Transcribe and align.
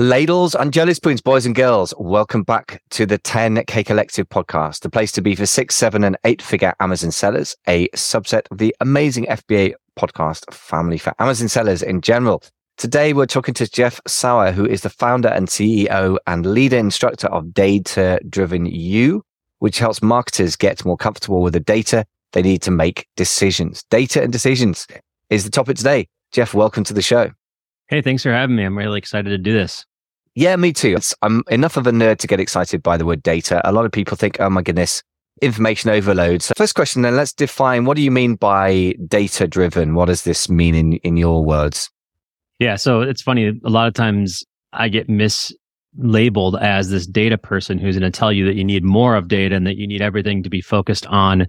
Ladles 0.00 0.54
and 0.54 0.72
jelly 0.72 0.94
spoons, 0.94 1.20
boys 1.20 1.44
and 1.44 1.54
girls, 1.54 1.92
welcome 1.98 2.42
back 2.42 2.82
to 2.88 3.04
the 3.04 3.18
10K 3.18 3.84
Collective 3.84 4.26
podcast, 4.30 4.80
the 4.80 4.88
place 4.88 5.12
to 5.12 5.20
be 5.20 5.34
for 5.34 5.44
six, 5.44 5.74
seven, 5.74 6.04
and 6.04 6.16
eight 6.24 6.40
figure 6.40 6.72
Amazon 6.80 7.10
sellers, 7.10 7.54
a 7.68 7.86
subset 7.88 8.50
of 8.50 8.56
the 8.56 8.74
amazing 8.80 9.26
FBA 9.26 9.74
podcast 9.98 10.50
family 10.54 10.96
for 10.96 11.12
Amazon 11.18 11.48
sellers 11.48 11.82
in 11.82 12.00
general. 12.00 12.42
Today, 12.78 13.12
we're 13.12 13.26
talking 13.26 13.52
to 13.52 13.70
Jeff 13.70 14.00
Sauer, 14.06 14.52
who 14.52 14.64
is 14.64 14.80
the 14.80 14.88
founder 14.88 15.28
and 15.28 15.48
CEO 15.48 16.16
and 16.26 16.46
leader 16.46 16.78
instructor 16.78 17.26
of 17.26 17.52
Data 17.52 18.20
Driven 18.26 18.64
You, 18.64 19.22
which 19.58 19.80
helps 19.80 20.00
marketers 20.00 20.56
get 20.56 20.82
more 20.82 20.96
comfortable 20.96 21.42
with 21.42 21.52
the 21.52 21.60
data 21.60 22.06
they 22.32 22.40
need 22.40 22.62
to 22.62 22.70
make 22.70 23.06
decisions. 23.16 23.84
Data 23.90 24.22
and 24.22 24.32
decisions 24.32 24.86
is 25.28 25.44
the 25.44 25.50
topic 25.50 25.76
today. 25.76 26.08
Jeff, 26.32 26.54
welcome 26.54 26.84
to 26.84 26.94
the 26.94 27.02
show. 27.02 27.32
Hey, 27.88 28.00
thanks 28.00 28.22
for 28.22 28.32
having 28.32 28.56
me. 28.56 28.64
I'm 28.64 28.78
really 28.78 28.98
excited 28.98 29.28
to 29.28 29.36
do 29.36 29.52
this. 29.52 29.84
Yeah, 30.34 30.56
me 30.56 30.72
too. 30.72 30.96
I'm 31.22 31.42
enough 31.50 31.76
of 31.76 31.86
a 31.86 31.92
nerd 31.92 32.18
to 32.18 32.26
get 32.26 32.40
excited 32.40 32.82
by 32.82 32.96
the 32.96 33.04
word 33.04 33.22
data. 33.22 33.60
A 33.68 33.72
lot 33.72 33.84
of 33.84 33.92
people 33.92 34.16
think, 34.16 34.40
oh 34.40 34.48
my 34.48 34.62
goodness, 34.62 35.02
information 35.42 35.90
overload. 35.90 36.42
So 36.42 36.52
first 36.56 36.74
question 36.74 37.02
then, 37.02 37.16
let's 37.16 37.32
define 37.32 37.84
what 37.84 37.96
do 37.96 38.02
you 38.02 38.10
mean 38.10 38.36
by 38.36 38.94
data 39.08 39.48
driven? 39.48 39.94
What 39.94 40.06
does 40.06 40.22
this 40.22 40.48
mean 40.48 40.74
in, 40.74 40.92
in 40.94 41.16
your 41.16 41.44
words? 41.44 41.90
Yeah, 42.58 42.76
so 42.76 43.00
it's 43.00 43.22
funny. 43.22 43.48
A 43.64 43.70
lot 43.70 43.88
of 43.88 43.94
times 43.94 44.44
I 44.72 44.88
get 44.88 45.08
mislabeled 45.08 46.60
as 46.60 46.90
this 46.90 47.06
data 47.06 47.38
person 47.38 47.78
who's 47.78 47.98
going 47.98 48.10
to 48.10 48.16
tell 48.16 48.32
you 48.32 48.44
that 48.46 48.54
you 48.54 48.64
need 48.64 48.84
more 48.84 49.16
of 49.16 49.28
data 49.28 49.56
and 49.56 49.66
that 49.66 49.76
you 49.76 49.86
need 49.86 50.02
everything 50.02 50.42
to 50.42 50.50
be 50.50 50.60
focused 50.60 51.06
on 51.06 51.46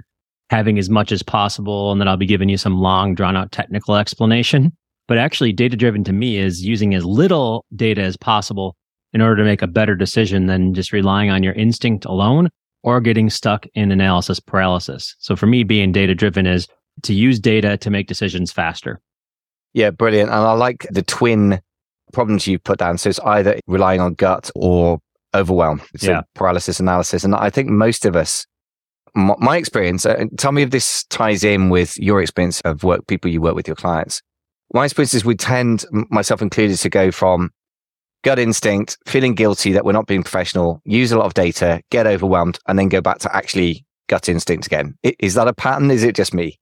having 0.49 0.79
as 0.79 0.89
much 0.89 1.11
as 1.11 1.21
possible. 1.21 1.91
And 1.91 2.01
then 2.01 2.07
I'll 2.07 2.17
be 2.17 2.25
giving 2.25 2.49
you 2.49 2.57
some 2.57 2.79
long, 2.79 3.13
drawn 3.13 3.37
out 3.37 3.51
technical 3.51 3.95
explanation. 3.95 4.75
But 5.07 5.17
actually, 5.17 5.53
data 5.53 5.75
driven 5.75 6.03
to 6.05 6.13
me 6.13 6.37
is 6.37 6.63
using 6.63 6.93
as 6.93 7.03
little 7.03 7.65
data 7.75 8.01
as 8.01 8.15
possible 8.17 8.75
in 9.13 9.21
order 9.21 9.37
to 9.37 9.43
make 9.43 9.61
a 9.61 9.67
better 9.67 9.95
decision 9.95 10.45
than 10.45 10.73
just 10.73 10.93
relying 10.93 11.29
on 11.29 11.43
your 11.43 11.53
instinct 11.53 12.05
alone 12.05 12.49
or 12.83 13.01
getting 13.01 13.29
stuck 13.29 13.65
in 13.73 13.91
analysis 13.91 14.39
paralysis. 14.39 15.15
So 15.19 15.35
for 15.35 15.47
me, 15.47 15.63
being 15.63 15.91
data 15.91 16.15
driven 16.15 16.47
is 16.47 16.67
to 17.03 17.13
use 17.13 17.39
data 17.39 17.77
to 17.77 17.89
make 17.89 18.07
decisions 18.07 18.51
faster. 18.51 19.01
Yeah, 19.73 19.91
brilliant. 19.91 20.29
And 20.29 20.39
I 20.39 20.53
like 20.53 20.87
the 20.89 21.03
twin 21.03 21.61
problems 22.13 22.47
you've 22.47 22.63
put 22.63 22.79
down. 22.79 22.97
So 22.97 23.09
it's 23.09 23.19
either 23.19 23.59
relying 23.67 24.01
on 24.01 24.15
gut 24.15 24.49
or 24.55 24.99
overwhelm. 25.33 25.81
So 25.97 26.11
yeah. 26.11 26.21
paralysis 26.35 26.79
analysis. 26.79 27.23
And 27.23 27.35
I 27.35 27.49
think 27.49 27.69
most 27.69 28.05
of 28.05 28.15
us, 28.15 28.45
my 29.13 29.57
experience, 29.57 30.05
uh, 30.05 30.25
tell 30.37 30.51
me 30.51 30.63
if 30.63 30.71
this 30.71 31.03
ties 31.05 31.43
in 31.43 31.69
with 31.69 31.97
your 31.97 32.21
experience 32.21 32.61
of 32.61 32.83
work, 32.83 33.07
people 33.07 33.31
you 33.31 33.41
work 33.41 33.55
with, 33.55 33.67
your 33.67 33.75
clients 33.75 34.21
my 34.73 34.85
experience 34.85 35.13
is 35.13 35.25
we 35.25 35.35
tend, 35.35 35.85
myself 36.09 36.41
included, 36.41 36.77
to 36.77 36.89
go 36.89 37.11
from 37.11 37.51
gut 38.23 38.39
instinct, 38.39 38.97
feeling 39.05 39.33
guilty 39.33 39.71
that 39.71 39.83
we're 39.85 39.91
not 39.91 40.07
being 40.07 40.23
professional, 40.23 40.81
use 40.85 41.11
a 41.11 41.17
lot 41.17 41.25
of 41.25 41.33
data, 41.33 41.81
get 41.89 42.07
overwhelmed, 42.07 42.59
and 42.67 42.77
then 42.77 42.89
go 42.89 43.01
back 43.01 43.19
to 43.19 43.35
actually 43.35 43.85
gut 44.07 44.29
instinct 44.29 44.67
again. 44.67 44.95
Is 45.03 45.33
that 45.33 45.47
a 45.47 45.53
pattern? 45.53 45.91
Is 45.91 46.03
it 46.03 46.15
just 46.15 46.33
me? 46.33 46.59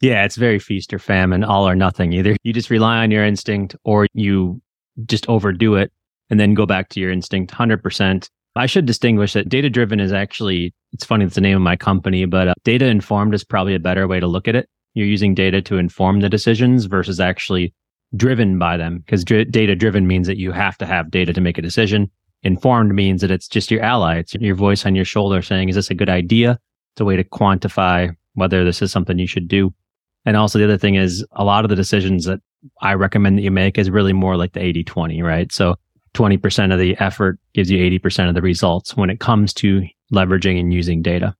Yeah, 0.00 0.24
it's 0.24 0.36
very 0.36 0.58
feast 0.58 0.94
or 0.94 0.98
famine, 0.98 1.44
all 1.44 1.68
or 1.68 1.76
nothing. 1.76 2.12
Either 2.12 2.36
you 2.42 2.52
just 2.52 2.70
rely 2.70 2.98
on 2.98 3.10
your 3.10 3.24
instinct 3.24 3.76
or 3.84 4.06
you 4.14 4.62
just 5.06 5.28
overdo 5.28 5.74
it 5.74 5.92
and 6.30 6.40
then 6.40 6.54
go 6.54 6.64
back 6.64 6.88
to 6.90 7.00
your 7.00 7.10
instinct 7.10 7.52
100%. 7.52 8.28
I 8.56 8.66
should 8.66 8.86
distinguish 8.86 9.34
that 9.34 9.48
data 9.48 9.68
driven 9.68 10.00
is 10.00 10.12
actually, 10.12 10.72
it's 10.92 11.04
funny, 11.04 11.24
it's 11.24 11.34
the 11.34 11.40
name 11.40 11.56
of 11.56 11.62
my 11.62 11.76
company, 11.76 12.24
but 12.24 12.48
uh, 12.48 12.54
data 12.64 12.86
informed 12.86 13.34
is 13.34 13.44
probably 13.44 13.74
a 13.74 13.80
better 13.80 14.08
way 14.08 14.20
to 14.20 14.26
look 14.26 14.48
at 14.48 14.56
it. 14.56 14.68
You're 14.94 15.06
using 15.06 15.34
data 15.34 15.62
to 15.62 15.78
inform 15.78 16.20
the 16.20 16.28
decisions 16.28 16.86
versus 16.86 17.20
actually 17.20 17.74
driven 18.16 18.58
by 18.58 18.76
them 18.76 18.98
because 18.98 19.24
data 19.24 19.76
driven 19.76 20.06
means 20.06 20.26
that 20.26 20.38
you 20.38 20.52
have 20.52 20.76
to 20.78 20.86
have 20.86 21.10
data 21.10 21.32
to 21.32 21.40
make 21.40 21.58
a 21.58 21.62
decision. 21.62 22.10
Informed 22.42 22.94
means 22.94 23.20
that 23.20 23.30
it's 23.30 23.48
just 23.48 23.70
your 23.70 23.82
ally. 23.82 24.18
It's 24.18 24.34
your 24.34 24.56
voice 24.56 24.86
on 24.86 24.94
your 24.94 25.04
shoulder 25.04 25.42
saying, 25.42 25.68
is 25.68 25.76
this 25.76 25.90
a 25.90 25.94
good 25.94 26.08
idea? 26.08 26.58
It's 26.94 27.00
a 27.00 27.04
way 27.04 27.16
to 27.16 27.24
quantify 27.24 28.14
whether 28.34 28.64
this 28.64 28.82
is 28.82 28.90
something 28.90 29.18
you 29.18 29.26
should 29.26 29.46
do. 29.46 29.72
And 30.24 30.36
also 30.36 30.58
the 30.58 30.64
other 30.64 30.78
thing 30.78 30.96
is 30.96 31.24
a 31.32 31.44
lot 31.44 31.64
of 31.64 31.68
the 31.68 31.76
decisions 31.76 32.24
that 32.24 32.40
I 32.82 32.94
recommend 32.94 33.38
that 33.38 33.42
you 33.42 33.50
make 33.50 33.78
is 33.78 33.90
really 33.90 34.12
more 34.12 34.36
like 34.36 34.52
the 34.52 34.62
80 34.62 34.84
20, 34.84 35.22
right? 35.22 35.52
So 35.52 35.76
20% 36.14 36.72
of 36.72 36.78
the 36.78 36.96
effort 36.98 37.38
gives 37.54 37.70
you 37.70 37.78
80% 37.98 38.28
of 38.28 38.34
the 38.34 38.42
results 38.42 38.96
when 38.96 39.10
it 39.10 39.20
comes 39.20 39.54
to 39.54 39.86
leveraging 40.12 40.58
and 40.58 40.74
using 40.74 41.02
data. 41.02 41.34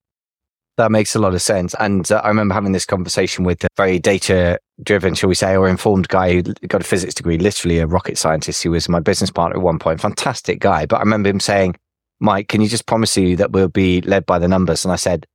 That 0.81 0.91
makes 0.91 1.15
a 1.15 1.19
lot 1.19 1.35
of 1.35 1.43
sense. 1.43 1.75
And 1.79 2.11
uh, 2.11 2.23
I 2.25 2.29
remember 2.29 2.55
having 2.55 2.73
this 2.73 2.87
conversation 2.87 3.45
with 3.45 3.63
a 3.65 3.69
very 3.77 3.99
data 3.99 4.59
driven, 4.83 5.15
shall 5.15 5.29
we 5.29 5.35
say, 5.35 5.55
or 5.55 5.69
informed 5.69 6.09
guy 6.09 6.33
who 6.33 6.43
got 6.43 6.81
a 6.81 6.85
physics 6.85 7.13
degree, 7.13 7.37
literally 7.37 7.81
a 7.81 7.87
rocket 7.87 8.17
scientist 8.17 8.63
who 8.63 8.71
was 8.71 8.89
my 8.89 8.99
business 8.99 9.31
partner 9.31 9.59
at 9.59 9.63
one 9.63 9.79
point. 9.79 10.01
Fantastic 10.01 10.59
guy. 10.59 10.87
But 10.87 10.97
I 10.97 11.01
remember 11.01 11.29
him 11.29 11.39
saying, 11.39 11.77
Mike, 12.19 12.49
can 12.49 12.63
you 12.63 12.69
just 12.69 12.87
promise 12.87 13.15
you 13.15 13.37
that 13.37 13.53
we'll 13.53 13.69
be 13.69 14.01
led 14.01 14.25
by 14.25 14.39
the 14.39 14.49
numbers? 14.49 14.83
And 14.83 14.91
I 14.91 14.97
said, 14.97 15.27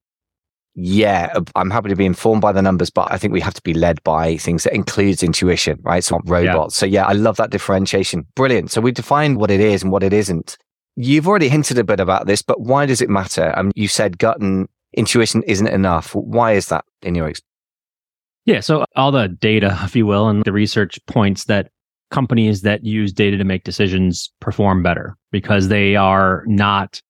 yeah, 0.74 1.38
I'm 1.56 1.70
happy 1.70 1.90
to 1.90 1.96
be 1.96 2.08
informed 2.08 2.42
by 2.42 2.52
the 2.52 2.64
numbers, 2.64 2.90
but 2.90 3.12
I 3.12 3.20
think 3.20 3.32
we 3.32 3.40
have 3.42 3.54
to 3.54 3.62
be 3.62 3.76
led 3.76 4.04
by 4.04 4.38
things 4.38 4.64
that 4.64 4.74
includes 4.74 5.22
intuition, 5.22 5.80
right? 5.84 6.00
It's 6.00 6.10
not 6.10 6.28
robots. 6.28 6.76
Yeah. 6.76 6.80
So 6.80 6.86
yeah, 6.88 7.06
I 7.06 7.14
love 7.14 7.38
that 7.38 7.52
differentiation. 7.52 8.26
Brilliant. 8.36 8.72
So 8.72 8.82
we 8.82 8.92
defined 8.92 9.38
what 9.38 9.52
it 9.52 9.60
is 9.60 9.84
and 9.84 9.92
what 9.92 10.02
it 10.02 10.12
isn't. 10.12 10.58
You've 10.96 11.28
already 11.28 11.50
hinted 11.50 11.78
a 11.78 11.84
bit 11.84 12.00
about 12.00 12.26
this, 12.26 12.42
but 12.42 12.62
why 12.62 12.86
does 12.86 13.02
it 13.02 13.10
matter? 13.10 13.54
I 13.56 13.60
um, 13.60 13.72
you 13.76 13.88
said 13.88 14.18
gut 14.18 14.42
and 14.42 14.68
intuition 14.96 15.44
isn't 15.44 15.68
enough. 15.68 16.16
Why 16.16 16.54
is 16.54 16.68
that 16.68 16.86
in 17.02 17.16
your 17.16 17.28
experience? 17.28 17.46
Yeah, 18.46 18.60
so 18.60 18.86
all 18.96 19.12
the 19.12 19.28
data, 19.28 19.78
if 19.84 19.96
you 19.96 20.06
will, 20.06 20.28
and 20.30 20.44
the 20.44 20.52
research 20.52 21.00
points 21.08 21.46
that 21.46 21.72
companies 22.12 22.62
that 22.62 22.84
use 22.84 23.12
data 23.12 23.38
to 23.38 23.44
make 23.44 23.64
decisions 23.64 24.32
perform 24.40 24.84
better 24.84 25.16
because 25.32 25.68
they 25.68 25.96
are 25.96 26.44
not 26.46 27.02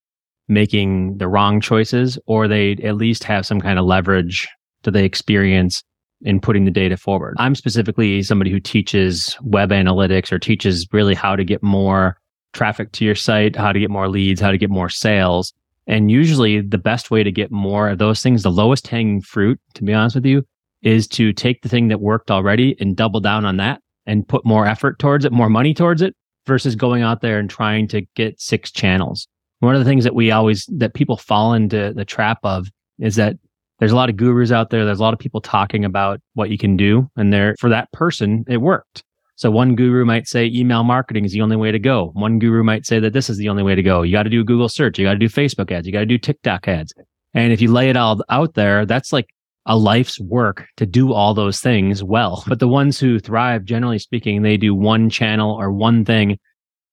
making 0.48 1.18
the 1.18 1.28
wrong 1.28 1.60
choices 1.60 2.18
or 2.26 2.48
they 2.48 2.74
at 2.84 2.96
least 2.96 3.24
have 3.24 3.46
some 3.46 3.60
kind 3.60 3.78
of 3.80 3.86
leverage 3.86 4.48
that 4.84 4.92
they 4.92 5.04
experience 5.04 5.84
in 6.22 6.40
putting 6.40 6.66
the 6.66 6.72
data 6.72 6.96
forward. 6.96 7.36
I'm 7.38 7.56
specifically 7.56 8.24
somebody 8.24 8.52
who 8.52 8.60
teaches 8.60 9.38
web 9.42 9.72
analytics 9.72 10.32
or 10.32 10.40
teaches 10.40 10.88
really 10.94 11.16
how 11.16 11.36
to 11.36 11.44
get 11.44 11.62
more 11.62 12.18
traffic 12.54 12.92
to 12.94 13.06
your 13.06 13.16
site, 13.16 13.56
how 13.56 13.74
to 13.74 13.80
get 13.80 13.90
more 13.90 14.08
leads, 14.08 14.40
how 14.40 14.52
to 14.52 14.58
get 14.58 14.70
more 14.70 14.90
sales. 14.90 15.54
And 15.88 16.10
usually 16.10 16.62
the 16.62 16.78
best 16.78 17.12
way 17.12 17.24
to 17.24 17.32
get 17.32 17.52
more 17.52 17.90
of 17.90 18.00
those 18.00 18.22
things, 18.22 18.44
the 18.44 18.52
lowest 18.52 18.88
hanging 18.88 19.22
fruit, 19.22 19.60
to 19.76 19.84
be 19.84 19.94
honest 19.94 20.16
with 20.16 20.26
you, 20.26 20.44
is 20.82 21.08
to 21.10 21.34
take 21.34 21.62
the 21.62 21.70
thing 21.70 21.88
that 21.90 22.02
worked 22.02 22.32
already 22.32 22.76
and 22.80 22.96
double 22.96 23.20
down 23.20 23.46
on 23.46 23.58
that 23.58 23.82
and 24.06 24.28
put 24.28 24.46
more 24.46 24.66
effort 24.66 25.00
towards 25.00 25.26
it, 25.26 25.32
more 25.32 25.50
money 25.50 25.74
towards 25.74 26.02
it 26.02 26.16
versus 26.46 26.76
going 26.76 27.02
out 27.02 27.22
there 27.22 27.40
and 27.40 27.50
trying 27.50 27.88
to 27.88 28.02
get 28.16 28.40
six 28.40 28.72
channels. 28.72 29.28
One 29.60 29.76
of 29.76 29.80
the 29.80 29.90
things 29.90 30.04
that 30.04 30.16
we 30.16 30.32
always, 30.32 30.66
that 30.78 30.94
people 30.94 31.18
fall 31.18 31.54
into 31.54 31.94
the 31.94 32.06
trap 32.06 32.40
of 32.44 32.68
is 33.00 33.16
that 33.16 33.38
there's 33.80 33.92
a 33.92 33.96
lot 33.96 34.10
of 34.10 34.16
gurus 34.16 34.52
out 34.52 34.70
there. 34.70 34.86
There's 34.86 35.00
a 35.00 35.04
lot 35.04 35.14
of 35.14 35.20
people 35.20 35.42
talking 35.42 35.84
about 35.84 36.20
what 36.34 36.50
you 36.50 36.58
can 36.58 36.78
do. 36.78 37.10
And 37.16 37.34
there, 37.34 37.56
for 37.60 37.70
that 37.70 37.92
person, 37.92 38.46
it 38.48 38.58
worked. 38.58 39.04
So 39.36 39.52
one 39.52 39.76
guru 39.76 40.06
might 40.06 40.28
say 40.28 40.46
email 40.46 40.84
marketing 40.84 41.26
is 41.26 41.34
the 41.34 41.42
only 41.42 41.58
way 41.58 41.72
to 41.72 41.80
go. 41.80 42.12
One 42.14 42.40
guru 42.40 42.64
might 42.64 42.86
say 42.86 43.00
that 43.00 43.14
this 43.14 43.30
is 43.30 43.38
the 43.38 43.50
only 43.50 43.64
way 43.64 43.76
to 43.76 43.84
go. 43.84 44.02
You 44.02 44.14
got 44.14 44.24
to 44.24 44.30
do 44.30 44.44
Google 44.44 44.70
search. 44.70 44.98
You 44.98 45.06
got 45.06 45.14
to 45.14 45.20
do 45.20 45.28
Facebook 45.28 45.72
ads. 45.72 45.86
You 45.86 45.94
got 45.94 46.00
to 46.00 46.06
do 46.06 46.18
TikTok 46.18 46.68
ads. 46.68 46.94
And 47.34 47.52
if 47.52 47.60
you 47.60 47.72
lay 47.72 47.90
it 47.90 47.98
all 47.98 48.24
out 48.30 48.54
there, 48.54 48.86
that's 48.86 49.12
like 49.12 49.28
a 49.66 49.78
life's 49.78 50.20
work 50.20 50.66
to 50.78 50.86
do 50.86 51.12
all 51.12 51.34
those 51.34 51.60
things 51.60 52.02
well. 52.04 52.44
But 52.48 52.60
the 52.60 52.68
ones 52.68 53.00
who 53.00 53.20
thrive, 53.20 53.66
generally 53.66 54.00
speaking, 54.00 54.42
they 54.42 54.58
do 54.58 54.74
one 54.74 55.10
channel 55.10 55.52
or 55.52 55.72
one 55.72 56.06
thing, 56.06 56.40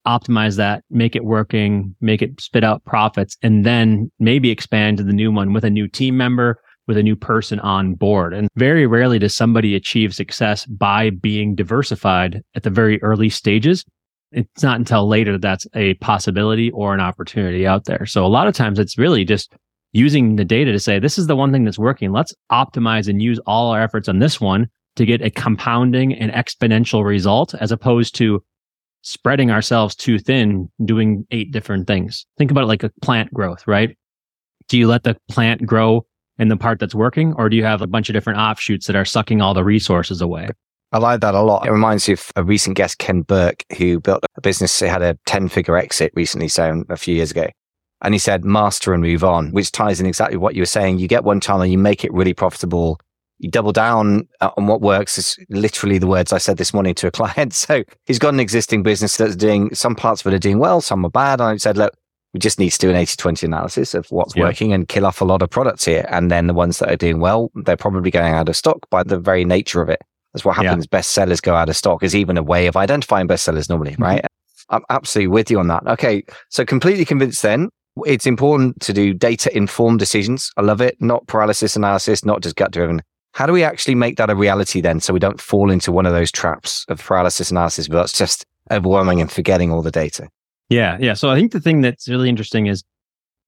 optimize 0.07 0.57
that, 0.57 0.83
make 0.91 1.15
it 1.15 1.25
working, 1.25 1.95
make 2.01 2.23
it 2.23 2.41
spit 2.41 2.65
out 2.65 2.85
profits, 2.85 3.37
and 3.43 3.65
then 3.65 4.11
maybe 4.19 4.51
expand 4.51 4.97
to 4.97 5.05
the 5.05 5.13
new 5.13 5.31
one 5.31 5.53
with 5.53 5.65
a 5.65 5.71
new 5.71 5.87
team 5.87 6.17
member 6.17 6.61
with 6.87 6.97
a 6.97 7.03
new 7.03 7.17
person 7.17 7.61
on 7.61 7.95
board. 7.95 8.35
And 8.35 8.49
very 8.57 8.87
rarely 8.87 9.19
does 9.19 9.35
somebody 9.35 9.75
achieve 9.75 10.15
success 10.15 10.67
by 10.67 11.11
being 11.11 11.55
diversified 11.55 12.43
at 12.55 12.65
the 12.65 12.71
very 12.71 13.01
early 13.03 13.29
stages. 13.29 13.85
It's 14.33 14.63
not 14.63 14.79
until 14.79 15.07
later 15.07 15.33
that 15.33 15.43
that's 15.43 15.67
a 15.75 15.95
possibility 15.95 16.71
or 16.71 16.95
an 16.95 17.01
opportunity 17.01 17.67
out 17.67 17.85
there. 17.85 18.07
So 18.07 18.25
a 18.25 18.29
lot 18.29 18.49
of 18.49 18.55
times 18.55 18.79
it's 18.79 18.99
really 18.99 19.25
just 19.25 19.55
using 19.93 20.37
the 20.37 20.45
data 20.45 20.73
to 20.73 20.81
say, 20.81 20.99
this 20.99 21.19
is 21.19 21.27
the 21.27 21.37
one 21.37 21.53
thing 21.53 21.65
that's 21.65 21.79
working. 21.79 22.13
Let's 22.13 22.35
optimize 22.51 23.09
and 23.09 23.23
use 23.23 23.39
all 23.47 23.71
our 23.71 23.83
efforts 23.83 24.09
on 24.09 24.19
this 24.19 24.41
one 24.41 24.69
to 24.97 25.07
get 25.07 25.23
a 25.23 25.31
compounding 25.31 26.15
and 26.15 26.33
exponential 26.33 27.05
result 27.05 27.55
as 27.55 27.73
opposed 27.73 28.15
to 28.17 28.43
spreading 29.03 29.51
ourselves 29.51 29.95
too 29.95 30.19
thin, 30.19 30.71
doing 30.85 31.27
eight 31.31 31.53
different 31.53 31.87
things. 31.87 32.25
Think 32.39 32.51
about 32.51 32.65
it 32.65 32.69
like 32.69 32.85
a 32.85 32.93
plant 33.03 33.33
growth, 33.35 33.67
right? 33.67 33.97
Do 34.69 34.79
you 34.79 34.87
let 34.87 35.03
the 35.03 35.17
plant 35.29 35.67
grow 35.67 36.07
in 36.43 36.49
the 36.49 36.57
part 36.57 36.81
that's 36.81 36.95
working, 36.95 37.33
or 37.39 37.49
do 37.49 37.57
you 37.57 37.65
have 37.65 37.81
a 37.81 37.87
bunch 37.87 38.11
of 38.11 38.13
different 38.13 38.39
offshoots 38.39 38.87
that 38.89 38.97
are 38.97 39.05
sucking 39.05 39.41
all 39.41 39.55
the 39.55 39.65
resources 39.65 40.21
away? 40.21 40.49
I 40.91 40.99
like 40.99 41.21
that 41.23 41.35
a 41.35 41.41
lot. 41.41 41.67
It 41.67 41.71
reminds 41.71 42.07
me 42.07 42.15
of 42.15 42.31
a 42.37 42.45
recent 42.45 42.77
guest, 42.77 42.99
Ken 42.99 43.23
Burke, 43.23 43.65
who 43.79 44.01
built 44.01 44.25
a 44.37 44.41
business. 44.43 44.79
He 44.79 44.87
had 44.87 45.01
a 45.01 45.17
10 45.25 45.49
figure 45.49 45.77
exit 45.77 46.13
recently, 46.15 46.49
so 46.49 46.85
a 46.91 46.97
few 46.97 47.15
years 47.15 47.31
ago. 47.31 47.47
And 48.03 48.13
he 48.15 48.19
said, 48.19 48.45
master 48.45 48.93
and 48.93 49.03
move 49.03 49.25
on, 49.25 49.53
which 49.53 49.73
ties 49.73 50.01
in 50.01 50.07
exactly 50.07 50.37
what 50.37 50.55
you 50.55 50.63
were 50.63 50.67
saying. 50.67 50.99
You 50.99 51.09
get 51.09 51.25
one 51.25 51.41
channel, 51.41 51.65
you 51.65 51.79
make 51.79 52.05
it 52.05 52.13
really 52.13 52.35
profitable. 52.35 52.99
you 53.39 53.51
double 53.51 53.73
down 53.73 54.29
uh, 54.41 54.51
on 54.57 54.67
what 54.67 54.83
works 54.83 55.17
is 55.17 55.39
literally 55.49 55.99
the 55.99 56.07
words 56.07 56.33
I 56.33 56.39
said 56.39 56.57
this 56.59 56.75
morning 56.75 56.95
to 56.97 57.07
a 57.07 57.11
client. 57.21 57.55
So 57.55 57.85
he's 58.05 58.19
got 58.19 58.35
an 58.35 58.41
existing 58.41 58.83
business 58.83 59.17
that's 59.17 59.37
doing 59.37 59.75
some 59.75 59.95
parts 59.95 60.21
of 60.21 60.33
it 60.33 60.37
are 60.37 60.41
doing 60.41 60.59
well, 60.59 60.81
some 60.81 61.07
are 61.07 61.11
bad. 61.11 61.41
And 61.41 61.49
I 61.51 61.57
said, 61.57 61.79
look, 61.79 61.95
we 62.33 62.41
just 62.41 62.59
need 62.59 62.71
to 62.71 62.79
do 62.79 62.91
an 62.91 62.97
80 62.97 63.17
20 63.17 63.47
analysis 63.47 63.95
of 63.95 64.07
what's 64.11 64.35
yeah. 64.35 64.45
working 64.45 64.73
and 64.73 64.89
kill 64.89 65.07
off 65.07 65.21
a 65.21 65.25
lot 65.25 65.43
of 65.43 65.51
products 65.51 65.85
here. 65.85 66.07
And 66.09 66.31
then 66.31 66.47
the 66.47 66.55
ones 66.55 66.79
that 66.79 66.91
are 66.91 66.97
doing 66.97 67.21
well, 67.21 67.51
they're 67.55 67.77
probably 67.77 68.11
going 68.11 68.33
out 68.33 68.49
of 68.49 68.57
stock 68.57 68.89
by 68.91 69.03
the 69.03 69.19
very 69.19 69.45
nature 69.45 69.83
of 69.83 69.89
it. 69.89 70.01
That's 70.33 70.45
what 70.45 70.57
happens. 70.57 70.87
Yeah. 70.91 70.99
Bestsellers 70.99 71.43
go 71.43 71.55
out 71.55 71.69
of 71.69 71.77
stock 71.77 72.03
is 72.03 72.15
even 72.15 72.39
a 72.39 72.43
way 72.43 72.67
of 72.67 72.77
identifying 72.77 73.29
bestsellers 73.29 73.69
normally, 73.69 73.93
mm-hmm. 73.93 74.03
right? 74.03 74.25
I'm 74.71 74.83
absolutely 74.89 75.29
with 75.29 75.51
you 75.51 75.59
on 75.59 75.69
that. 75.69 75.87
Okay. 75.87 76.25
So 76.49 76.65
completely 76.65 77.05
convinced 77.05 77.43
then 77.43 77.69
it's 78.07 78.27
important 78.27 78.81
to 78.81 78.93
do 78.93 79.13
data 79.13 79.55
informed 79.55 79.99
decisions. 79.99 80.51
I 80.57 80.63
love 80.63 80.81
it. 80.81 80.97
Not 81.01 81.27
paralysis 81.27 81.77
analysis, 81.77 82.25
not 82.25 82.43
just 82.43 82.57
gut 82.57 82.71
driven. 82.71 83.03
How 83.33 83.47
do 83.47 83.53
we 83.53 83.65
actually 83.65 83.95
make 83.95 84.17
that 84.17 84.31
a 84.31 84.35
reality 84.35 84.81
then 84.81 85.01
so 85.01 85.13
we 85.13 85.19
don't 85.19 85.41
fall 85.41 85.71
into 85.71 85.93
one 85.93 86.07
of 86.07 86.13
those 86.13 86.31
traps 86.31 86.85
of 86.89 87.03
paralysis 87.03 87.51
analysis, 87.51 87.89
but 87.89 87.97
that's 87.97 88.17
just 88.17 88.47
overwhelming 88.71 89.21
and 89.21 89.31
forgetting 89.31 89.71
all 89.71 89.83
the 89.83 89.91
data? 89.91 90.29
Yeah. 90.73 90.97
Yeah. 91.01 91.15
So 91.15 91.31
I 91.31 91.37
think 91.37 91.53
the 91.53 91.61
thing 91.61 91.81
that's 91.81 92.09
really 92.09 92.29
interesting 92.29 92.67
is 92.67 92.83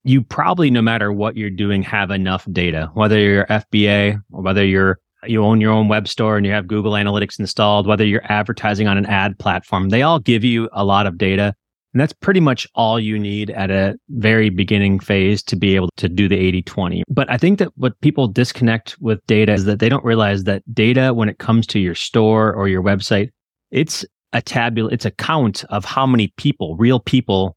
you 0.05 0.23
probably, 0.23 0.71
no 0.71 0.82
matter 0.82 1.12
what 1.12 1.37
you're 1.37 1.50
doing, 1.50 1.82
have 1.82 2.11
enough 2.11 2.47
data, 2.53 2.91
whether 2.94 3.19
you're 3.19 3.47
FBA 3.47 4.21
or 4.32 4.43
whether 4.43 4.65
you're 4.65 4.99
you 5.26 5.43
own 5.43 5.61
your 5.61 5.73
own 5.73 5.88
web 5.88 6.06
store 6.06 6.37
and 6.37 6.44
you 6.44 6.53
have 6.53 6.67
Google 6.67 6.93
Analytics 6.93 7.38
installed, 7.38 7.87
whether 7.87 8.05
you're 8.05 8.31
advertising 8.31 8.88
on 8.88 8.99
an 8.99 9.06
ad 9.06 9.38
platform, 9.38 9.88
they 9.88 10.03
all 10.03 10.19
give 10.19 10.44
you 10.44 10.69
a 10.73 10.85
lot 10.85 11.06
of 11.06 11.17
data. 11.17 11.55
And 11.94 12.00
that's 12.00 12.12
pretty 12.12 12.41
much 12.41 12.67
all 12.75 12.99
you 12.99 13.19
need 13.19 13.50
at 13.50 13.70
a 13.70 13.97
very 14.09 14.50
beginning 14.50 14.99
phase 14.99 15.43
to 15.44 15.56
be 15.56 15.77
able 15.77 15.91
to 15.97 16.09
do 16.09 16.29
the 16.29 16.37
80 16.37 16.62
20. 16.62 17.05
But 17.09 17.31
I 17.31 17.38
think 17.38 17.59
that 17.61 17.69
what 17.77 17.99
people 18.00 18.27
disconnect 18.27 18.97
with 19.00 19.25
data 19.27 19.53
is 19.53 19.65
that 19.65 19.79
they 19.79 19.88
don't 19.88 20.05
realize 20.05 20.44
that 20.44 20.62
data, 20.75 21.15
when 21.15 21.29
it 21.29 21.38
comes 21.38 21.67
to 21.69 21.79
your 21.79 21.94
store 21.94 22.53
or 22.53 22.67
your 22.69 22.82
website, 22.82 23.31
it's 23.70 24.05
a 24.35 24.43
tabula, 24.43 24.91
it's 24.93 25.07
a 25.07 25.11
count 25.11 25.65
of 25.71 25.85
how 25.85 26.07
many 26.07 26.33
people, 26.37 26.77
real 26.77 27.01
people 27.01 27.57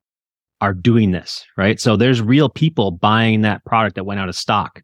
are 0.62 0.74
doing 0.74 1.12
this, 1.12 1.46
right? 1.58 1.80
So 1.80 1.98
there's 1.98 2.22
real 2.22 2.50
people 2.50 2.92
buying 2.92 3.42
that 3.42 3.64
product 3.66 3.96
that 3.96 4.06
went 4.06 4.20
out 4.20 4.30
of 4.30 4.36
stock 4.36 4.82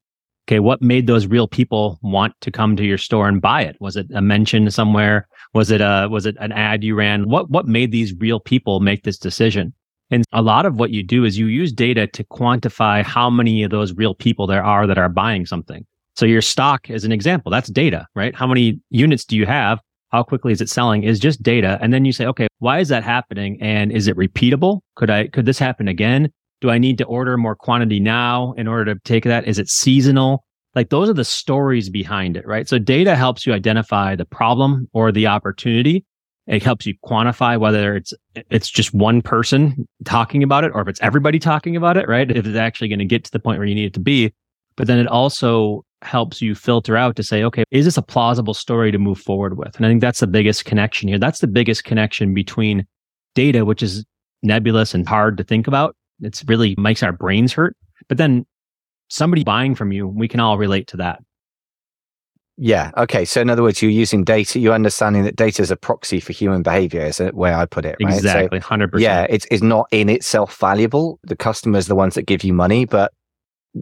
okay, 0.47 0.59
what 0.59 0.81
made 0.81 1.07
those 1.07 1.25
real 1.25 1.47
people 1.47 1.99
want 2.01 2.33
to 2.41 2.51
come 2.51 2.75
to 2.75 2.83
your 2.83 2.97
store 2.97 3.27
and 3.27 3.41
buy 3.41 3.61
it? 3.61 3.77
Was 3.79 3.95
it 3.95 4.07
a 4.13 4.21
mention 4.21 4.69
somewhere? 4.71 5.27
Was 5.53 5.71
it 5.71 5.81
a, 5.81 6.07
was 6.09 6.25
it 6.25 6.35
an 6.39 6.51
ad 6.51 6.83
you 6.83 6.95
ran? 6.95 7.29
What, 7.29 7.49
what 7.49 7.67
made 7.67 7.91
these 7.91 8.13
real 8.15 8.39
people 8.39 8.79
make 8.79 9.03
this 9.03 9.17
decision? 9.17 9.73
And 10.11 10.25
a 10.33 10.41
lot 10.41 10.65
of 10.65 10.75
what 10.75 10.91
you 10.91 11.01
do 11.01 11.23
is 11.23 11.37
you 11.37 11.47
use 11.47 11.71
data 11.71 12.07
to 12.07 12.23
quantify 12.25 13.03
how 13.03 13.29
many 13.29 13.63
of 13.63 13.71
those 13.71 13.93
real 13.93 14.13
people 14.13 14.45
there 14.45 14.63
are 14.63 14.85
that 14.85 14.97
are 14.97 15.09
buying 15.09 15.45
something. 15.45 15.85
So 16.15 16.25
your 16.25 16.41
stock 16.41 16.89
is 16.89 17.05
an 17.05 17.11
example. 17.11 17.51
That's 17.51 17.69
data, 17.69 18.05
right? 18.13 18.35
How 18.35 18.45
many 18.45 18.79
units 18.89 19.25
do 19.25 19.35
you 19.35 19.45
have? 19.45 19.79
How 20.13 20.21
quickly 20.21 20.51
is 20.51 20.61
it 20.61 20.69
selling 20.69 21.03
is 21.03 21.19
just 21.19 21.41
data. 21.41 21.79
And 21.81 21.91
then 21.91 22.05
you 22.05 22.13
say, 22.13 22.27
okay, 22.27 22.47
why 22.59 22.77
is 22.77 22.87
that 22.89 23.03
happening? 23.03 23.57
And 23.59 23.91
is 23.91 24.07
it 24.07 24.15
repeatable? 24.15 24.81
Could 24.95 25.09
I, 25.09 25.27
could 25.27 25.47
this 25.47 25.57
happen 25.57 25.87
again? 25.87 26.31
Do 26.61 26.69
I 26.69 26.77
need 26.77 26.99
to 26.99 27.05
order 27.05 27.35
more 27.35 27.55
quantity 27.55 27.99
now 27.99 28.53
in 28.53 28.67
order 28.67 28.93
to 28.93 28.99
take 29.03 29.23
that? 29.23 29.47
Is 29.47 29.57
it 29.57 29.69
seasonal? 29.69 30.45
Like 30.75 30.89
those 30.89 31.09
are 31.09 31.13
the 31.13 31.25
stories 31.25 31.89
behind 31.89 32.37
it, 32.37 32.45
right? 32.45 32.69
So 32.69 32.77
data 32.77 33.15
helps 33.15 33.47
you 33.47 33.53
identify 33.53 34.15
the 34.15 34.23
problem 34.23 34.87
or 34.93 35.11
the 35.11 35.25
opportunity. 35.25 36.05
It 36.45 36.61
helps 36.61 36.85
you 36.85 36.93
quantify 37.03 37.59
whether 37.59 37.95
it's 37.95 38.13
it's 38.35 38.69
just 38.69 38.93
one 38.93 39.23
person 39.23 39.87
talking 40.05 40.43
about 40.43 40.63
it 40.63 40.71
or 40.75 40.81
if 40.81 40.87
it's 40.89 41.01
everybody 41.01 41.39
talking 41.39 41.75
about 41.75 41.97
it, 41.97 42.07
right? 42.07 42.29
If 42.29 42.45
it's 42.45 42.57
actually 42.57 42.89
going 42.89 42.99
to 42.99 43.05
get 43.05 43.23
to 43.23 43.31
the 43.31 43.39
point 43.39 43.57
where 43.57 43.67
you 43.67 43.75
need 43.75 43.85
it 43.85 43.93
to 43.95 43.99
be. 43.99 44.31
But 44.75 44.85
then 44.87 44.99
it 44.99 45.07
also 45.07 45.85
helps 46.03 46.41
you 46.41 46.55
filter 46.55 46.97
out 46.97 47.15
to 47.15 47.23
say, 47.23 47.43
okay, 47.43 47.63
is 47.71 47.85
this 47.85 47.97
a 47.97 48.01
plausible 48.01 48.53
story 48.53 48.91
to 48.91 48.97
move 48.97 49.19
forward 49.19 49.57
with? 49.57 49.75
And 49.77 49.85
I 49.85 49.89
think 49.89 50.01
that's 50.01 50.19
the 50.19 50.27
biggest 50.27 50.65
connection 50.65 51.07
here. 51.07 51.19
That's 51.19 51.39
the 51.39 51.47
biggest 51.47 51.83
connection 51.83 52.33
between 52.33 52.85
data, 53.35 53.65
which 53.65 53.81
is 53.81 54.05
nebulous 54.43 54.93
and 54.93 55.07
hard 55.07 55.37
to 55.37 55.43
think 55.43 55.67
about, 55.67 55.95
it's 56.21 56.43
really 56.45 56.75
makes 56.77 57.01
our 57.01 57.11
brains 57.11 57.53
hurt. 57.53 57.75
But 58.07 58.17
then 58.17 58.45
somebody 59.09 59.43
buying 59.43 59.75
from 59.75 59.91
you, 59.91 60.07
we 60.07 60.27
can 60.27 60.39
all 60.39 60.57
relate 60.57 60.87
to 60.87 60.97
that. 60.97 61.19
Yeah. 62.57 62.91
Okay. 62.97 63.25
So 63.25 63.41
in 63.41 63.49
other 63.49 63.63
words, 63.63 63.81
you're 63.81 63.89
using 63.89 64.23
data, 64.23 64.59
you're 64.59 64.75
understanding 64.75 65.23
that 65.23 65.35
data 65.35 65.63
is 65.63 65.71
a 65.71 65.75
proxy 65.75 66.19
for 66.19 66.33
human 66.33 66.61
behavior 66.61 67.01
is 67.01 67.17
the 67.17 67.31
way 67.33 67.51
I 67.51 67.65
put 67.65 67.83
it. 67.83 67.97
Right? 67.99 68.13
Exactly. 68.13 68.61
So, 68.61 68.67
100%. 68.67 68.99
Yeah. 68.99 69.25
It's, 69.27 69.47
it's 69.49 69.63
not 69.63 69.87
in 69.91 70.07
itself 70.09 70.55
valuable. 70.57 71.19
The 71.23 71.35
customers 71.35 71.87
are 71.87 71.89
the 71.89 71.95
ones 71.95 72.13
that 72.13 72.23
give 72.23 72.43
you 72.43 72.53
money, 72.53 72.85
but 72.85 73.11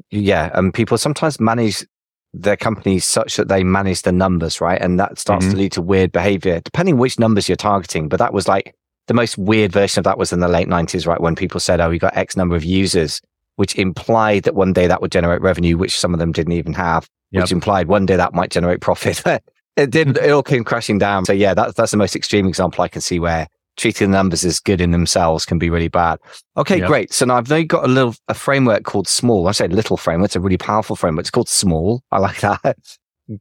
yeah. 0.10 0.52
And 0.54 0.74
people 0.74 0.98
sometimes 0.98 1.38
manage 1.38 1.86
their 2.34 2.58
companies 2.58 3.06
such 3.06 3.36
that 3.36 3.50
they 3.50 3.64
manage 3.64 4.04
the 4.04 4.12
numbers, 4.12 4.62
right? 4.62 4.82
And 4.82 5.00
that 5.00 5.20
starts 5.20 5.46
mm-hmm. 5.46 5.52
to 5.52 5.58
lead 5.58 5.72
to 5.74 5.82
weird 5.82 6.12
behavior, 6.12 6.62
depending 6.62 6.98
which 6.98 7.20
numbers 7.20 7.50
you're 7.50 7.56
targeting. 7.56 8.08
But 8.08 8.20
that 8.20 8.34
was 8.34 8.48
like 8.48 8.74
the 9.08 9.14
most 9.14 9.38
weird 9.38 9.72
version 9.72 10.00
of 10.00 10.04
that 10.06 10.18
was 10.18 10.32
in 10.32 10.40
the 10.40 10.48
late 10.48 10.68
90s, 10.68 11.06
right? 11.06 11.20
When 11.20 11.36
people 11.36 11.60
said, 11.60 11.82
oh, 11.82 11.90
we 11.90 12.00
got 12.00 12.16
X 12.16 12.38
number 12.38 12.56
of 12.56 12.64
users, 12.64 13.22
which 13.58 13.76
implied 13.76 14.44
that 14.44 14.56
one 14.56 14.72
day 14.72 14.88
that 14.88 15.02
would 15.02 15.12
generate 15.12 15.42
revenue, 15.42 15.78
which 15.78 16.00
some 16.00 16.14
of 16.14 16.20
them 16.20 16.32
didn't 16.32 16.54
even 16.54 16.74
have, 16.74 17.10
yep. 17.32 17.44
which 17.44 17.52
implied 17.52 17.88
one 17.88 18.06
day 18.06 18.16
that 18.16 18.34
might 18.34 18.52
generate 18.52 18.80
profit. 18.80 19.22
it 19.76 19.90
didn't, 19.90 20.18
it 20.18 20.30
all 20.30 20.44
came 20.44 20.64
crashing 20.64 20.98
down. 20.98 21.26
So 21.26 21.34
yeah, 21.34 21.54
that's, 21.54 21.74
that's 21.74 21.92
the 21.92 21.98
most 21.98 22.16
extreme 22.16 22.48
example 22.48 22.84
I 22.84 22.88
can 22.88 23.02
see 23.02 23.20
where 23.20 23.48
treating 23.82 24.12
the 24.12 24.18
numbers 24.18 24.46
as 24.46 24.60
good 24.60 24.80
in 24.80 24.92
themselves 24.92 25.46
can 25.46 25.58
be 25.58 25.70
really 25.70 25.88
bad. 25.88 26.20
Okay, 26.56 26.78
yep. 26.78 26.88
great. 26.88 27.12
So 27.12 27.26
now 27.26 27.38
I've 27.38 27.50
now 27.50 27.64
got 27.64 27.84
a 27.84 27.88
little, 27.88 28.16
a 28.28 28.34
framework 28.34 28.84
called 28.84 29.08
small. 29.08 29.48
I 29.48 29.52
say 29.54 29.68
little 29.68 29.98
framework. 29.98 30.28
It's 30.28 30.36
a 30.36 30.40
really 30.40 30.58
powerful 30.58 30.96
framework. 30.96 31.24
It's 31.24 31.32
called 31.32 31.50
small. 31.50 32.04
I 32.12 32.20
like 32.20 32.40
that. 32.42 32.78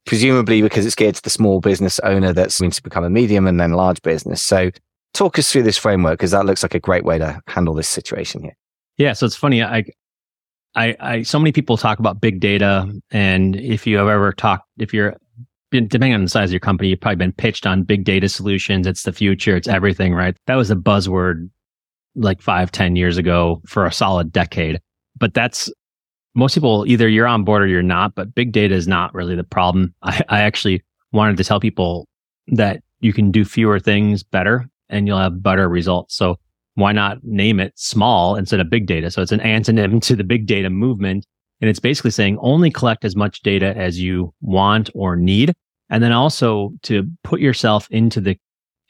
Presumably 0.07 0.63
because 0.63 0.87
it's 0.87 0.95
geared 0.95 1.17
to 1.17 1.23
the 1.23 1.31
small 1.31 1.61
business 1.61 1.99
owner 2.01 2.33
that's 2.33 2.61
going 2.61 2.71
to 2.71 2.83
become 2.83 3.05
a 3.05 3.11
medium 3.11 3.47
and 3.47 3.61
then 3.61 3.73
large 3.73 4.01
business. 4.03 4.43
So 4.43 4.71
talk 5.13 5.39
us 5.39 5.53
through 5.53 5.65
this 5.65 5.77
framework 5.77 6.15
because 6.15 6.31
that 6.31 6.47
looks 6.47 6.63
like 6.63 6.75
a 6.75 6.81
great 6.81 7.05
way 7.05 7.19
to 7.19 7.41
handle 7.47 7.75
this 7.75 7.89
situation 7.89 8.43
here. 8.43 8.57
Yeah, 8.97 9.13
so 9.13 9.27
it's 9.27 9.37
funny. 9.37 9.63
I, 9.63 9.85
I, 10.75 10.97
I, 11.01 11.23
so 11.23 11.39
many 11.39 11.53
people 11.53 11.77
talk 11.77 11.99
about 11.99 12.21
big 12.21 12.41
data, 12.41 12.91
and 13.11 13.57
if 13.57 13.87
you 13.87 13.97
have 13.97 14.09
ever 14.09 14.33
talked, 14.33 14.69
if 14.79 14.95
you're 14.95 15.17
depending 15.71 16.15
on 16.15 16.23
the 16.23 16.29
size 16.29 16.51
of 16.51 16.53
your 16.53 16.61
company, 16.61 16.91
you've 16.91 17.01
probably 17.01 17.17
been 17.17 17.33
pitched 17.33 17.67
on 17.67 17.83
big 17.83 18.05
data 18.05 18.29
solutions. 18.29 18.87
It's 18.87 19.05
the 19.05 19.13
future. 19.13 19.57
It's 19.57 19.69
everything, 19.69 20.15
right? 20.15 20.37
That 20.47 20.57
was 20.57 20.71
a 20.71 20.77
buzzword 20.77 21.49
like 22.15 22.43
five, 22.43 22.73
ten 22.73 22.97
years 22.97 23.17
ago 23.17 23.63
for 23.67 23.87
a 23.87 23.93
solid 23.93 24.33
decade. 24.33 24.81
But 25.19 25.35
that's 25.35 25.71
most 26.35 26.55
people 26.55 26.85
either 26.87 27.09
you're 27.09 27.27
on 27.27 27.45
board 27.45 27.63
or 27.63 27.67
you're 27.67 27.83
not. 27.83 28.15
But 28.15 28.35
big 28.35 28.53
data 28.53 28.75
is 28.75 28.89
not 28.89 29.15
really 29.15 29.37
the 29.37 29.45
problem. 29.45 29.95
I, 30.03 30.23
I 30.29 30.41
actually 30.43 30.83
wanted 31.13 31.37
to 31.39 31.45
tell 31.45 31.61
people 31.61 32.09
that 32.49 32.83
you 33.01 33.13
can 33.13 33.31
do 33.31 33.45
fewer 33.45 33.79
things 33.81 34.23
better 34.23 34.69
and 34.89 35.07
you'll 35.07 35.19
have 35.19 35.43
better 35.43 35.69
results. 35.69 36.15
So 36.17 36.37
why 36.75 36.93
not 36.93 37.23
name 37.23 37.61
it 37.61 37.73
small 37.77 38.37
instead 38.37 38.61
of 38.61 38.71
big 38.71 38.87
data? 38.87 39.11
So 39.11 39.23
it's 39.23 39.33
an 39.33 39.41
antonym 39.41 40.01
to 40.07 40.17
the 40.17 40.25
big 40.25 40.47
data 40.47 40.71
movement. 40.71 41.27
And 41.61 41.69
it's 41.69 41.81
basically 41.81 42.11
saying 42.11 42.39
only 42.41 42.71
collect 42.71 43.05
as 43.05 43.15
much 43.15 43.43
data 43.43 43.77
as 43.77 44.01
you 44.01 44.33
want 44.41 44.89
or 44.95 45.17
need. 45.17 45.53
And 45.91 46.03
then 46.03 46.13
also 46.13 46.71
to 46.85 47.05
put 47.25 47.41
yourself 47.41 47.89
into 47.91 48.21
the 48.21 48.39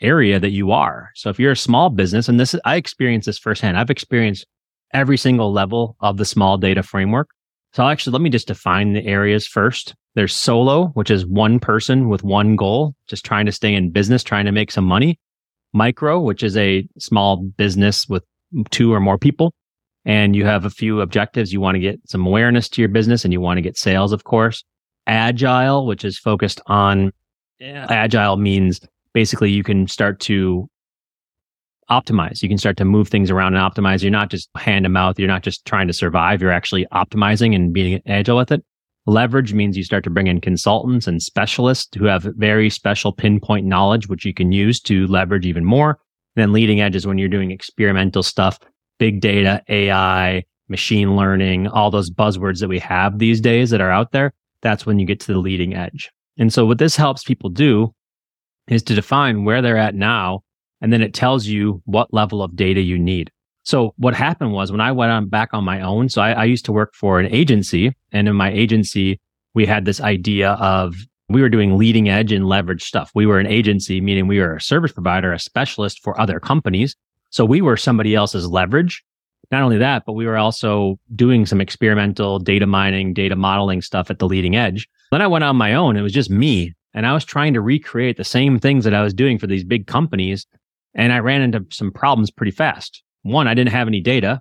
area 0.00 0.38
that 0.38 0.50
you 0.50 0.70
are. 0.70 1.10
So 1.14 1.30
if 1.30 1.38
you're 1.38 1.52
a 1.52 1.56
small 1.56 1.90
business, 1.90 2.28
and 2.28 2.38
this 2.38 2.54
is, 2.54 2.60
I 2.64 2.76
experienced 2.76 3.26
this 3.26 3.38
firsthand. 3.38 3.78
I've 3.78 3.90
experienced 3.90 4.46
every 4.92 5.16
single 5.16 5.52
level 5.52 5.96
of 6.00 6.16
the 6.16 6.24
small 6.24 6.58
data 6.58 6.82
framework. 6.82 7.30
So 7.72 7.86
actually, 7.86 8.12
let 8.12 8.22
me 8.22 8.30
just 8.30 8.48
define 8.48 8.92
the 8.92 9.06
areas 9.06 9.46
first. 9.46 9.94
There's 10.14 10.34
solo, 10.34 10.88
which 10.88 11.10
is 11.10 11.24
one 11.24 11.60
person 11.60 12.08
with 12.08 12.24
one 12.24 12.56
goal, 12.56 12.94
just 13.06 13.24
trying 13.24 13.46
to 13.46 13.52
stay 13.52 13.74
in 13.74 13.90
business, 13.90 14.24
trying 14.24 14.46
to 14.46 14.52
make 14.52 14.72
some 14.72 14.84
money 14.84 15.18
micro, 15.72 16.20
which 16.20 16.42
is 16.42 16.56
a 16.56 16.86
small 16.98 17.36
business 17.36 18.08
with 18.08 18.24
two 18.70 18.92
or 18.92 19.00
more 19.00 19.18
people. 19.18 19.54
And 20.04 20.34
you 20.34 20.44
have 20.46 20.64
a 20.64 20.70
few 20.70 21.00
objectives. 21.00 21.52
You 21.52 21.60
want 21.60 21.76
to 21.76 21.80
get 21.80 22.00
some 22.06 22.26
awareness 22.26 22.68
to 22.70 22.82
your 22.82 22.88
business 22.88 23.24
and 23.24 23.32
you 23.32 23.40
want 23.40 23.58
to 23.58 23.62
get 23.62 23.76
sales, 23.76 24.12
of 24.12 24.24
course. 24.24 24.64
Agile, 25.06 25.86
which 25.86 26.04
is 26.04 26.18
focused 26.18 26.60
on 26.66 27.12
agile 27.60 28.36
means 28.36 28.80
basically 29.12 29.50
you 29.50 29.62
can 29.62 29.86
start 29.86 30.20
to 30.20 30.68
optimize. 31.90 32.42
You 32.42 32.48
can 32.48 32.58
start 32.58 32.76
to 32.76 32.84
move 32.84 33.08
things 33.08 33.30
around 33.30 33.54
and 33.54 33.72
optimize. 33.72 34.02
You're 34.02 34.12
not 34.12 34.30
just 34.30 34.48
hand 34.56 34.84
to 34.84 34.88
mouth. 34.88 35.18
You're 35.18 35.28
not 35.28 35.42
just 35.42 35.64
trying 35.64 35.88
to 35.88 35.92
survive. 35.92 36.40
You're 36.40 36.52
actually 36.52 36.86
optimizing 36.92 37.54
and 37.54 37.72
being 37.72 38.00
agile 38.06 38.36
with 38.36 38.52
it. 38.52 38.64
Leverage 39.06 39.52
means 39.54 39.76
you 39.76 39.82
start 39.82 40.04
to 40.04 40.10
bring 40.10 40.28
in 40.28 40.40
consultants 40.40 41.08
and 41.08 41.22
specialists 41.22 41.96
who 41.96 42.04
have 42.04 42.22
very 42.36 42.70
special 42.70 43.12
pinpoint 43.12 43.66
knowledge, 43.66 44.08
which 44.08 44.24
you 44.24 44.32
can 44.32 44.52
use 44.52 44.80
to 44.82 45.06
leverage 45.08 45.46
even 45.46 45.64
more. 45.64 45.98
And 46.36 46.42
then 46.42 46.52
leading 46.52 46.80
edge 46.80 46.94
is 46.94 47.06
when 47.06 47.18
you're 47.18 47.28
doing 47.28 47.50
experimental 47.50 48.22
stuff, 48.22 48.58
big 48.98 49.20
data, 49.20 49.62
AI, 49.68 50.44
machine 50.68 51.16
learning, 51.16 51.66
all 51.66 51.90
those 51.90 52.10
buzzwords 52.10 52.60
that 52.60 52.68
we 52.68 52.78
have 52.78 53.18
these 53.18 53.40
days 53.40 53.70
that 53.70 53.80
are 53.80 53.90
out 53.90 54.12
there. 54.12 54.32
That's 54.62 54.86
when 54.86 54.98
you 54.98 55.06
get 55.06 55.20
to 55.20 55.32
the 55.32 55.38
leading 55.38 55.74
edge. 55.74 56.10
And 56.38 56.52
so 56.52 56.66
what 56.66 56.78
this 56.78 56.96
helps 56.96 57.24
people 57.24 57.50
do 57.50 57.94
is 58.68 58.82
to 58.84 58.94
define 58.94 59.44
where 59.44 59.62
they're 59.62 59.76
at 59.76 59.94
now. 59.94 60.42
And 60.80 60.92
then 60.92 61.02
it 61.02 61.12
tells 61.12 61.46
you 61.46 61.82
what 61.84 62.12
level 62.14 62.42
of 62.42 62.56
data 62.56 62.80
you 62.80 62.98
need. 62.98 63.30
So 63.62 63.94
what 63.98 64.14
happened 64.14 64.52
was 64.52 64.72
when 64.72 64.80
I 64.80 64.92
went 64.92 65.12
on 65.12 65.28
back 65.28 65.50
on 65.52 65.64
my 65.64 65.82
own, 65.82 66.08
so 66.08 66.22
I, 66.22 66.32
I 66.32 66.44
used 66.44 66.64
to 66.64 66.72
work 66.72 66.94
for 66.94 67.20
an 67.20 67.26
agency 67.26 67.94
and 68.12 68.26
in 68.28 68.34
my 68.34 68.50
agency, 68.50 69.20
we 69.54 69.66
had 69.66 69.84
this 69.84 70.00
idea 70.00 70.52
of 70.52 70.94
we 71.28 71.42
were 71.42 71.48
doing 71.48 71.76
leading 71.76 72.08
edge 72.08 72.32
and 72.32 72.46
leverage 72.46 72.82
stuff. 72.82 73.10
We 73.14 73.26
were 73.26 73.38
an 73.38 73.46
agency, 73.46 74.00
meaning 74.00 74.26
we 74.26 74.40
were 74.40 74.56
a 74.56 74.60
service 74.60 74.92
provider, 74.92 75.32
a 75.32 75.38
specialist 75.38 76.02
for 76.02 76.18
other 76.20 76.40
companies. 76.40 76.96
So 77.30 77.44
we 77.44 77.60
were 77.60 77.76
somebody 77.76 78.14
else's 78.14 78.48
leverage. 78.48 79.04
Not 79.50 79.62
only 79.62 79.78
that, 79.78 80.04
but 80.06 80.12
we 80.12 80.26
were 80.26 80.36
also 80.36 80.98
doing 81.14 81.44
some 81.44 81.60
experimental 81.60 82.38
data 82.38 82.66
mining, 82.66 83.12
data 83.12 83.34
modeling 83.34 83.82
stuff 83.82 84.10
at 84.10 84.18
the 84.18 84.28
leading 84.28 84.56
edge. 84.56 84.88
Then 85.10 85.22
I 85.22 85.26
went 85.26 85.44
on 85.44 85.56
my 85.56 85.74
own. 85.74 85.96
It 85.96 86.02
was 86.02 86.12
just 86.12 86.30
me. 86.30 86.72
And 86.94 87.06
I 87.06 87.12
was 87.12 87.24
trying 87.24 87.54
to 87.54 87.60
recreate 87.60 88.16
the 88.16 88.24
same 88.24 88.58
things 88.58 88.84
that 88.84 88.94
I 88.94 89.02
was 89.02 89.14
doing 89.14 89.38
for 89.38 89.46
these 89.46 89.64
big 89.64 89.86
companies. 89.86 90.46
And 90.94 91.12
I 91.12 91.18
ran 91.18 91.42
into 91.42 91.64
some 91.70 91.92
problems 91.92 92.30
pretty 92.30 92.52
fast. 92.52 93.02
One, 93.22 93.46
I 93.46 93.54
didn't 93.54 93.72
have 93.72 93.88
any 93.88 94.00
data. 94.00 94.40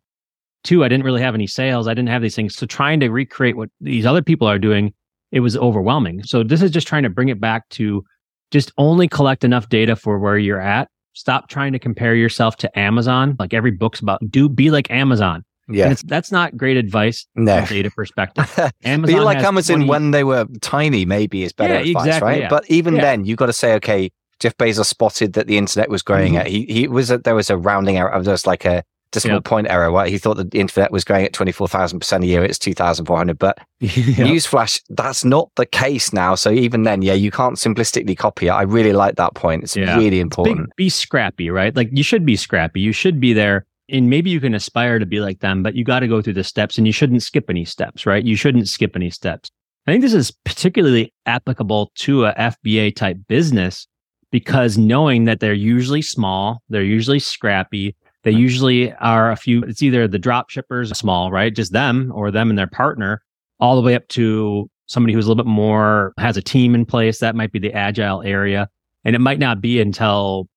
Two, 0.63 0.83
I 0.83 0.89
didn't 0.89 1.05
really 1.05 1.21
have 1.21 1.35
any 1.35 1.47
sales. 1.47 1.87
I 1.87 1.93
didn't 1.93 2.09
have 2.09 2.21
these 2.21 2.35
things. 2.35 2.55
So 2.55 2.65
trying 2.65 2.99
to 2.99 3.09
recreate 3.09 3.55
what 3.55 3.69
these 3.81 4.05
other 4.05 4.21
people 4.21 4.47
are 4.47 4.59
doing, 4.59 4.93
it 5.31 5.39
was 5.41 5.55
overwhelming. 5.57 6.23
So 6.23 6.43
this 6.43 6.61
is 6.61 6.71
just 6.71 6.87
trying 6.87 7.03
to 7.03 7.09
bring 7.09 7.29
it 7.29 7.39
back 7.39 7.67
to 7.69 8.03
just 8.51 8.71
only 8.77 9.07
collect 9.07 9.43
enough 9.43 9.69
data 9.69 9.95
for 9.95 10.19
where 10.19 10.37
you're 10.37 10.59
at. 10.59 10.89
Stop 11.13 11.49
trying 11.49 11.73
to 11.73 11.79
compare 11.79 12.15
yourself 12.15 12.57
to 12.57 12.79
Amazon. 12.79 13.35
Like 13.39 13.53
every 13.53 13.71
book's 13.71 13.99
about 13.99 14.19
do 14.29 14.47
be 14.49 14.71
like 14.71 14.89
Amazon. 14.91 15.43
Yeah. 15.71 15.93
that's 16.05 16.31
not 16.31 16.57
great 16.57 16.77
advice 16.77 17.27
no. 17.35 17.63
data 17.65 17.91
perspective. 17.91 18.71
Amazon 18.83 19.15
be 19.15 19.23
like 19.23 19.37
Amazon 19.37 19.77
20... 19.77 19.89
when 19.89 20.11
they 20.11 20.23
were 20.23 20.47
tiny, 20.61 21.05
maybe 21.05 21.43
is 21.43 21.53
better 21.53 21.75
yeah, 21.75 21.79
advice, 21.81 22.05
exactly, 22.07 22.27
right? 22.27 22.41
Yeah. 22.41 22.49
But 22.49 22.69
even 22.71 22.95
yeah. 22.95 23.01
then, 23.01 23.25
you've 23.25 23.37
got 23.37 23.47
to 23.47 23.53
say, 23.53 23.75
okay, 23.75 24.09
Jeff 24.39 24.57
Bezos 24.57 24.85
spotted 24.85 25.33
that 25.33 25.47
the 25.47 25.57
internet 25.57 25.89
was 25.89 26.01
growing 26.01 26.33
mm-hmm. 26.33 26.41
at. 26.41 26.47
He 26.47 26.65
he 26.65 26.87
was 26.87 27.11
a, 27.11 27.17
there 27.19 27.35
was 27.35 27.49
a 27.49 27.57
rounding 27.57 27.97
out 27.97 28.13
of 28.13 28.25
was 28.25 28.47
like 28.47 28.65
a 28.65 28.83
decimal 29.11 29.37
yep. 29.37 29.43
point 29.43 29.67
error. 29.69 29.91
Right? 29.91 30.11
He 30.11 30.17
thought 30.17 30.37
that 30.37 30.51
the 30.51 30.59
internet 30.59 30.91
was 30.91 31.03
growing 31.03 31.25
at 31.25 31.33
twenty 31.33 31.51
four 31.51 31.67
thousand 31.67 31.99
percent 31.99 32.23
a 32.23 32.27
year. 32.27 32.43
It's 32.43 32.59
two 32.59 32.73
thousand 32.73 33.05
four 33.05 33.17
hundred. 33.17 33.37
But 33.37 33.59
yep. 33.79 33.93
newsflash, 33.93 34.81
that's 34.89 35.23
not 35.23 35.49
the 35.55 35.65
case 35.65 36.13
now. 36.13 36.35
So 36.35 36.51
even 36.51 36.83
then, 36.83 37.01
yeah, 37.01 37.13
you 37.13 37.31
can't 37.31 37.55
simplistically 37.55 38.17
copy 38.17 38.47
it. 38.47 38.51
I 38.51 38.63
really 38.63 38.93
like 38.93 39.15
that 39.15 39.35
point. 39.35 39.63
It's 39.63 39.75
yeah. 39.75 39.97
really 39.97 40.19
important. 40.19 40.75
Be, 40.75 40.85
be 40.85 40.89
scrappy, 40.89 41.49
right? 41.49 41.75
Like 41.75 41.89
you 41.91 42.03
should 42.03 42.25
be 42.25 42.35
scrappy. 42.35 42.81
You 42.81 42.91
should 42.91 43.19
be 43.19 43.33
there 43.33 43.65
and 43.91 44.09
maybe 44.09 44.29
you 44.29 44.39
can 44.39 44.53
aspire 44.53 44.99
to 44.99 45.05
be 45.05 45.19
like 45.19 45.39
them, 45.39 45.63
but 45.63 45.75
you 45.75 45.83
got 45.83 45.99
to 46.01 46.07
go 46.07 46.21
through 46.21 46.33
the 46.33 46.43
steps 46.43 46.77
and 46.77 46.85
you 46.85 46.93
shouldn't 46.93 47.23
skip 47.23 47.49
any 47.49 47.65
steps, 47.65 48.05
right? 48.05 48.23
You 48.23 48.35
shouldn't 48.35 48.69
skip 48.69 48.95
any 48.95 49.09
steps. 49.09 49.51
I 49.87 49.91
think 49.91 50.03
this 50.03 50.13
is 50.13 50.31
particularly 50.31 51.13
applicable 51.25 51.91
to 51.95 52.25
a 52.25 52.33
FBA 52.35 52.95
type 52.95 53.17
business 53.27 53.87
because 54.31 54.77
knowing 54.77 55.25
that 55.25 55.39
they're 55.39 55.53
usually 55.53 56.01
small, 56.01 56.61
they're 56.69 56.83
usually 56.83 57.19
scrappy, 57.19 57.95
they 58.29 58.37
usually 58.37 58.93
are 58.93 59.31
a 59.31 59.35
few, 59.35 59.63
it's 59.63 59.81
either 59.81 60.07
the 60.07 60.19
drop 60.19 60.51
shippers 60.51 60.95
small, 60.95 61.31
right? 61.31 61.55
Just 61.55 61.73
them 61.73 62.11
or 62.13 62.29
them 62.29 62.49
and 62.49 62.59
their 62.59 62.67
partner, 62.67 63.23
all 63.59 63.75
the 63.75 63.81
way 63.81 63.95
up 63.95 64.07
to 64.09 64.69
somebody 64.85 65.13
who's 65.13 65.25
a 65.25 65.29
little 65.29 65.43
bit 65.43 65.49
more 65.49 66.13
has 66.19 66.37
a 66.37 66.41
team 66.41 66.75
in 66.75 66.85
place. 66.85 67.19
That 67.19 67.35
might 67.35 67.51
be 67.51 67.57
the 67.57 67.73
agile 67.73 68.21
area. 68.21 68.69
And 69.03 69.15
it 69.15 69.19
might 69.19 69.39
not 69.39 69.61
be 69.61 69.81
until 69.81 70.47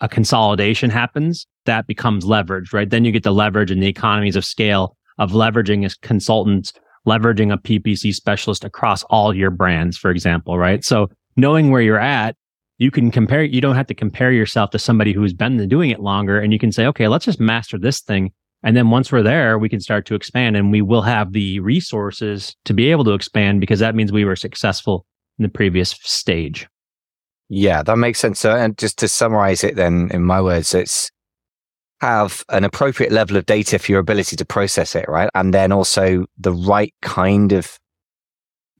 a 0.00 0.08
consolidation 0.08 0.88
happens 0.88 1.46
that 1.66 1.86
becomes 1.86 2.24
leverage, 2.24 2.72
right? 2.72 2.88
Then 2.88 3.04
you 3.04 3.12
get 3.12 3.24
the 3.24 3.34
leverage 3.34 3.70
and 3.70 3.82
the 3.82 3.88
economies 3.88 4.36
of 4.36 4.44
scale 4.44 4.96
of 5.18 5.32
leveraging 5.32 5.84
as 5.84 5.94
consultants, 5.94 6.72
leveraging 7.06 7.52
a 7.52 7.58
PPC 7.58 8.14
specialist 8.14 8.64
across 8.64 9.02
all 9.04 9.34
your 9.34 9.50
brands, 9.50 9.98
for 9.98 10.10
example, 10.10 10.56
right? 10.56 10.82
So 10.82 11.10
knowing 11.36 11.70
where 11.70 11.82
you're 11.82 12.00
at, 12.00 12.36
you 12.82 12.90
can 12.90 13.12
compare, 13.12 13.44
you 13.44 13.60
don't 13.60 13.76
have 13.76 13.86
to 13.86 13.94
compare 13.94 14.32
yourself 14.32 14.70
to 14.70 14.78
somebody 14.78 15.12
who's 15.12 15.32
been 15.32 15.68
doing 15.68 15.90
it 15.90 16.00
longer. 16.00 16.40
And 16.40 16.52
you 16.52 16.58
can 16.58 16.72
say, 16.72 16.84
okay, 16.86 17.06
let's 17.06 17.24
just 17.24 17.38
master 17.38 17.78
this 17.78 18.00
thing. 18.00 18.32
And 18.64 18.76
then 18.76 18.90
once 18.90 19.12
we're 19.12 19.22
there, 19.22 19.56
we 19.56 19.68
can 19.68 19.78
start 19.78 20.04
to 20.06 20.16
expand 20.16 20.56
and 20.56 20.72
we 20.72 20.82
will 20.82 21.02
have 21.02 21.32
the 21.32 21.60
resources 21.60 22.56
to 22.64 22.74
be 22.74 22.90
able 22.90 23.04
to 23.04 23.12
expand 23.12 23.60
because 23.60 23.78
that 23.78 23.94
means 23.94 24.10
we 24.10 24.24
were 24.24 24.34
successful 24.34 25.06
in 25.38 25.44
the 25.44 25.48
previous 25.48 25.90
stage. 26.02 26.66
Yeah, 27.48 27.84
that 27.84 27.96
makes 27.96 28.18
sense. 28.18 28.40
So, 28.40 28.56
and 28.56 28.76
just 28.76 28.98
to 28.98 29.06
summarize 29.06 29.62
it 29.62 29.76
then 29.76 30.10
in 30.12 30.24
my 30.24 30.40
words, 30.40 30.74
it's 30.74 31.08
have 32.00 32.44
an 32.48 32.64
appropriate 32.64 33.12
level 33.12 33.36
of 33.36 33.46
data 33.46 33.78
for 33.78 33.92
your 33.92 34.00
ability 34.00 34.34
to 34.34 34.44
process 34.44 34.96
it, 34.96 35.04
right? 35.08 35.30
And 35.36 35.54
then 35.54 35.70
also 35.70 36.26
the 36.36 36.52
right 36.52 36.92
kind 37.00 37.52
of 37.52 37.78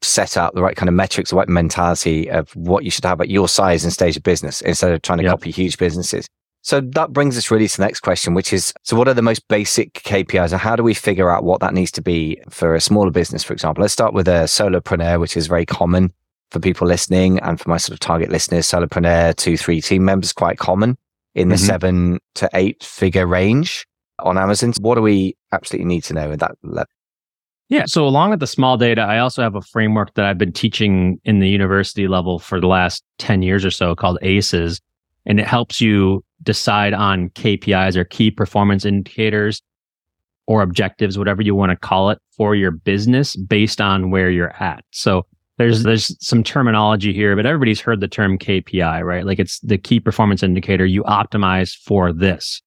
setup, 0.03 0.55
the 0.55 0.63
right 0.63 0.77
kind 0.77 0.89
of 0.89 0.95
metrics, 0.95 1.31
the 1.31 1.37
right 1.37 1.49
mentality 1.49 2.31
of 2.31 2.55
what 2.57 2.85
you 2.85 2.91
should 2.91 3.05
have 3.05 3.21
at 3.21 3.29
your 3.29 3.49
size 3.49 3.85
and 3.85 3.93
stage 3.93 4.17
of 4.17 4.23
business 4.23 4.61
instead 4.63 4.93
of 4.93 5.03
trying 5.03 5.19
to 5.19 5.25
yep. 5.25 5.33
copy 5.33 5.51
huge 5.51 5.79
businesses. 5.79 6.27
So 6.65 6.81
that 6.81 7.13
brings 7.13 7.37
us 7.37 7.51
really 7.51 7.67
to 7.67 7.77
the 7.77 7.85
next 7.85 8.01
question, 8.01 8.35
which 8.35 8.53
is, 8.53 8.73
so 8.85 8.97
what 8.97 9.09
are 9.09 9.15
the 9.15 9.23
most 9.23 9.47
basic 9.49 9.95
KPIs 9.95 10.53
and 10.53 10.61
how 10.61 10.77
do 10.77 10.85
we 10.85 10.95
figure 10.95 11.29
out 11.29 11.43
what 11.43 11.61
that 11.61 11.75
needs 11.75 11.91
to 11.93 12.03
be 12.03 12.41
for 12.51 12.77
a 12.77 12.81
smaller 12.81 13.11
business, 13.11 13.43
for 13.43 13.53
example? 13.53 13.83
Let's 13.83 13.93
start 13.93 14.15
with 14.15 14.29
a 14.29 14.45
solopreneur, 14.45 15.19
which 15.19 15.37
is 15.37 15.49
very 15.49 15.67
common 15.67 16.13
for 16.53 16.61
people 16.61 16.87
listening 16.87 17.41
and 17.41 17.59
for 17.59 17.69
my 17.69 17.79
sort 17.79 17.95
of 17.95 18.01
target 18.01 18.31
listeners, 18.31 18.67
solopreneur, 18.67 19.35
two, 19.35 19.57
three 19.57 19.81
team 19.81 20.05
members, 20.05 20.33
quite 20.33 20.59
common 20.59 20.97
in 21.35 21.49
the 21.49 21.57
mm-hmm. 21.57 21.65
seven 21.65 22.21
to 22.37 22.49
eight 22.55 22.83
figure 22.83 23.27
range 23.27 23.87
on 24.21 24.39
Amazon. 24.39 24.73
What 24.81 24.95
do 24.95 25.03
we 25.03 25.37
absolutely 25.51 25.87
need 25.87 26.05
to 26.05 26.15
know 26.15 26.31
at 26.31 26.39
that 26.41 26.57
level? 26.63 26.87
Yeah. 27.73 27.87
So 27.87 28.07
along 28.07 28.29
with 28.29 28.41
the 28.41 28.47
small 28.47 28.77
data, 28.77 29.01
I 29.01 29.19
also 29.19 29.41
have 29.41 29.55
a 29.55 29.63
framework 29.63 30.13
that 30.13 30.27
I've 30.27 30.37
been 30.37 30.53
teaching 30.53 31.19
in 31.25 31.39
the 31.39 31.49
university 31.49 32.07
level 32.07 32.39
for 32.39 32.61
the 32.61 32.67
last 32.67 33.03
10 33.17 33.41
years 33.41 33.65
or 33.65 33.71
so 33.71 33.95
called 33.95 34.19
ACEs. 34.21 34.79
And 35.25 35.41
it 35.41 35.47
helps 35.47 35.81
you 35.81 36.23
decide 36.43 36.93
on 36.93 37.31
KPIs 37.31 37.97
or 37.97 38.05
key 38.05 38.31
performance 38.31 38.85
indicators 38.85 39.63
or 40.47 40.61
objectives, 40.61 41.17
whatever 41.17 41.41
you 41.41 41.55
want 41.55 41.71
to 41.71 41.77
call 41.77 42.11
it 42.11 42.19
for 42.37 42.55
your 42.55 42.73
business 42.73 43.37
based 43.37 43.81
on 43.81 44.11
where 44.11 44.31
you're 44.31 44.55
at. 44.63 44.85
So 44.91 45.25
there's 45.57 45.83
there's 45.83 46.15
some 46.23 46.45
terminology 46.45 47.15
here, 47.15 47.35
but 47.37 47.47
everybody's 47.47 47.81
heard 47.81 48.01
the 48.01 48.09
term 48.09 48.37
KPI, 48.37 49.03
right? 49.03 49.25
Like 49.25 49.39
it's 49.39 49.61
the 49.61 49.79
key 49.79 49.99
performance 49.99 50.43
indicator. 50.43 50.85
You 50.85 51.05
optimize 51.05 51.75
for 51.75 52.13
this. 52.13 52.61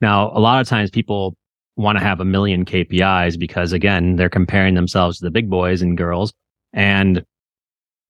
Now, 0.00 0.30
a 0.30 0.38
lot 0.38 0.60
of 0.60 0.68
times 0.68 0.88
people 0.88 1.36
want 1.76 1.98
to 1.98 2.04
have 2.04 2.20
a 2.20 2.24
million 2.24 2.64
KPIs 2.64 3.38
because 3.38 3.72
again, 3.72 4.16
they're 4.16 4.28
comparing 4.28 4.74
themselves 4.74 5.18
to 5.18 5.24
the 5.24 5.30
big 5.30 5.48
boys 5.48 5.82
and 5.82 5.96
girls 5.96 6.32
and 6.72 7.24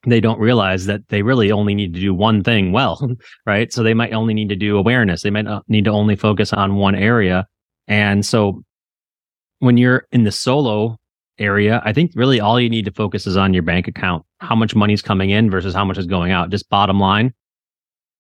they 0.07 0.21
don't 0.21 0.40
realize 0.40 0.87
that 0.87 1.09
they 1.09 1.23
really 1.23 1.52
only 1.52 1.75
need 1.75 1.95
to 1.95 2.00
do 2.00 2.12
one 2.12 2.42
thing 2.42 2.73
well, 2.73 3.09
right? 3.47 3.73
So 3.73 3.83
they 3.83 3.95
might 3.95 4.12
only 4.12 4.35
need 4.35 4.49
to 4.49 4.57
do 4.57 4.76
awareness. 4.76 5.23
They 5.23 5.31
might 5.31 5.47
need 5.69 5.85
to 5.85 5.90
only 5.90 6.16
focus 6.16 6.52
on 6.52 6.76
one 6.76 6.95
area. 6.95 7.47
And 7.87 8.26
so 8.26 8.62
when 9.61 9.76
you're 9.76 10.07
in 10.11 10.25
the 10.25 10.33
solo 10.33 10.99
area, 11.38 11.81
I 11.85 11.92
think 11.92 12.12
really 12.14 12.40
all 12.40 12.61
you 12.61 12.69
need 12.69 12.85
to 12.87 12.92
focus 12.92 13.26
is 13.26 13.37
on 13.37 13.54
your 13.54 13.62
bank 13.62 13.87
account, 13.87 14.25
how 14.40 14.57
much 14.57 14.75
money's 14.75 15.02
coming 15.02 15.31
in 15.31 15.50
versus 15.50 15.75
how 15.75 15.85
much 15.85 15.99
is 15.99 16.07
going 16.07 16.33
out, 16.33 16.50
just 16.50 16.69
bottom 16.69 16.99
line 16.99 17.33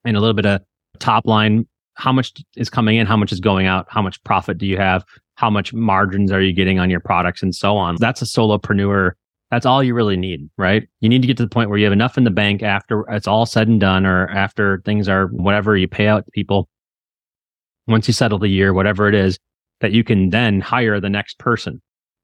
and 0.04 0.16
a 0.16 0.20
little 0.20 0.34
bit 0.34 0.46
of 0.46 0.62
top 0.98 1.26
line. 1.26 1.66
How 1.94 2.12
much 2.12 2.32
is 2.56 2.70
coming 2.70 2.96
in? 2.96 3.06
How 3.06 3.16
much 3.16 3.32
is 3.32 3.40
going 3.40 3.66
out? 3.66 3.86
How 3.88 4.02
much 4.02 4.22
profit 4.24 4.56
do 4.56 4.66
you 4.66 4.78
have? 4.78 5.04
How 5.42 5.50
much 5.50 5.74
margins 5.74 6.32
are 6.32 6.40
you 6.40 6.52
getting 6.52 6.78
on 6.78 6.88
your 6.88 7.00
products 7.00 7.42
and 7.42 7.54
so 7.54 7.76
on? 7.76 7.96
That's 7.98 8.22
a 8.22 8.24
solopreneur. 8.24 9.10
That's 9.50 9.66
all 9.66 9.82
you 9.82 9.92
really 9.92 10.16
need, 10.16 10.48
right? 10.56 10.88
You 11.00 11.10
need 11.10 11.20
to 11.20 11.26
get 11.26 11.36
to 11.36 11.42
the 11.42 11.50
point 11.50 11.68
where 11.68 11.78
you 11.78 11.84
have 11.84 11.92
enough 11.92 12.16
in 12.16 12.24
the 12.24 12.30
bank 12.30 12.62
after 12.62 13.04
it's 13.10 13.28
all 13.28 13.44
said 13.44 13.68
and 13.68 13.78
done 13.78 14.06
or 14.06 14.28
after 14.28 14.80
things 14.86 15.08
are 15.08 15.26
whatever 15.26 15.76
you 15.76 15.88
pay 15.88 16.06
out 16.06 16.24
to 16.24 16.30
people. 16.30 16.68
Once 17.86 18.08
you 18.08 18.14
settle 18.14 18.38
the 18.38 18.48
year, 18.48 18.72
whatever 18.72 19.08
it 19.08 19.14
is, 19.14 19.38
that 19.80 19.92
you 19.92 20.02
can 20.02 20.30
then 20.30 20.62
hire 20.62 21.00
the 21.00 21.10
next 21.10 21.38
person 21.38 21.82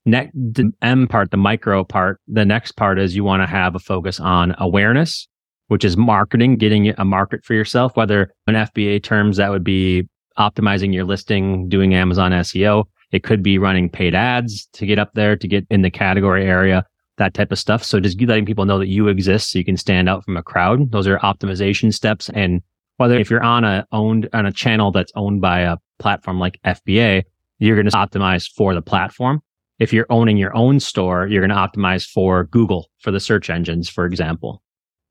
next 0.09 0.33
the 0.35 0.73
M 0.83 1.07
part, 1.07 1.31
the 1.31 1.37
micro 1.37 1.85
part, 1.85 2.21
the 2.27 2.45
next 2.45 2.73
part 2.73 2.99
is 2.99 3.15
you 3.15 3.25
want 3.25 3.43
to 3.43 3.47
have 3.47 3.75
a 3.75 3.79
focus 3.79 4.19
on 4.19 4.55
awareness, 4.59 5.29
which 5.69 5.85
is 5.85 5.97
marketing, 5.97 6.57
getting 6.57 6.89
a 6.99 7.05
market 7.05 7.45
for 7.45 7.55
yourself, 7.55 7.97
whether 7.97 8.33
in 8.47 8.55
FBA 8.55 9.03
terms, 9.03 9.37
that 9.37 9.51
would 9.51 9.65
be 9.65 10.09
optimizing 10.39 10.95
your 10.95 11.05
listing, 11.05 11.69
doing 11.69 11.95
Amazon 11.95 12.33
SEO. 12.33 12.85
It 13.13 13.23
could 13.23 13.43
be 13.43 13.59
running 13.59 13.89
paid 13.89 14.15
ads 14.15 14.67
to 14.75 14.87
get 14.87 14.99
up 14.99 15.13
there, 15.15 15.37
to 15.37 15.49
get 15.49 15.67
in 15.71 15.83
the 15.83 15.91
category 15.91 16.45
area, 16.45 16.85
that 17.17 17.35
type 17.35 17.53
of 17.53 17.59
stuff. 17.59 17.83
So 17.83 18.01
just 18.01 18.21
letting 18.21 18.47
people 18.47 18.65
know 18.65 18.79
that 18.79 18.89
you 18.89 19.09
exist 19.09 19.51
so 19.51 19.59
you 19.59 19.65
can 19.65 19.77
stand 19.77 20.09
out 20.09 20.25
from 20.25 20.37
a 20.37 20.43
crowd. 20.43 20.91
Those 20.91 21.07
are 21.07 21.19
optimization 21.19 21.93
steps. 21.93 22.29
And 22.31 22.63
whether 22.97 23.19
if 23.19 23.31
you're 23.31 23.43
on 23.43 23.65
a 23.65 23.87
owned 23.93 24.29
on 24.33 24.47
a 24.47 24.53
channel 24.53 24.93
that's 24.93 25.13
owned 25.15 25.41
by 25.41 25.61
a 25.61 25.77
platform 25.99 26.39
like 26.39 26.61
FBA, 26.65 27.23
you're 27.59 27.77
going 27.77 27.91
to 27.91 27.97
optimize 27.97 28.49
for 28.49 28.75
the 28.75 28.83
platform 28.83 29.43
if 29.79 29.93
you're 29.93 30.07
owning 30.11 30.37
your 30.37 30.55
own 30.57 30.81
store, 30.81 31.27
you're 31.27 31.47
going 31.47 31.57
to 31.57 31.81
optimize 31.81 32.07
for 32.07 32.45
Google 32.45 32.91
for 32.99 33.11
the 33.11 33.21
search 33.21 33.49
engines, 33.49 33.89
for 33.89 34.05
example. 34.07 34.63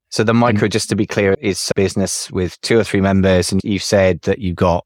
So 0.10 0.24
the 0.24 0.34
micro, 0.34 0.68
just 0.68 0.89
to 0.89 0.96
be 0.96 1.06
clear, 1.06 1.36
is 1.42 1.72
business 1.75 2.32
with 2.32 2.60
two 2.62 2.77
or 2.77 2.84
three 2.84 3.01
members. 3.01 3.51
And 3.51 3.62
you've 3.63 3.84
said 3.84 4.22
that 4.22 4.39
you've 4.39 4.56
got 4.56 4.86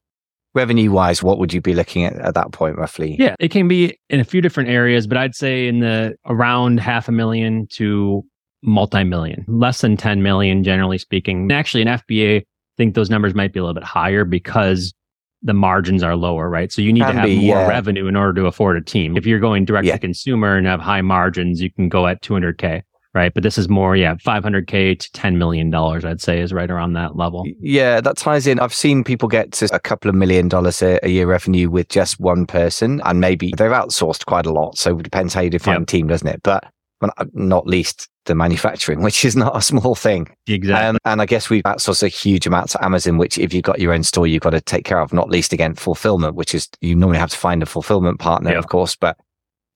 revenue 0.53 0.91
wise, 0.91 1.24
what 1.24 1.39
would 1.39 1.53
you 1.53 1.62
be 1.62 1.74
looking 1.74 2.03
at 2.03 2.15
at 2.15 2.34
that 2.34 2.51
point 2.51 2.77
roughly? 2.77 3.15
Yeah, 3.17 3.36
it 3.39 3.51
can 3.51 3.67
be 3.67 3.98
in 4.10 4.20
a 4.20 4.24
few 4.24 4.41
different 4.41 4.70
areas, 4.70 5.08
but 5.08 5.17
I'd 5.17 5.36
say 5.36 5.67
in 5.67 5.79
the 5.79 6.15
around 6.25 6.79
half 6.79 7.08
a 7.08 7.12
million 7.12 7.67
to 7.74 8.24
multi-million, 8.63 9.46
less 9.48 9.81
than 9.81 9.98
10 9.98 10.22
million, 10.22 10.63
generally 10.63 10.98
speaking. 10.98 11.43
And 11.43 11.51
actually 11.51 11.81
in 11.81 11.88
FBA, 11.88 12.41
I 12.41 12.46
think 12.77 12.96
those 12.96 13.10
numbers 13.10 13.34
might 13.34 13.53
be 13.53 13.60
a 13.60 13.63
little 13.63 13.74
bit 13.74 13.84
higher 13.84 14.24
because 14.25 14.93
the 15.41 15.53
margins 15.53 16.03
are 16.03 16.15
lower, 16.15 16.50
right? 16.50 16.72
So 16.72 16.81
you 16.81 16.93
need 16.93 17.01
can 17.01 17.15
to 17.15 17.20
have 17.22 17.27
be, 17.27 17.48
more 17.48 17.58
yeah. 17.58 17.67
revenue 17.67 18.08
in 18.08 18.15
order 18.15 18.41
to 18.41 18.48
afford 18.48 18.77
a 18.77 18.81
team. 18.81 19.17
If 19.17 19.25
you're 19.25 19.39
going 19.39 19.65
direct 19.65 19.88
yeah. 19.88 19.93
to 19.93 20.00
consumer 20.00 20.55
and 20.55 20.67
have 20.67 20.79
high 20.79 21.01
margins, 21.01 21.62
you 21.62 21.72
can 21.72 21.89
go 21.89 22.05
at 22.08 22.22
200K. 22.22 22.84
Right? 23.13 23.34
But 23.34 23.44
this 23.44 23.58
is 23.58 23.68
more, 23.70 23.96
yeah, 23.96 24.15
500K 24.15 25.00
to 25.00 25.10
$10 25.12 25.36
million, 25.36 25.74
I'd 25.74 26.22
say 26.22 26.39
is 26.39 26.53
right 26.53 26.70
around 26.70 26.94
that 26.94 27.15
level. 27.15 27.46
Yeah, 27.60 28.01
that 28.01 28.18
ties 28.18 28.48
in. 28.48 28.60
I've 28.60 28.74
seen 28.74 29.03
people 29.03 29.27
get 29.27 29.51
to 29.53 29.70
a 29.74 29.80
couple 29.80 30.10
of 30.10 30.15
million 30.15 30.48
dollars 30.48 30.82
a, 30.82 31.00
year 31.08 31.27
revenue 31.27 31.70
with 31.70 31.89
just 31.89 32.20
one 32.20 32.46
person, 32.46 33.01
and 33.03 33.20
maybe 33.20 33.53
they've 33.58 33.72
outsourced 33.72 34.25
quite 34.25 34.46
a 34.46 34.51
lot. 34.51 34.77
So 34.77 34.98
it 34.98 35.03
depends 35.03 35.34
how 35.34 35.41
you 35.41 35.50
define 35.50 35.82
yep. 35.82 35.88
team, 35.88 36.08
doesn't 36.08 36.27
it? 36.27 36.41
But 36.44 36.72
well, 37.01 37.12
not 37.34 37.68
least 37.68 38.08
the 38.25 38.36
manufacturing, 38.36 39.01
which 39.03 39.25
is 39.25 39.36
not 39.36 39.58
a 39.58 39.62
small 39.62 39.96
thing. 39.96 40.30
Exactly. 40.48 40.88
Um, 40.88 40.98
and 41.03 41.22
I 41.22 41.25
guess 41.25 41.50
we've 41.50 41.63
outsourced 41.63 42.03
a 42.03 42.08
huge 42.08 42.48
amount 42.48 42.70
to 42.70 42.84
Amazon, 42.84 43.18
which 43.18 43.38
if 43.38 43.53
you've 43.53 43.63
got 43.63 43.80
your 43.80 43.94
own 43.94 44.03
store, 44.03 44.27
you've 44.27 44.44
got 44.44 44.51
to 44.51 44.62
take 44.62 44.86
care 44.86 45.00
of, 45.00 45.12
not 45.12 45.30
least 45.30 45.51
again, 45.51 45.75
fulfillment, 45.75 46.36
which 46.36 46.56
is 46.56 46.70
you 46.80 46.96
normally 46.96 47.20
have 47.20 47.32
to 47.32 47.38
find 47.38 47.62
a 47.62 47.65
fulfillment 47.65 48.20
partner, 48.20 48.56
of 48.56 48.68
course, 48.68 48.96
but 48.96 49.18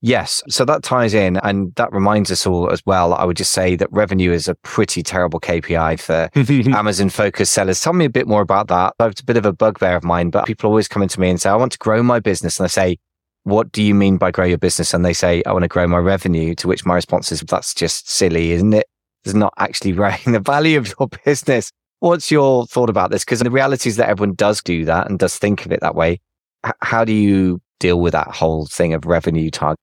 Yes. 0.06 0.40
So 0.48 0.64
that 0.66 0.84
ties 0.84 1.14
in 1.14 1.36
and 1.38 1.74
that 1.74 1.92
reminds 1.92 2.30
us 2.30 2.46
all 2.46 2.70
as 2.70 2.80
well. 2.86 3.12
I 3.12 3.24
would 3.24 3.36
just 3.36 3.50
say 3.50 3.74
that 3.74 3.90
revenue 3.90 4.30
is 4.30 4.46
a 4.46 4.54
pretty 4.54 5.02
terrible 5.02 5.40
KPI 5.40 5.98
for 5.98 6.30
Amazon 6.76 7.08
focused 7.08 7.52
sellers. 7.52 7.80
Tell 7.80 7.92
me 7.92 8.04
a 8.04 8.10
bit 8.10 8.28
more 8.28 8.40
about 8.40 8.68
that. 8.68 8.94
It's 9.00 9.20
a 9.20 9.24
bit 9.24 9.36
of 9.36 9.44
a 9.44 9.52
bugbear 9.52 9.96
of 9.96 10.04
mine, 10.04 10.30
but 10.30 10.46
people 10.46 10.70
always 10.70 10.86
come 10.86 11.02
into 11.02 11.18
me 11.18 11.28
and 11.28 11.40
say, 11.40 11.50
I 11.50 11.56
want 11.56 11.72
to 11.72 11.78
grow 11.78 12.04
my 12.04 12.20
business. 12.20 12.60
And 12.60 12.66
I 12.66 12.68
say, 12.68 12.98
what 13.42 13.72
do 13.72 13.82
you 13.82 13.96
mean 13.96 14.16
by 14.16 14.30
grow 14.30 14.44
your 14.44 14.58
business? 14.58 14.94
And 14.94 15.04
they 15.04 15.12
say, 15.12 15.42
I 15.44 15.52
want 15.52 15.64
to 15.64 15.68
grow 15.68 15.88
my 15.88 15.98
revenue. 15.98 16.54
To 16.54 16.68
which 16.68 16.86
my 16.86 16.94
response 16.94 17.32
is, 17.32 17.40
that's 17.40 17.74
just 17.74 18.08
silly, 18.08 18.52
isn't 18.52 18.74
it? 18.74 18.86
It's 19.24 19.34
not 19.34 19.54
actually 19.58 19.90
growing 20.00 20.20
the 20.26 20.38
value 20.38 20.78
of 20.78 20.86
your 20.86 21.08
business. 21.24 21.72
What's 21.98 22.30
your 22.30 22.68
thought 22.68 22.90
about 22.90 23.10
this? 23.10 23.24
Because 23.24 23.40
the 23.40 23.50
reality 23.50 23.88
is 23.88 23.96
that 23.96 24.08
everyone 24.08 24.36
does 24.36 24.62
do 24.62 24.84
that 24.84 25.10
and 25.10 25.18
does 25.18 25.36
think 25.36 25.66
of 25.66 25.72
it 25.72 25.80
that 25.80 25.96
way. 25.96 26.20
H- 26.64 26.74
how 26.80 27.04
do 27.04 27.12
you 27.12 27.60
deal 27.80 28.00
with 28.00 28.12
that 28.12 28.28
whole 28.28 28.66
thing 28.66 28.94
of 28.94 29.04
revenue 29.04 29.50
target? 29.50 29.80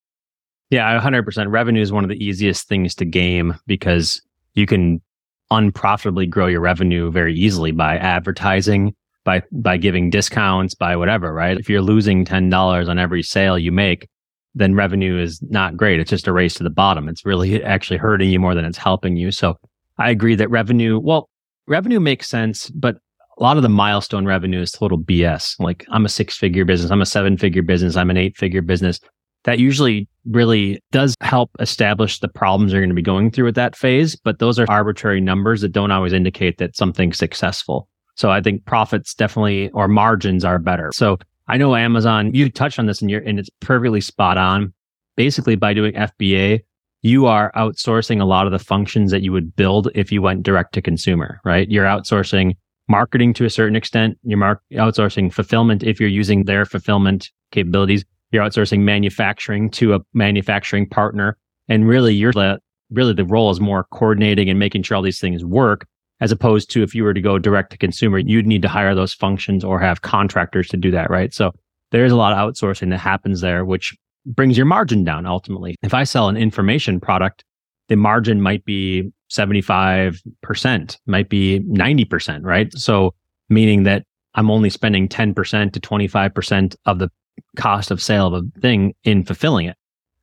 Yeah, 0.73 0.99
100%. 0.99 1.51
Revenue 1.51 1.83
is 1.83 1.91
one 1.91 2.03
of 2.03 2.09
the 2.09 2.25
easiest 2.25 2.67
things 2.67 2.95
to 2.95 3.05
game 3.05 3.53
because 3.67 4.19
you 4.55 4.65
can 4.65 5.03
unprofitably 5.51 6.25
grow 6.25 6.47
your 6.47 6.61
revenue 6.61 7.11
very 7.11 7.35
easily 7.35 7.71
by 7.71 7.97
advertising, 7.97 8.95
by 9.23 9.43
by 9.51 9.77
giving 9.77 10.09
discounts, 10.09 10.73
by 10.73 10.95
whatever, 10.95 11.31
right? 11.31 11.59
If 11.59 11.69
you're 11.69 11.83
losing 11.83 12.25
$10 12.25 12.89
on 12.89 12.97
every 12.97 13.21
sale 13.21 13.59
you 13.59 13.71
make, 13.71 14.09
then 14.55 14.73
revenue 14.73 15.21
is 15.21 15.39
not 15.43 15.77
great. 15.77 15.99
It's 15.99 16.09
just 16.09 16.27
a 16.27 16.33
race 16.33 16.55
to 16.55 16.63
the 16.63 16.71
bottom. 16.71 17.07
It's 17.07 17.23
really 17.23 17.63
actually 17.63 17.97
hurting 17.97 18.31
you 18.31 18.39
more 18.39 18.55
than 18.55 18.65
it's 18.65 18.79
helping 18.79 19.15
you. 19.15 19.29
So 19.29 19.55
I 19.99 20.09
agree 20.09 20.33
that 20.33 20.49
revenue, 20.49 20.97
well, 20.97 21.29
revenue 21.67 21.99
makes 21.99 22.27
sense, 22.27 22.71
but 22.71 22.95
a 23.37 23.43
lot 23.43 23.57
of 23.57 23.63
the 23.63 23.69
milestone 23.69 24.25
revenue 24.25 24.61
is 24.61 24.71
total 24.71 24.97
BS. 24.97 25.53
Like 25.59 25.85
I'm 25.89 26.05
a 26.05 26.09
six 26.09 26.35
figure 26.35 26.65
business, 26.65 26.89
I'm 26.89 27.03
a 27.03 27.05
seven 27.05 27.37
figure 27.37 27.61
business, 27.61 27.95
I'm 27.95 28.09
an 28.09 28.17
eight 28.17 28.37
figure 28.37 28.63
business 28.63 28.99
that 29.43 29.59
usually 29.59 30.07
really 30.25 30.79
does 30.91 31.15
help 31.21 31.51
establish 31.59 32.19
the 32.19 32.27
problems 32.27 32.71
you're 32.71 32.81
going 32.81 32.89
to 32.89 32.95
be 32.95 33.01
going 33.01 33.29
through 33.29 33.47
at 33.47 33.55
that 33.55 33.75
phase. 33.75 34.15
But 34.15 34.39
those 34.39 34.59
are 34.59 34.65
arbitrary 34.69 35.21
numbers 35.21 35.61
that 35.61 35.71
don't 35.71 35.91
always 35.91 36.13
indicate 36.13 36.57
that 36.57 36.75
something's 36.75 37.17
successful. 37.17 37.87
So 38.15 38.31
I 38.31 38.41
think 38.41 38.65
profits 38.65 39.13
definitely 39.13 39.69
or 39.71 39.87
margins 39.87 40.45
are 40.45 40.59
better. 40.59 40.91
So 40.93 41.17
I 41.47 41.57
know 41.57 41.75
Amazon, 41.75 42.33
you 42.33 42.49
touched 42.49 42.79
on 42.79 42.85
this 42.85 43.01
and 43.01 43.11
you're, 43.11 43.21
and 43.21 43.39
it's 43.39 43.49
perfectly 43.59 44.01
spot 44.01 44.37
on. 44.37 44.73
Basically 45.15 45.55
by 45.55 45.73
doing 45.73 45.93
FBA, 45.93 46.61
you 47.03 47.27
are 47.27 47.51
outsourcing 47.55 48.21
a 48.21 48.25
lot 48.25 48.45
of 48.45 48.51
the 48.51 48.59
functions 48.59 49.11
that 49.11 49.21
you 49.21 49.31
would 49.31 49.55
build 49.55 49.89
if 49.93 50.11
you 50.11 50.21
went 50.21 50.43
direct 50.43 50.73
to 50.73 50.81
consumer, 50.81 51.39
right? 51.43 51.69
You're 51.69 51.85
outsourcing 51.85 52.55
marketing 52.87 53.33
to 53.35 53.45
a 53.45 53.49
certain 53.49 53.75
extent. 53.75 54.17
You're 54.23 54.39
mar- 54.39 54.61
outsourcing 54.73 55.31
fulfillment 55.31 55.83
if 55.83 55.99
you're 55.99 56.09
using 56.09 56.45
their 56.45 56.65
fulfillment 56.65 57.29
capabilities 57.51 58.05
you're 58.33 58.43
outsourcing 58.43 58.79
manufacturing 58.79 59.69
to 59.71 59.93
a 59.93 59.99
manufacturing 60.13 60.87
partner. 60.87 61.37
And 61.69 61.87
really, 61.87 62.13
you're 62.13 62.33
the, 62.33 62.59
really 62.91 63.13
the 63.13 63.25
role 63.25 63.51
is 63.51 63.59
more 63.59 63.85
coordinating 63.91 64.49
and 64.49 64.59
making 64.59 64.83
sure 64.83 64.97
all 64.97 65.03
these 65.03 65.19
things 65.19 65.45
work, 65.45 65.85
as 66.19 66.31
opposed 66.31 66.69
to 66.71 66.83
if 66.83 66.93
you 66.93 67.03
were 67.03 67.13
to 67.13 67.21
go 67.21 67.39
direct 67.39 67.71
to 67.71 67.77
consumer, 67.77 68.17
you'd 68.17 68.47
need 68.47 68.61
to 68.63 68.67
hire 68.67 68.95
those 68.95 69.13
functions 69.13 69.63
or 69.63 69.79
have 69.79 70.01
contractors 70.01 70.67
to 70.69 70.77
do 70.77 70.91
that, 70.91 71.09
right? 71.09 71.33
So 71.33 71.51
there's 71.91 72.11
a 72.11 72.15
lot 72.17 72.33
of 72.33 72.37
outsourcing 72.37 72.89
that 72.89 72.99
happens 72.99 73.41
there, 73.41 73.63
which 73.63 73.95
brings 74.25 74.57
your 74.57 74.65
margin 74.65 75.03
down 75.03 75.25
ultimately. 75.25 75.75
If 75.83 75.93
I 75.93 76.03
sell 76.03 76.29
an 76.29 76.37
information 76.37 76.99
product, 76.99 77.43
the 77.89 77.95
margin 77.95 78.41
might 78.41 78.65
be 78.65 79.11
75%, 79.31 80.97
might 81.05 81.29
be 81.29 81.59
90%, 81.59 82.43
right? 82.43 82.73
So 82.73 83.13
meaning 83.49 83.83
that 83.83 84.05
I'm 84.35 84.49
only 84.49 84.69
spending 84.69 85.07
10% 85.07 85.73
to 85.73 85.79
25% 85.79 86.75
of 86.85 86.99
the 86.99 87.09
cost 87.57 87.91
of 87.91 88.01
sale 88.01 88.27
of 88.27 88.33
a 88.33 88.59
thing 88.59 88.93
in 89.03 89.23
fulfilling 89.23 89.67
it. 89.67 89.77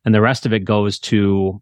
And 0.05 0.13
the 0.13 0.21
rest 0.21 0.45
of 0.45 0.53
it 0.53 0.65
goes 0.65 0.99
to 0.99 1.61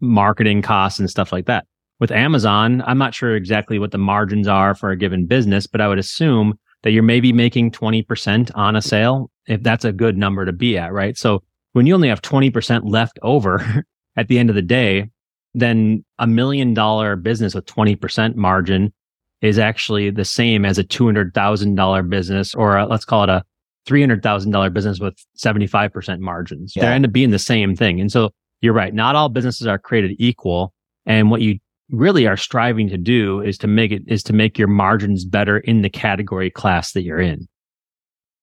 marketing 0.00 0.62
costs 0.62 0.98
and 0.98 1.10
stuff 1.10 1.32
like 1.32 1.46
that. 1.46 1.66
With 1.98 2.10
Amazon, 2.10 2.82
I'm 2.86 2.98
not 2.98 3.14
sure 3.14 3.34
exactly 3.34 3.78
what 3.78 3.90
the 3.90 3.98
margins 3.98 4.48
are 4.48 4.74
for 4.74 4.90
a 4.90 4.96
given 4.96 5.26
business, 5.26 5.66
but 5.66 5.80
I 5.80 5.88
would 5.88 5.98
assume 5.98 6.58
that 6.82 6.90
you're 6.90 7.02
maybe 7.02 7.32
making 7.32 7.70
20% 7.70 8.50
on 8.54 8.76
a 8.76 8.82
sale 8.82 9.30
if 9.46 9.62
that's 9.62 9.84
a 9.84 9.92
good 9.92 10.16
number 10.16 10.44
to 10.44 10.52
be 10.52 10.76
at, 10.76 10.92
right? 10.92 11.16
So 11.16 11.42
when 11.72 11.86
you 11.86 11.94
only 11.94 12.08
have 12.08 12.22
20% 12.22 12.82
left 12.84 13.18
over 13.22 13.84
at 14.16 14.28
the 14.28 14.38
end 14.38 14.50
of 14.50 14.56
the 14.56 14.62
day, 14.62 15.08
then 15.54 16.04
a 16.18 16.26
million 16.26 16.74
dollar 16.74 17.16
business 17.16 17.54
with 17.54 17.64
20% 17.66 18.34
margin 18.34 18.92
is 19.40 19.58
actually 19.58 20.10
the 20.10 20.24
same 20.24 20.64
as 20.64 20.78
a 20.78 20.84
$200,000 20.84 22.10
business 22.10 22.54
or 22.54 22.76
a, 22.76 22.86
let's 22.86 23.04
call 23.04 23.24
it 23.24 23.30
a 23.30 23.44
$300,000 23.86 24.72
business 24.72 25.00
with 25.00 25.14
75% 25.38 26.18
margins. 26.20 26.74
Yeah. 26.74 26.82
They 26.82 26.88
end 26.88 27.06
up 27.06 27.12
being 27.12 27.30
the 27.30 27.38
same 27.38 27.76
thing. 27.76 28.00
And 28.00 28.10
so 28.10 28.30
you're 28.60 28.72
right. 28.72 28.92
Not 28.92 29.16
all 29.16 29.28
businesses 29.28 29.66
are 29.66 29.78
created 29.78 30.16
equal. 30.18 30.72
And 31.04 31.30
what 31.30 31.40
you 31.40 31.58
really 31.90 32.26
are 32.26 32.36
striving 32.36 32.88
to 32.88 32.96
do 32.96 33.40
is 33.40 33.58
to 33.58 33.66
make 33.66 33.92
it, 33.92 34.02
is 34.06 34.22
to 34.24 34.32
make 34.32 34.58
your 34.58 34.68
margins 34.68 35.24
better 35.24 35.58
in 35.58 35.82
the 35.82 35.90
category 35.90 36.50
class 36.50 36.92
that 36.92 37.02
you're 37.02 37.20
in. 37.20 37.46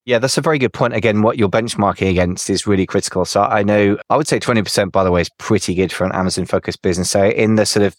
Yeah, 0.06 0.20
that's 0.20 0.38
a 0.38 0.42
very 0.42 0.60
good 0.60 0.74
point. 0.74 0.94
Again, 0.94 1.22
what 1.22 1.38
you're 1.38 1.50
benchmarking 1.50 2.10
against 2.10 2.50
is 2.50 2.68
really 2.68 2.86
critical. 2.86 3.24
So 3.24 3.44
I 3.44 3.64
know 3.64 3.98
I 4.10 4.18
would 4.18 4.28
say 4.28 4.40
20%, 4.40 4.92
by 4.92 5.04
the 5.04 5.12
way, 5.12 5.22
is 5.22 5.30
pretty 5.40 5.76
good 5.76 5.94
for 5.94 6.04
an 6.06 6.12
Amazon 6.12 6.46
focused 6.46 6.82
business. 6.82 7.10
So 7.10 7.26
in 7.30 7.56
the 7.56 7.66
sort 7.66 7.86
of 7.86 7.96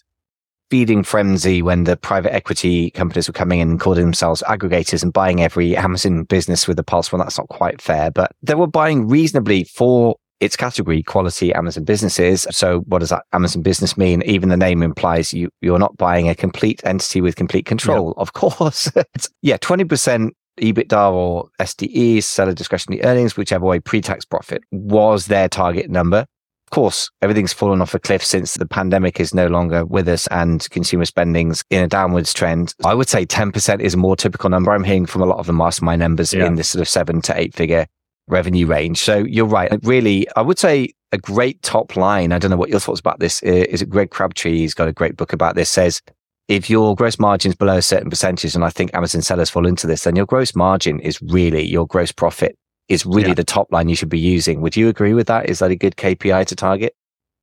feeding 0.70 1.02
frenzy 1.02 1.62
when 1.62 1.84
the 1.84 1.96
private 1.96 2.32
equity 2.32 2.90
companies 2.90 3.28
were 3.28 3.32
coming 3.32 3.60
in 3.60 3.70
and 3.70 3.80
calling 3.80 4.02
themselves 4.02 4.42
aggregators 4.46 5.02
and 5.02 5.12
buying 5.12 5.42
every 5.42 5.76
Amazon 5.76 6.24
business 6.24 6.66
with 6.66 6.78
a 6.78 6.82
pulse. 6.82 7.12
Well, 7.12 7.22
that's 7.22 7.38
not 7.38 7.48
quite 7.48 7.80
fair, 7.80 8.10
but 8.10 8.32
they 8.42 8.54
were 8.54 8.66
buying 8.66 9.08
reasonably 9.08 9.64
for 9.64 10.16
its 10.40 10.56
category 10.56 11.02
quality 11.02 11.54
Amazon 11.54 11.84
businesses. 11.84 12.46
So 12.50 12.80
what 12.80 12.98
does 12.98 13.10
that 13.10 13.24
Amazon 13.32 13.62
business 13.62 13.96
mean? 13.96 14.22
Even 14.22 14.48
the 14.48 14.56
name 14.56 14.82
implies 14.82 15.32
you, 15.32 15.48
you're 15.60 15.78
not 15.78 15.96
buying 15.96 16.28
a 16.28 16.34
complete 16.34 16.82
entity 16.84 17.20
with 17.20 17.36
complete 17.36 17.66
control. 17.66 18.12
Of 18.16 18.32
course. 18.32 18.90
yeah. 19.42 19.56
20% 19.58 20.30
EBITDA 20.60 21.12
or 21.12 21.48
SDE, 21.60 22.22
seller 22.22 22.52
discretionary 22.52 23.02
earnings, 23.04 23.36
whichever 23.36 23.64
way 23.64 23.80
pre-tax 23.80 24.24
profit 24.24 24.62
was 24.70 25.26
their 25.26 25.48
target 25.48 25.90
number 25.90 26.26
course, 26.74 27.08
everything's 27.22 27.52
fallen 27.52 27.80
off 27.80 27.94
a 27.94 28.00
cliff 28.00 28.24
since 28.24 28.54
the 28.54 28.66
pandemic 28.66 29.20
is 29.20 29.32
no 29.32 29.46
longer 29.46 29.84
with 29.84 30.08
us 30.08 30.26
and 30.32 30.68
consumer 30.70 31.04
spending's 31.04 31.62
in 31.70 31.84
a 31.84 31.86
downwards 31.86 32.34
trend. 32.34 32.74
I 32.84 32.94
would 32.94 33.08
say 33.08 33.24
10% 33.24 33.80
is 33.80 33.94
a 33.94 33.96
more 33.96 34.16
typical 34.16 34.50
number. 34.50 34.72
I'm 34.72 34.82
hearing 34.82 35.06
from 35.06 35.22
a 35.22 35.26
lot 35.26 35.38
of 35.38 35.46
the 35.46 35.52
mastermind 35.52 36.00
members 36.00 36.34
yeah. 36.34 36.46
in 36.46 36.56
this 36.56 36.70
sort 36.70 36.82
of 36.82 36.88
seven 36.88 37.22
to 37.22 37.38
eight 37.38 37.54
figure 37.54 37.86
revenue 38.26 38.66
range. 38.66 38.98
So 38.98 39.18
you're 39.18 39.46
right. 39.46 39.70
Really, 39.84 40.26
I 40.34 40.42
would 40.42 40.58
say 40.58 40.92
a 41.12 41.18
great 41.18 41.62
top 41.62 41.94
line. 41.94 42.32
I 42.32 42.40
don't 42.40 42.50
know 42.50 42.56
what 42.56 42.70
your 42.70 42.80
thoughts 42.80 42.98
about 42.98 43.20
this 43.20 43.40
eh, 43.44 43.66
is. 43.68 43.80
It 43.80 43.88
Greg 43.88 44.10
Crabtree? 44.10 44.58
He's 44.58 44.74
got 44.74 44.88
a 44.88 44.92
great 44.92 45.16
book 45.16 45.32
about 45.32 45.54
this. 45.54 45.70
Says 45.70 46.02
if 46.48 46.68
your 46.68 46.96
gross 46.96 47.20
margin 47.20 47.50
is 47.50 47.56
below 47.56 47.76
a 47.76 47.82
certain 47.82 48.10
percentage, 48.10 48.56
and 48.56 48.64
I 48.64 48.70
think 48.70 48.92
Amazon 48.94 49.22
sellers 49.22 49.48
fall 49.48 49.66
into 49.66 49.86
this, 49.86 50.02
then 50.02 50.16
your 50.16 50.26
gross 50.26 50.56
margin 50.56 50.98
is 50.98 51.22
really 51.22 51.64
your 51.64 51.86
gross 51.86 52.10
profit 52.10 52.58
is 52.88 53.06
really 53.06 53.28
yeah. 53.28 53.34
the 53.34 53.44
top 53.44 53.72
line 53.72 53.88
you 53.88 53.96
should 53.96 54.08
be 54.08 54.18
using. 54.18 54.60
Would 54.60 54.76
you 54.76 54.88
agree 54.88 55.14
with 55.14 55.26
that? 55.26 55.48
Is 55.48 55.58
that 55.60 55.70
a 55.70 55.76
good 55.76 55.96
KPI 55.96 56.46
to 56.46 56.56
target? 56.56 56.94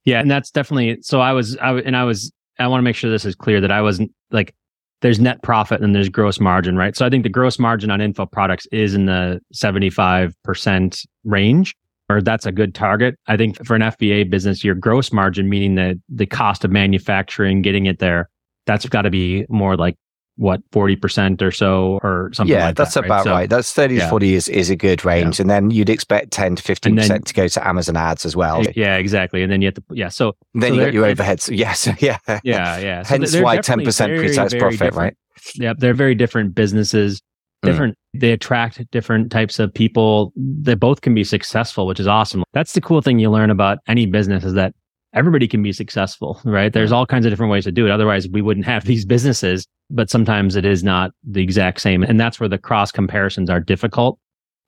Yeah, 0.05 0.19
and 0.19 0.29
that's 0.29 0.51
definitely 0.51 0.99
so. 1.01 1.19
I 1.19 1.31
was, 1.31 1.57
I 1.57 1.73
and 1.79 1.95
I 1.95 2.03
was, 2.03 2.31
I 2.59 2.67
want 2.67 2.79
to 2.79 2.83
make 2.83 2.95
sure 2.95 3.09
this 3.09 3.25
is 3.25 3.35
clear 3.35 3.61
that 3.61 3.71
I 3.71 3.81
wasn't 3.81 4.11
like 4.31 4.55
there's 5.01 5.19
net 5.19 5.41
profit 5.43 5.81
and 5.81 5.95
there's 5.95 6.09
gross 6.09 6.39
margin, 6.39 6.75
right? 6.75 6.95
So 6.95 7.05
I 7.05 7.09
think 7.09 7.23
the 7.23 7.29
gross 7.29 7.59
margin 7.59 7.91
on 7.91 8.01
info 8.01 8.25
products 8.25 8.67
is 8.71 8.93
in 8.93 9.05
the 9.05 9.41
75% 9.53 11.05
range, 11.23 11.75
or 12.09 12.21
that's 12.21 12.45
a 12.45 12.51
good 12.51 12.73
target. 12.73 13.15
I 13.27 13.37
think 13.37 13.63
for 13.65 13.75
an 13.75 13.81
FBA 13.81 14.29
business, 14.29 14.63
your 14.63 14.75
gross 14.75 15.11
margin, 15.11 15.49
meaning 15.49 15.75
the 15.75 15.99
the 16.09 16.25
cost 16.25 16.63
of 16.63 16.71
manufacturing, 16.71 17.61
getting 17.61 17.85
it 17.85 17.99
there, 17.99 18.29
that's 18.65 18.87
got 18.87 19.03
to 19.03 19.09
be 19.09 19.45
more 19.49 19.75
like 19.75 19.97
what 20.41 20.59
40% 20.71 21.39
or 21.43 21.51
so 21.51 21.99
or 22.01 22.31
something 22.33 22.51
yeah 22.51 22.65
like 22.65 22.75
that's 22.75 22.95
that, 22.95 23.05
about 23.05 23.17
right, 23.17 23.23
so, 23.23 23.31
right. 23.31 23.49
that's 23.49 23.73
30 23.73 23.93
yeah. 23.93 24.03
to 24.05 24.09
40 24.09 24.33
is, 24.33 24.47
is 24.47 24.71
a 24.71 24.75
good 24.75 25.05
range 25.05 25.37
yeah. 25.37 25.43
and 25.43 25.49
then 25.51 25.69
you'd 25.69 25.89
expect 25.89 26.31
10 26.31 26.55
to 26.55 26.63
15% 26.63 27.07
then, 27.07 27.21
to 27.21 27.33
go 27.35 27.47
to 27.47 27.67
amazon 27.67 27.95
ads 27.95 28.25
as 28.25 28.35
well 28.35 28.63
yeah 28.75 28.97
exactly 28.97 29.43
and 29.43 29.51
then 29.51 29.61
you 29.61 29.67
have 29.67 29.75
to 29.75 29.83
yeah 29.91 30.09
so 30.09 30.35
then 30.55 30.71
so 30.71 30.73
you 30.73 30.81
got 30.83 30.93
your 30.93 31.05
overheads 31.05 31.55
yes 31.55 31.87
yeah 31.99 32.17
yeah 32.43 32.79
yeah 32.79 33.03
so 33.03 33.09
hence 33.09 33.37
why 33.37 33.59
10% 33.59 34.17
pre-tax 34.17 34.55
profit 34.55 34.95
right 34.95 35.15
yeah 35.55 35.73
they're 35.77 35.93
very 35.93 36.15
different 36.15 36.55
businesses 36.55 37.21
mm. 37.63 37.69
different 37.69 37.93
mm. 37.93 38.19
they 38.19 38.31
attract 38.31 38.83
different 38.89 39.31
types 39.31 39.59
of 39.59 39.71
people 39.71 40.33
they 40.35 40.73
both 40.73 41.01
can 41.01 41.13
be 41.13 41.23
successful 41.23 41.85
which 41.85 41.99
is 41.99 42.07
awesome 42.07 42.43
that's 42.51 42.73
the 42.73 42.81
cool 42.81 42.99
thing 42.99 43.19
you 43.19 43.29
learn 43.29 43.51
about 43.51 43.77
any 43.87 44.07
business 44.07 44.43
is 44.43 44.53
that 44.53 44.73
everybody 45.13 45.47
can 45.47 45.61
be 45.61 45.73
successful, 45.73 46.39
right? 46.43 46.71
There's 46.71 46.91
all 46.91 47.05
kinds 47.05 47.25
of 47.25 47.31
different 47.31 47.51
ways 47.51 47.65
to 47.65 47.71
do 47.71 47.85
it. 47.85 47.91
Otherwise, 47.91 48.27
we 48.29 48.41
wouldn't 48.41 48.65
have 48.65 48.85
these 48.85 49.05
businesses, 49.05 49.67
but 49.93 50.09
sometimes 50.09 50.55
it 50.55 50.65
is 50.65 50.83
not 50.83 51.11
the 51.23 51.41
exact 51.41 51.81
same. 51.81 52.03
And 52.03 52.19
that's 52.19 52.39
where 52.39 52.49
the 52.49 52.57
cross 52.57 52.91
comparisons 52.91 53.49
are 53.49 53.59
difficult. 53.59 54.19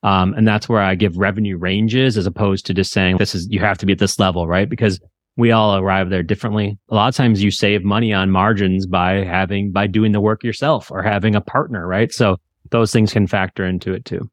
Um, 0.04 0.34
and 0.34 0.48
that's 0.48 0.68
where 0.68 0.82
I 0.82 0.96
give 0.96 1.18
revenue 1.18 1.58
ranges 1.58 2.18
as 2.18 2.26
opposed 2.26 2.66
to 2.66 2.74
just 2.74 2.92
saying 2.92 3.18
this 3.18 3.34
is, 3.34 3.48
you 3.50 3.60
have 3.62 3.78
to 3.78 3.86
be 3.86 3.94
at 3.94 4.00
this 4.00 4.20
level, 4.20 4.48
right? 4.48 4.70
Because 4.70 5.00
we 5.38 5.52
all 5.52 5.78
arrive 5.78 6.10
there 6.10 6.24
differently. 6.24 6.78
A 6.90 6.96
lot 6.96 7.08
of 7.08 7.16
times 7.16 7.42
you 7.42 7.52
save 7.52 7.84
money 7.84 8.14
on 8.14 8.30
margins 8.30 8.86
by 8.86 9.24
having, 9.24 9.72
by 9.72 9.88
doing 9.88 10.12
the 10.12 10.22
work 10.22 10.44
yourself 10.44 10.92
or 10.92 11.02
having 11.02 11.36
a 11.36 11.42
partner, 11.42 11.88
right? 11.88 12.12
So 12.12 12.38
those 12.70 12.92
things 12.92 13.14
can 13.14 13.28
factor 13.28 13.66
into 13.66 13.94
it 13.94 14.06
too. 14.06 14.30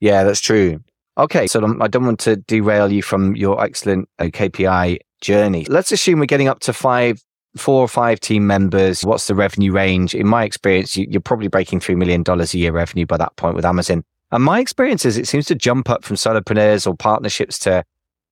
Yeah, 0.00 0.22
that's 0.22 0.40
true. 0.40 0.80
Okay, 1.16 1.46
so 1.46 1.60
I 1.80 1.88
don't 1.88 2.04
want 2.04 2.20
to 2.20 2.36
derail 2.36 2.90
you 2.90 3.02
from 3.02 3.36
your 3.36 3.62
excellent 3.62 4.08
uh, 4.18 4.24
KPI 4.24 4.98
journey. 5.20 5.64
Let's 5.66 5.92
assume 5.92 6.18
we're 6.18 6.26
getting 6.26 6.48
up 6.48 6.60
to 6.60 6.72
five, 6.72 7.22
four 7.56 7.80
or 7.80 7.88
five 7.88 8.20
team 8.20 8.46
members. 8.46 9.04
What's 9.04 9.26
the 9.26 9.34
revenue 9.34 9.72
range? 9.72 10.14
In 10.14 10.26
my 10.26 10.44
experience, 10.44 10.96
you, 10.96 11.06
are 11.16 11.20
probably 11.20 11.48
breaking 11.48 11.80
$3 11.80 11.96
million 11.96 12.24
a 12.26 12.44
year 12.56 12.72
revenue 12.72 13.06
by 13.06 13.16
that 13.16 13.36
point 13.36 13.54
with 13.54 13.64
Amazon. 13.64 14.04
And 14.32 14.42
my 14.42 14.58
experience 14.58 15.04
is 15.04 15.16
it 15.16 15.28
seems 15.28 15.46
to 15.46 15.54
jump 15.54 15.88
up 15.88 16.04
from 16.04 16.16
solopreneurs 16.16 16.86
or 16.86 16.96
partnerships 16.96 17.58
to 17.60 17.84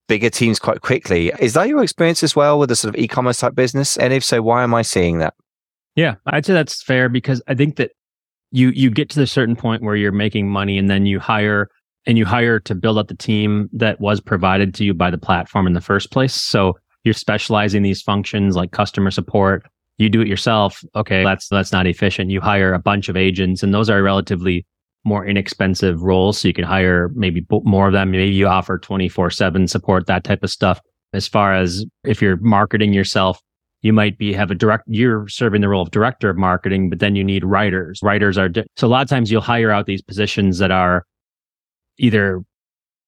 bigger 0.09 0.31
teams 0.31 0.59
quite 0.59 0.81
quickly. 0.81 1.33
Is 1.39 1.55
that 1.55 1.69
your 1.69 1.83
experience 1.83 2.23
as 2.23 2.35
well 2.35 2.59
with 2.59 2.71
a 2.71 2.77
sort 2.77 2.95
of 2.95 3.01
e-commerce 3.01 3.39
type 3.39 3.55
business? 3.55 3.97
And 3.97 4.13
if 4.13 4.25
so, 4.25 4.43
why 4.43 4.65
am 4.65 4.75
I 4.75 4.83
seeing 4.83 5.19
that? 5.19 5.35
Yeah, 5.95 6.17
I'd 6.27 6.47
say 6.47 6.55
that's 6.55 6.83
fair 6.83 7.09
because 7.09 7.43
I 7.47 7.55
think 7.55 7.77
that 7.77 7.93
you 8.51 8.71
you 8.71 8.91
get 8.91 9.11
to 9.11 9.19
the 9.19 9.27
certain 9.27 9.57
point 9.57 9.83
where 9.83 9.97
you're 9.97 10.13
making 10.13 10.49
money 10.49 10.79
and 10.79 10.91
then 10.91 11.07
you 11.07 11.21
hire 11.21 11.69
and 12.07 12.19
you 12.19 12.25
hire 12.25 12.59
to 12.61 12.75
build 12.75 12.99
up 12.99 13.09
the 13.09 13.17
team 13.17 13.69
that 13.73 14.01
was 14.01 14.21
provided 14.21 14.75
to 14.75 14.85
you 14.85 14.95
by 14.95 15.11
the 15.11 15.19
platform 15.19 15.67
in 15.67 15.73
the 15.73 15.81
first 15.81 16.11
place. 16.11 16.35
So 16.35 16.77
you're 17.05 17.15
specializing 17.15 17.83
these 17.83 18.03
functions 18.03 18.57
like 18.57 18.73
customer 18.73 19.11
support. 19.11 19.67
You 19.99 20.09
do 20.09 20.21
it 20.21 20.29
yourself. 20.29 20.83
Okay, 20.95 21.23
that's 21.23 21.49
that's 21.49 21.73
not 21.73 21.87
efficient. 21.87 22.31
You 22.31 22.41
hire 22.41 22.73
a 22.73 22.79
bunch 22.79 23.09
of 23.09 23.17
agents, 23.17 23.63
and 23.63 23.75
those 23.75 23.91
are 23.91 24.03
relatively 24.03 24.67
more 25.05 25.27
inexpensive 25.27 26.03
roles. 26.03 26.39
So 26.39 26.49
you 26.49 26.55
can 26.55 26.65
hire 26.65 27.11
maybe 27.15 27.45
more 27.65 27.89
of 27.89 27.93
them. 27.93 28.13
Maybe 28.13 28.33
you 28.33 28.47
offer 28.47 28.79
24 28.79 29.31
seven 29.31 29.67
support, 29.67 30.07
that 30.07 30.25
type 30.25 30.43
of 30.43 30.51
stuff. 30.51 30.81
As 31.13 31.29
far 31.29 31.55
as 31.55 31.85
if 32.05 32.23
you're 32.23 32.37
marketing 32.39 32.93
yourself, 32.93 33.39
you 33.83 33.93
might 33.93 34.17
be 34.17 34.33
have 34.33 34.51
a 34.51 34.55
direct, 34.55 34.85
you're 34.87 35.29
serving 35.29 35.61
the 35.61 35.69
role 35.69 35.83
of 35.83 35.91
director 35.91 36.31
of 36.31 36.37
marketing, 36.37 36.89
but 36.89 37.01
then 37.01 37.17
you 37.17 37.25
need 37.25 37.45
writers. 37.45 38.01
Writers 38.03 38.39
are, 38.39 38.49
di- 38.49 38.65
so 38.77 38.87
a 38.87 38.89
lot 38.89 39.03
of 39.03 39.09
times 39.09 39.31
you'll 39.31 39.43
hire 39.43 39.71
out 39.71 39.87
these 39.87 40.03
positions 40.03 40.59
that 40.59 40.71
are 40.71 41.05
either 41.99 42.43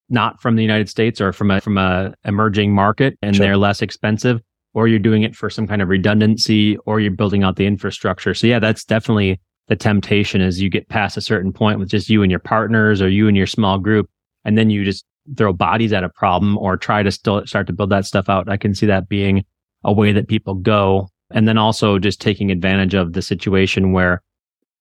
not 0.09 0.40
from 0.40 0.57
the 0.57 0.62
United 0.62 0.88
States 0.88 1.21
or 1.21 1.33
from 1.33 1.51
a 1.51 1.61
from 1.61 1.79
a 1.79 2.14
emerging 2.25 2.73
market 2.73 3.19
and 3.23 3.37
sure. 3.37 3.47
they're 3.47 3.57
less 3.57 3.83
expensive 3.83 4.40
or 4.75 4.88
you're 4.88 4.99
doing 4.99 5.23
it 5.23 5.35
for 5.35 5.49
some 5.49 5.67
kind 5.67 5.81
of 5.81 5.88
redundancy 5.88 6.77
or 6.79 7.01
you're 7.01 7.12
building 7.12 7.43
out 7.43 7.57
the 7.57 7.67
infrastructure. 7.67 8.35
So 8.35 8.47
yeah, 8.47 8.59
that's 8.59 8.85
definitely 8.85 9.40
the 9.69 9.77
temptation 9.77 10.40
as 10.40 10.61
you 10.61 10.69
get 10.69 10.88
past 10.88 11.17
a 11.17 11.21
certain 11.21 11.53
point 11.53 11.79
with 11.79 11.88
just 11.88 12.11
you 12.11 12.23
and 12.23 12.31
your 12.31 12.40
partners 12.40 13.01
or 13.01 13.09
you 13.09 13.29
and 13.29 13.37
your 13.37 13.47
small 13.47 13.79
group 13.79 14.11
and 14.45 14.59
then 14.59 14.69
you 14.69 14.85
just 14.85 15.05
throw 15.37 15.53
bodies 15.53 15.93
at 15.93 16.05
a 16.05 16.09
problem 16.11 16.59
or 16.59 16.77
try 16.77 17.03
to 17.03 17.11
still 17.11 17.47
start 17.47 17.67
to 17.67 17.73
build 17.73 17.90
that 17.90 18.05
stuff 18.05 18.29
out. 18.29 18.49
I 18.49 18.59
can 18.59 18.75
see 18.75 18.87
that 18.87 19.09
being 19.09 19.45
a 19.83 19.93
way 19.93 20.12
that 20.12 20.29
people 20.29 20.55
go. 20.55 21.09
And 21.31 21.49
then 21.49 21.57
also 21.57 21.99
just 21.99 22.21
taking 22.21 22.51
advantage 22.51 22.95
of 22.95 23.14
the 23.14 23.23
situation 23.23 23.93
where 23.93 24.23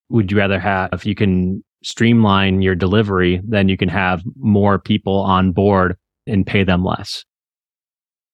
would 0.09 0.31
you 0.31 0.37
rather 0.37 0.59
have 0.59 0.89
if 0.91 1.05
you 1.05 1.15
can 1.15 1.63
streamline 1.83 2.61
your 2.61 2.75
delivery, 2.75 3.41
then 3.43 3.69
you 3.69 3.77
can 3.77 3.89
have 3.89 4.23
more 4.37 4.79
people 4.79 5.17
on 5.17 5.51
board 5.51 5.97
and 6.25 6.45
pay 6.45 6.63
them 6.63 6.83
less. 6.83 7.25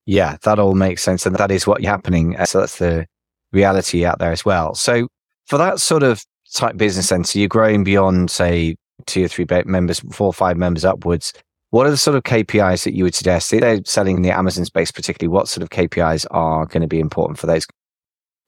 Yeah, 0.06 0.38
that 0.44 0.60
all 0.60 0.76
makes 0.76 1.04
sense. 1.04 1.26
And 1.26 1.36
that 1.36 1.52
is 1.52 1.68
what's 1.68 1.86
happening. 1.86 2.36
Uh, 2.36 2.46
so 2.46 2.60
that's 2.60 2.80
the 2.80 3.06
reality 3.52 4.06
out 4.06 4.20
there 4.20 4.32
as 4.32 4.46
well. 4.46 4.74
So 4.74 5.08
for 5.48 5.58
that 5.58 5.80
sort 5.80 6.04
of 6.04 6.24
type 6.54 6.78
business 6.78 7.10
then, 7.10 7.24
so 7.24 7.40
you're 7.40 7.48
growing 7.48 7.84
beyond, 7.84 8.32
say, 8.32 8.76
two 9.06 9.26
or 9.26 9.28
three 9.28 9.46
members, 9.66 10.00
four 10.12 10.28
or 10.28 10.34
five 10.34 10.58
members 10.58 10.86
upwards. 10.86 11.34
What 11.72 11.86
are 11.86 11.92
the 11.92 11.98
sort 11.98 12.18
of 12.18 12.24
KPIs 12.24 12.84
that 12.84 12.96
you 12.96 13.04
would 13.04 13.14
suggest? 13.14 13.52
They're 13.52 13.82
selling 13.86 14.18
in 14.18 14.22
the 14.24 14.36
Amazon 14.36 14.66
space, 14.66 14.92
particularly. 14.92 15.32
What 15.32 15.48
sort 15.48 15.62
of 15.62 15.70
KPIs 15.70 16.26
are 16.32 16.66
going 16.66 16.82
to 16.82 16.88
be 16.88 17.00
important 17.00 17.38
for 17.38 17.46
those? 17.46 17.68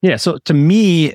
Yeah. 0.02 0.16
So 0.16 0.40
to 0.46 0.54
me, 0.54 1.14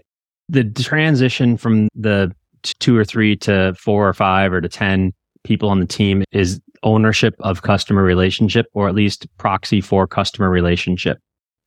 the 0.49 0.64
transition 0.64 1.57
from 1.57 1.88
the 1.94 2.33
two 2.75 2.97
or 2.97 3.05
three 3.05 3.37
to 3.37 3.75
four 3.79 4.09
or 4.09 4.13
five 4.15 4.53
or 4.53 4.61
to 4.61 4.69
10 4.69 5.13
people 5.45 5.69
on 5.69 5.81
the 5.81 5.87
team 5.87 6.25
is 6.33 6.61
ownership 6.83 7.35
of 7.41 7.63
customer 7.63 8.03
relationship 8.03 8.67
or 8.73 8.89
at 8.89 8.95
least 8.95 9.27
proxy 9.39 9.81
for 9.81 10.07
customer 10.07 10.51
relationship. 10.51 11.19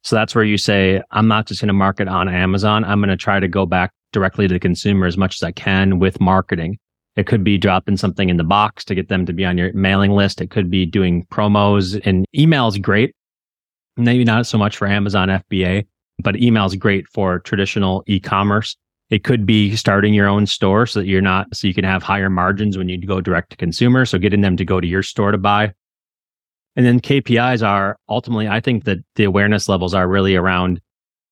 So 0.03 0.15
that's 0.15 0.33
where 0.33 0.43
you 0.43 0.57
say, 0.57 1.01
I'm 1.11 1.27
not 1.27 1.45
just 1.45 1.61
going 1.61 1.67
to 1.67 1.73
market 1.73 2.07
on 2.07 2.29
Amazon. 2.29 2.85
I'm 2.85 2.99
going 2.99 3.09
to 3.09 3.17
try 3.17 3.39
to 3.39 3.47
go 3.47 3.65
back 3.65 3.91
directly 4.11 4.47
to 4.47 4.53
the 4.53 4.59
consumer 4.59 5.05
as 5.05 5.17
much 5.17 5.35
as 5.35 5.43
I 5.43 5.51
can 5.51 5.99
with 5.99 6.19
marketing. 6.21 6.77
It 7.15 7.27
could 7.27 7.43
be 7.43 7.57
dropping 7.57 7.97
something 7.97 8.29
in 8.29 8.37
the 8.37 8.43
box 8.43 8.85
to 8.85 8.95
get 8.95 9.09
them 9.09 9.25
to 9.25 9.33
be 9.33 9.43
on 9.43 9.57
your 9.57 9.73
mailing 9.73 10.11
list. 10.11 10.39
It 10.39 10.51
could 10.51 10.69
be 10.69 10.85
doing 10.85 11.25
promos 11.25 11.99
and 12.05 12.25
email 12.33 12.67
is 12.67 12.77
great. 12.77 13.13
Maybe 13.97 14.23
not 14.23 14.47
so 14.47 14.57
much 14.57 14.77
for 14.77 14.87
Amazon 14.87 15.27
FBA, 15.27 15.85
but 16.23 16.37
email 16.37 16.65
is 16.65 16.75
great 16.75 17.07
for 17.07 17.39
traditional 17.39 18.03
e-commerce. 18.07 18.77
It 19.09 19.23
could 19.23 19.45
be 19.45 19.75
starting 19.75 20.13
your 20.13 20.27
own 20.27 20.45
store 20.45 20.85
so 20.85 20.99
that 20.99 21.07
you're 21.07 21.21
not, 21.21 21.55
so 21.55 21.67
you 21.67 21.73
can 21.73 21.83
have 21.83 22.03
higher 22.03 22.29
margins 22.29 22.77
when 22.77 22.89
you 22.89 22.97
go 23.05 23.21
direct 23.21 23.49
to 23.51 23.57
consumer. 23.57 24.05
So 24.05 24.19
getting 24.19 24.41
them 24.41 24.55
to 24.57 24.65
go 24.65 24.79
to 24.79 24.87
your 24.87 25.01
store 25.01 25.31
to 25.31 25.37
buy. 25.37 25.73
And 26.75 26.85
then 26.85 26.99
KPIs 26.99 27.67
are 27.67 27.97
ultimately, 28.07 28.47
I 28.47 28.59
think 28.59 28.83
that 28.85 28.99
the 29.15 29.23
awareness 29.23 29.67
levels 29.67 29.93
are 29.93 30.07
really 30.07 30.35
around 30.35 30.79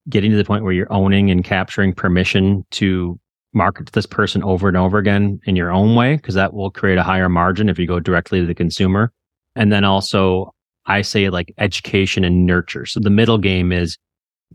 getting 0.10 0.32
to 0.32 0.38
the 0.38 0.44
point 0.44 0.64
where 0.64 0.74
you're 0.74 0.92
owning 0.92 1.30
and 1.30 1.44
capturing 1.44 1.94
permission 1.94 2.66
to 2.72 3.20
market 3.54 3.88
to 3.88 3.92
this 3.92 4.06
person 4.06 4.44
over 4.44 4.68
and 4.68 4.78
over 4.78 4.98
again 4.98 5.40
in 5.46 5.56
your 5.56 5.72
own 5.72 5.96
way, 5.96 6.16
because 6.16 6.36
that 6.36 6.54
will 6.54 6.72
create 6.72 6.98
a 6.98 7.04
higher 7.04 7.30
margin 7.30 7.70
if 7.70 7.78
you 7.78 7.86
go 7.86 8.00
directly 8.00 8.40
to 8.40 8.46
the 8.46 8.56
consumer. 8.56 9.12
And 9.56 9.72
then 9.72 9.84
also, 9.84 10.54
I 10.86 11.02
say 11.02 11.30
like 11.30 11.54
education 11.58 12.24
and 12.24 12.46
nurture. 12.46 12.86
So 12.86 13.00
the 13.00 13.10
middle 13.10 13.38
game 13.38 13.72
is 13.72 13.98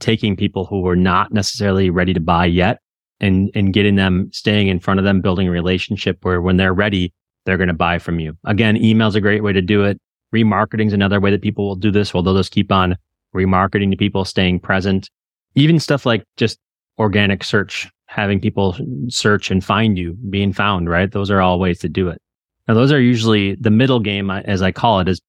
taking 0.00 0.36
people 0.36 0.64
who 0.64 0.86
are 0.88 0.96
not 0.96 1.32
necessarily 1.32 1.90
ready 1.90 2.14
to 2.14 2.20
buy 2.20 2.46
yet 2.46 2.80
and 3.22 3.50
and 3.54 3.72
getting 3.72 3.94
them 3.94 4.28
staying 4.32 4.68
in 4.68 4.80
front 4.80 5.00
of 5.00 5.04
them 5.04 5.22
building 5.22 5.48
a 5.48 5.50
relationship 5.50 6.18
where 6.24 6.42
when 6.42 6.58
they're 6.58 6.74
ready 6.74 7.14
they're 7.44 7.56
going 7.56 7.68
to 7.68 7.74
buy 7.74 7.98
from 7.98 8.20
you. 8.20 8.36
Again 8.44 8.76
email's 8.76 9.14
a 9.14 9.20
great 9.20 9.42
way 9.42 9.52
to 9.52 9.62
do 9.62 9.84
it. 9.84 9.98
Remarketing 10.34 10.88
is 10.88 10.92
another 10.92 11.20
way 11.20 11.30
that 11.30 11.42
people 11.42 11.66
will 11.66 11.76
do 11.76 11.90
this 11.90 12.12
well 12.12 12.22
they'll 12.22 12.36
just 12.36 12.52
keep 12.52 12.70
on 12.70 12.96
remarketing 13.34 13.90
to 13.90 13.96
people 13.96 14.24
staying 14.24 14.60
present. 14.60 15.08
Even 15.54 15.78
stuff 15.78 16.04
like 16.04 16.24
just 16.36 16.58
organic 16.98 17.44
search 17.44 17.88
having 18.06 18.38
people 18.38 18.76
search 19.08 19.50
and 19.50 19.64
find 19.64 19.96
you 19.96 20.12
being 20.28 20.52
found 20.52 20.90
right? 20.90 21.12
Those 21.12 21.30
are 21.30 21.40
all 21.40 21.58
ways 21.58 21.78
to 21.78 21.88
do 21.88 22.08
it. 22.08 22.20
Now 22.68 22.74
those 22.74 22.92
are 22.92 23.00
usually 23.00 23.54
the 23.54 23.70
middle 23.70 24.00
game 24.00 24.30
as 24.30 24.62
i 24.62 24.72
call 24.72 25.00
it 25.00 25.08
is 25.08 25.20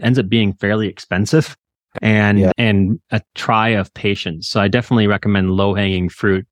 ends 0.00 0.18
up 0.18 0.28
being 0.28 0.52
fairly 0.54 0.88
expensive 0.88 1.56
and 2.00 2.38
yeah. 2.38 2.52
and 2.56 3.00
a 3.10 3.20
try 3.34 3.68
of 3.68 3.92
patience. 3.94 4.48
So 4.48 4.60
i 4.60 4.68
definitely 4.68 5.06
recommend 5.06 5.50
low 5.50 5.74
hanging 5.74 6.08
fruit 6.08 6.46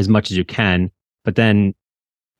as 0.00 0.08
much 0.08 0.30
as 0.30 0.36
you 0.36 0.44
can. 0.44 0.90
But 1.24 1.36
then 1.36 1.74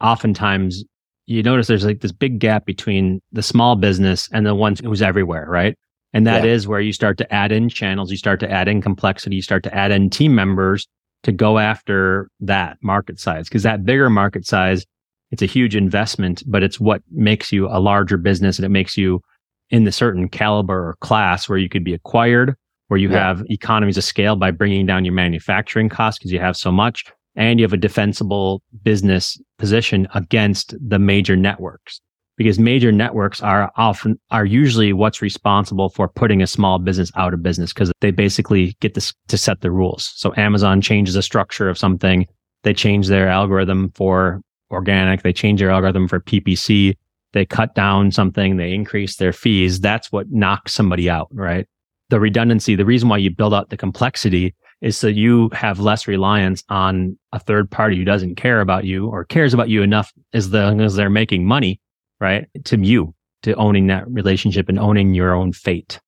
oftentimes 0.01 0.85
you 1.27 1.43
notice 1.45 1.69
there's 1.69 1.85
like 1.85 2.01
this 2.01 2.13
big 2.13 2.41
gap 2.41 2.67
between 2.67 3.21
the 3.31 3.43
small 3.43 3.77
business 3.77 4.29
and 4.33 4.45
the 4.45 4.55
one 4.55 4.75
who's 4.83 5.03
everywhere, 5.03 5.47
right? 5.49 5.79
And 6.13 6.27
that 6.27 6.45
yeah. 6.45 6.51
is 6.51 6.67
where 6.67 6.81
you 6.81 6.93
start 6.93 7.19
to 7.19 7.33
add 7.33 7.53
in 7.53 7.69
channels, 7.69 8.11
you 8.11 8.17
start 8.17 8.41
to 8.41 8.51
add 8.51 8.67
in 8.67 8.83
complexity, 8.83 9.37
you 9.37 9.43
start 9.43 9.63
to 9.63 9.75
add 9.75 9.93
in 9.93 10.11
team 10.11 10.35
members 10.35 10.89
to 11.23 11.31
go 11.31 11.59
after 11.59 12.29
that 12.41 12.79
market 12.83 13.21
size. 13.21 13.49
Cause 13.49 13.63
that 13.63 13.85
bigger 13.85 14.11
market 14.11 14.45
size, 14.45 14.85
it's 15.31 15.43
a 15.43 15.47
huge 15.47 15.77
investment, 15.77 16.43
but 16.47 16.65
it's 16.65 16.81
what 16.81 17.03
makes 17.13 17.53
you 17.53 17.69
a 17.69 17.79
larger 17.79 18.17
business 18.17 18.59
and 18.59 18.67
it 18.67 18.71
makes 18.71 18.97
you 18.97 19.21
in 19.69 19.85
the 19.85 19.93
certain 19.93 20.29
caliber 20.29 20.89
or 20.89 20.97
class 21.01 21.49
where 21.49 21.59
you 21.59 21.69
could 21.69 21.85
be 21.85 21.95
acquired, 21.95 22.57
where 22.89 22.99
you 22.99 23.09
yeah. 23.09 23.29
have 23.29 23.45
economies 23.49 23.97
of 23.97 24.03
scale 24.03 24.35
by 24.35 24.51
bringing 24.51 24.85
down 24.85 25.05
your 25.05 25.15
manufacturing 25.15 25.89
costs 25.89 26.19
because 26.19 26.33
you 26.33 26.41
have 26.41 26.57
so 26.57 26.73
much 26.73 27.05
and 27.37 27.59
you 27.59 27.65
have 27.65 27.73
a 27.73 27.79
defensible 27.79 28.63
business 28.83 29.41
position 29.59 30.09
against 30.15 30.75
the 30.81 30.99
major 30.99 31.37
networks 31.37 32.01
because 32.41 32.59
major 32.59 32.91
networks 32.91 33.43
are 33.43 33.71
often 33.77 34.19
are 34.31 34.47
usually 34.47 34.95
what's 34.95 35.21
responsible 35.21 35.91
for 35.91 36.09
putting 36.09 36.41
a 36.41 36.47
small 36.47 36.79
business 36.79 37.13
out 37.15 37.35
of 37.35 37.43
business 37.43 37.73
because 37.73 37.93
they 38.01 38.11
basically 38.11 38.75
get 38.81 38.95
this 38.95 39.13
to 39.29 39.37
set 39.37 39.61
the 39.61 39.71
rules. 39.71 40.11
So 40.17 40.33
Amazon 40.39 40.81
changes 40.81 41.15
the 41.15 41.23
structure 41.23 41.69
of 41.69 41.77
something, 41.77 42.27
they 42.63 42.73
change 42.73 43.09
their 43.09 43.29
algorithm 43.29 43.93
for 43.95 44.41
organic, 44.71 45.23
they 45.23 45.35
change 45.35 45.61
their 45.61 45.71
algorithm 45.71 46.09
for 46.09 46.19
PPC, 46.19 46.95
they 47.35 47.45
cut 47.45 47.75
down 47.75 48.11
something, 48.11 48.57
they 48.57 48.73
increase 48.73 49.17
their 49.17 49.35
fees. 49.35 49.79
That's 49.79 50.11
what 50.11 50.31
knocks 50.31 50.73
somebody 50.73 51.11
out, 51.11 51.29
right? 51.33 51.67
The 52.09 52.21
redundancy, 52.21 52.75
the 52.75 52.87
reason 52.87 53.11
why 53.11 53.19
you 53.19 53.31
build 53.31 53.53
out 53.53 53.69
the 53.69 53.77
complexity 53.77 54.55
is 54.81 54.97
so 54.97 55.07
you 55.07 55.51
have 55.53 55.81
less 55.81 56.07
reliance 56.07 56.65
on 56.69 57.19
a 57.33 57.39
third 57.39 57.71
party 57.71 57.97
who 57.97 58.05
doesn't 58.05 58.37
care 58.37 58.61
about 58.61 58.85
you 58.85 59.07
or 59.09 59.25
cares 59.25 59.53
about 59.53 59.69
you 59.69 59.83
enough 59.83 60.13
as 60.33 60.51
long 60.53 60.81
as 60.81 60.95
they're 60.95 61.11
making 61.11 61.47
money, 61.47 61.81
right? 62.21 62.49
To 62.65 62.79
you, 62.79 63.15
to 63.43 63.55
owning 63.55 63.89
that 63.89 64.09
relationship 64.11 64.69
and 64.69 64.79
owning 64.79 65.15
your 65.15 65.35
own 65.35 65.53
fate. 65.53 66.01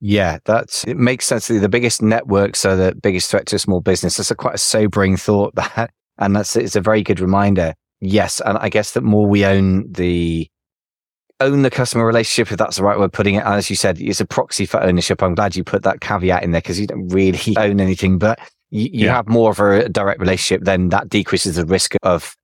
Yeah, 0.00 0.38
that's 0.44 0.84
it 0.84 0.96
makes 0.96 1.26
sense. 1.26 1.48
The 1.48 1.68
biggest 1.68 2.02
networks 2.02 2.64
are 2.64 2.76
the 2.76 2.94
biggest 2.94 3.30
threat 3.30 3.46
to 3.46 3.58
small 3.58 3.80
business. 3.80 4.16
That's 4.16 4.30
a 4.30 4.36
quite 4.36 4.54
a 4.54 4.58
sobering 4.58 5.16
thought 5.16 5.54
that, 5.56 5.90
and 6.18 6.36
that's 6.36 6.54
it's 6.54 6.76
a 6.76 6.80
very 6.80 7.02
good 7.02 7.20
reminder. 7.20 7.74
Yes, 8.00 8.40
and 8.44 8.58
I 8.58 8.68
guess 8.68 8.92
that 8.92 9.02
more 9.02 9.26
we 9.26 9.44
own 9.44 9.90
the 9.90 10.48
own 11.40 11.62
the 11.62 11.70
customer 11.70 12.06
relationship, 12.06 12.52
if 12.52 12.58
that's 12.58 12.76
the 12.76 12.82
right 12.82 12.98
word 12.98 13.12
putting 13.12 13.36
it. 13.36 13.44
As 13.44 13.70
you 13.70 13.76
said, 13.76 14.00
it's 14.00 14.20
a 14.20 14.26
proxy 14.26 14.66
for 14.66 14.82
ownership. 14.82 15.22
I'm 15.22 15.34
glad 15.34 15.56
you 15.56 15.64
put 15.64 15.82
that 15.84 16.00
caveat 16.00 16.42
in 16.42 16.50
there 16.50 16.60
because 16.60 16.80
you 16.80 16.86
don't 16.86 17.08
really 17.08 17.38
own 17.56 17.80
anything, 17.80 18.18
but 18.18 18.38
you, 18.70 18.82
you 18.92 19.06
yeah. 19.06 19.14
have 19.14 19.28
more 19.28 19.50
of 19.50 19.60
a 19.60 19.88
direct 19.88 20.20
relationship. 20.20 20.64
Then 20.64 20.88
that 20.90 21.08
decreases 21.08 21.56
the 21.56 21.64
risk 21.64 21.94
of 22.02 22.34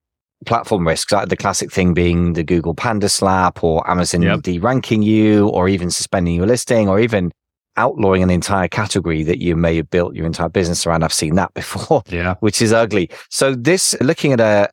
platform 0.47 0.87
risks, 0.87 1.13
like 1.13 1.29
the 1.29 1.37
classic 1.37 1.73
thing 1.73 1.95
being 1.95 2.35
the 2.35 2.45
Google 2.45 2.75
Panda 2.75 3.09
slap 3.09 3.65
or 3.65 3.89
Amazon 3.91 4.23
yep. 4.23 4.43
de-ranking 4.43 5.03
you, 5.03 5.49
or 5.49 5.69
even 5.69 5.91
suspending 5.91 6.35
your 6.35 6.47
listing, 6.47 6.89
or 6.89 7.01
even 7.01 7.33
outlawing 7.77 8.23
an 8.23 8.31
entire 8.31 8.69
category 8.69 9.23
that 9.25 9.41
you 9.41 9.57
may 9.57 9.77
have 9.77 9.91
built 9.91 10.15
your 10.15 10.27
entire 10.27 10.49
business 10.49 10.87
around. 10.87 11.03
I've 11.03 11.13
seen 11.13 11.35
that 11.35 11.53
before, 11.55 12.03
yeah, 12.09 12.35
which 12.41 12.63
is 12.63 12.73
ugly. 12.73 13.11
So 13.31 13.55
this, 13.55 13.95
looking 14.01 14.33
at 14.33 14.41
a, 14.41 14.71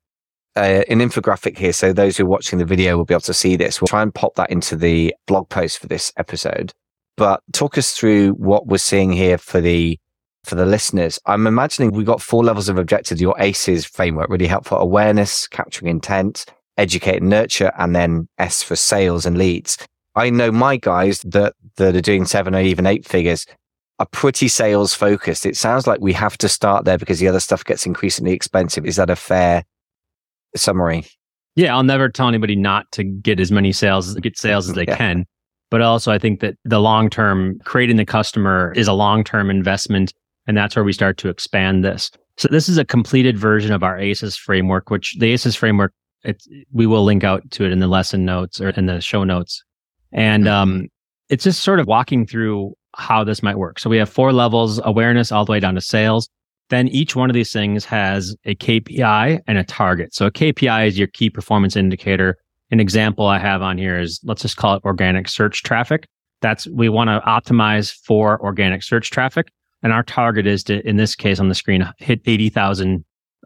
a, 0.58 0.84
an 0.90 1.00
infographic 1.00 1.58
here, 1.58 1.74
so 1.74 1.94
those 1.94 2.18
who 2.18 2.24
are 2.26 2.30
watching 2.30 2.60
the 2.60 2.66
video 2.66 2.98
will 2.98 3.06
be 3.06 3.14
able 3.14 3.22
to 3.22 3.34
see 3.34 3.56
this. 3.56 3.82
We'll 3.82 3.88
try 3.88 4.02
and 4.02 4.14
pop 4.14 4.36
that 4.36 4.52
into 4.52 4.76
the 4.76 5.16
blog 5.28 5.50
post 5.50 5.80
for 5.80 5.88
this 5.88 6.12
episode. 6.18 6.74
But 7.18 7.42
talk 7.54 7.78
us 7.78 7.94
through 7.94 8.32
what 8.32 8.68
we're 8.68 8.78
seeing 8.78 9.12
here 9.12 9.38
for 9.38 9.62
the 9.62 9.98
for 10.44 10.56
the 10.56 10.66
listeners. 10.66 11.20
I'm 11.28 11.46
imagining 11.46 11.92
we've 11.92 12.06
got 12.06 12.22
four 12.22 12.44
levels 12.44 12.68
of 12.68 12.78
objectives. 12.78 13.22
Your 13.22 13.36
ACEs 13.40 13.86
framework 13.86 14.30
really 14.30 14.48
helpful: 14.48 14.78
awareness, 14.78 15.48
capturing 15.48 15.90
intent, 15.90 16.46
educate 16.78 17.22
and 17.22 17.30
nurture, 17.30 17.72
and 17.78 17.96
then 17.96 18.28
S 18.38 18.64
for 18.64 18.76
sales 18.76 19.26
and 19.26 19.38
leads. 19.38 19.78
I 20.16 20.30
know 20.30 20.52
my 20.52 20.78
guys 20.78 21.22
that, 21.22 21.54
that 21.78 21.96
are 21.96 22.02
doing 22.02 22.26
seven 22.26 22.54
or 22.54 22.60
even 22.60 22.86
eight 22.86 23.06
figures 23.06 23.46
are 24.00 24.08
pretty 24.08 24.48
sales 24.48 24.94
focused. 24.94 25.46
It 25.46 25.56
sounds 25.56 25.88
like 25.88 26.02
we 26.02 26.14
have 26.14 26.38
to 26.40 26.50
start 26.50 26.84
there 26.86 26.98
because 26.98 27.20
the 27.20 27.28
other 27.28 27.40
stuff 27.40 27.64
gets 27.64 27.86
increasingly 27.86 28.34
expensive. 28.34 28.86
Is 28.86 28.98
that 28.98 29.10
a 29.10 29.16
fair 29.16 29.64
summary? 30.56 31.06
Yeah, 31.56 31.76
I'll 31.76 31.84
never 31.84 32.10
tell 32.10 32.28
anybody 32.28 32.56
not 32.56 32.92
to 32.94 33.04
get 33.04 33.40
as 33.40 33.52
many 33.52 33.72
sales, 33.72 34.16
get 34.16 34.38
sales 34.38 34.70
as 34.70 34.76
they 34.76 34.86
yeah. 34.88 34.98
can. 34.98 35.26
But 35.70 35.82
also, 35.82 36.12
I 36.12 36.20
think 36.20 36.42
that 36.42 36.56
the 36.66 36.80
long 36.80 37.10
term, 37.10 37.60
creating 37.64 37.98
the 37.98 38.06
customer 38.06 38.74
is 38.76 38.88
a 38.88 38.94
long 38.94 39.24
term 39.24 39.50
investment. 39.50 40.14
And 40.48 40.58
that's 40.58 40.76
where 40.76 40.84
we 40.84 40.92
start 40.92 41.18
to 41.20 41.30
expand 41.30 41.86
this. 41.86 42.12
So, 42.38 42.48
this 42.50 42.68
is 42.68 42.78
a 42.78 42.86
completed 42.86 43.38
version 43.38 43.72
of 43.72 43.84
our 43.84 43.98
ACES 43.98 44.36
framework, 44.36 44.90
which 44.90 45.16
the 45.20 45.32
ACES 45.32 45.56
framework, 45.56 45.94
it's, 46.24 46.48
we 46.72 46.88
will 46.88 47.04
link 47.04 47.24
out 47.24 47.50
to 47.52 47.66
it 47.66 47.72
in 47.72 47.80
the 47.80 47.88
lesson 47.88 48.26
notes 48.26 48.60
or 48.60 48.70
in 48.70 48.88
the 48.88 49.00
show 49.00 49.24
notes. 49.24 49.64
And 50.12 50.46
mm-hmm. 50.46 50.54
um, 50.54 50.88
it's 51.30 51.44
just 51.44 51.64
sort 51.64 51.80
of 51.80 51.88
walking 51.88 52.26
through 52.26 52.74
how 52.96 53.24
this 53.24 53.42
might 53.42 53.58
work. 53.58 53.80
So 53.80 53.90
we 53.90 53.98
have 53.98 54.10
four 54.10 54.34
levels 54.34 54.82
awareness 54.84 55.32
all 55.32 55.46
the 55.46 55.52
way 55.52 55.60
down 55.60 55.76
to 55.76 55.82
sales. 55.82 56.30
Then 56.72 56.88
each 56.88 57.18
one 57.18 57.30
of 57.30 57.34
these 57.34 57.52
things 57.52 57.84
has 57.84 58.34
a 58.46 58.56
KPI 58.56 59.42
and 59.46 59.58
a 59.58 59.64
target. 59.66 60.16
So 60.16 60.26
a 60.26 60.32
KPI 60.32 60.88
is 60.88 60.98
your 60.98 61.10
key 61.10 61.30
performance 61.30 61.76
indicator. 61.76 62.38
An 62.72 62.80
example 62.80 63.28
I 63.28 63.40
have 63.40 63.62
on 63.62 63.78
here 63.78 64.00
is 64.00 64.22
let's 64.24 64.42
just 64.42 64.56
call 64.56 64.76
it 64.76 64.84
organic 64.86 65.28
search 65.28 65.64
traffic. 65.64 66.08
That's 66.40 66.68
we 66.68 66.88
want 66.88 67.10
to 67.10 67.20
optimize 67.28 67.94
for 67.94 68.42
organic 68.42 68.84
search 68.84 69.12
traffic. 69.12 69.52
And 69.84 69.92
our 69.92 70.04
target 70.04 70.48
is 70.48 70.64
to, 70.66 70.80
in 70.88 70.96
this 70.96 71.14
case 71.14 71.42
on 71.42 71.50
the 71.50 71.56
screen, 71.56 71.86
hit 71.98 72.22
80,000 72.26 73.04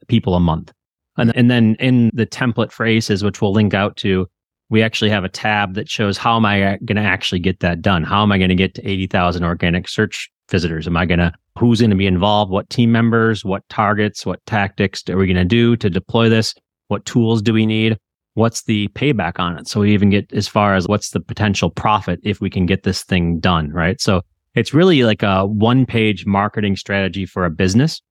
people 0.07 0.35
a 0.35 0.39
month. 0.39 0.71
And, 1.17 1.35
and 1.35 1.49
then 1.49 1.77
in 1.79 2.11
the 2.13 2.27
template 2.27 2.71
for 2.71 2.85
ACES, 2.85 3.23
which 3.23 3.41
we'll 3.41 3.53
link 3.53 3.73
out 3.73 3.97
to, 3.97 4.27
we 4.69 4.83
actually 4.83 5.09
have 5.09 5.23
a 5.23 5.29
tab 5.29 5.73
that 5.73 5.89
shows 5.89 6.17
how 6.17 6.35
am 6.35 6.45
I 6.45 6.77
going 6.85 6.97
to 6.97 7.01
actually 7.01 7.39
get 7.39 7.61
that 7.61 7.81
done? 7.81 8.03
How 8.03 8.21
am 8.21 8.31
I 8.31 8.37
going 8.37 8.49
to 8.49 8.55
get 8.55 8.75
to 8.75 8.87
80,000 8.87 9.43
organic 9.43 9.87
search 9.87 10.29
visitors? 10.49 10.87
Am 10.87 10.97
I 10.97 11.05
going 11.05 11.19
to, 11.19 11.33
who's 11.57 11.79
going 11.79 11.89
to 11.89 11.95
be 11.95 12.07
involved? 12.07 12.51
What 12.51 12.69
team 12.69 12.91
members? 12.91 13.43
What 13.43 13.67
targets? 13.69 14.25
What 14.25 14.45
tactics 14.45 15.03
are 15.09 15.17
we 15.17 15.27
going 15.27 15.35
to 15.37 15.45
do 15.45 15.75
to 15.77 15.89
deploy 15.89 16.29
this? 16.29 16.53
What 16.87 17.05
tools 17.05 17.41
do 17.41 17.53
we 17.53 17.65
need? 17.65 17.97
What's 18.35 18.63
the 18.63 18.89
payback 18.89 19.39
on 19.39 19.57
it? 19.57 19.67
So 19.67 19.79
we 19.79 19.93
even 19.93 20.09
get 20.09 20.31
as 20.33 20.47
far 20.47 20.75
as 20.75 20.87
what's 20.87 21.11
the 21.11 21.21
potential 21.21 21.69
profit 21.69 22.19
if 22.23 22.41
we 22.41 22.49
can 22.49 22.65
get 22.65 22.83
this 22.83 23.03
thing 23.03 23.39
done, 23.39 23.71
right? 23.71 23.99
So 24.01 24.21
it's 24.55 24.73
really 24.73 25.03
like 25.03 25.23
a 25.23 25.45
one 25.45 25.85
page 25.85 26.25
marketing 26.25 26.75
strategy 26.75 27.25
for 27.25 27.45
a 27.45 27.49
business. 27.49 28.01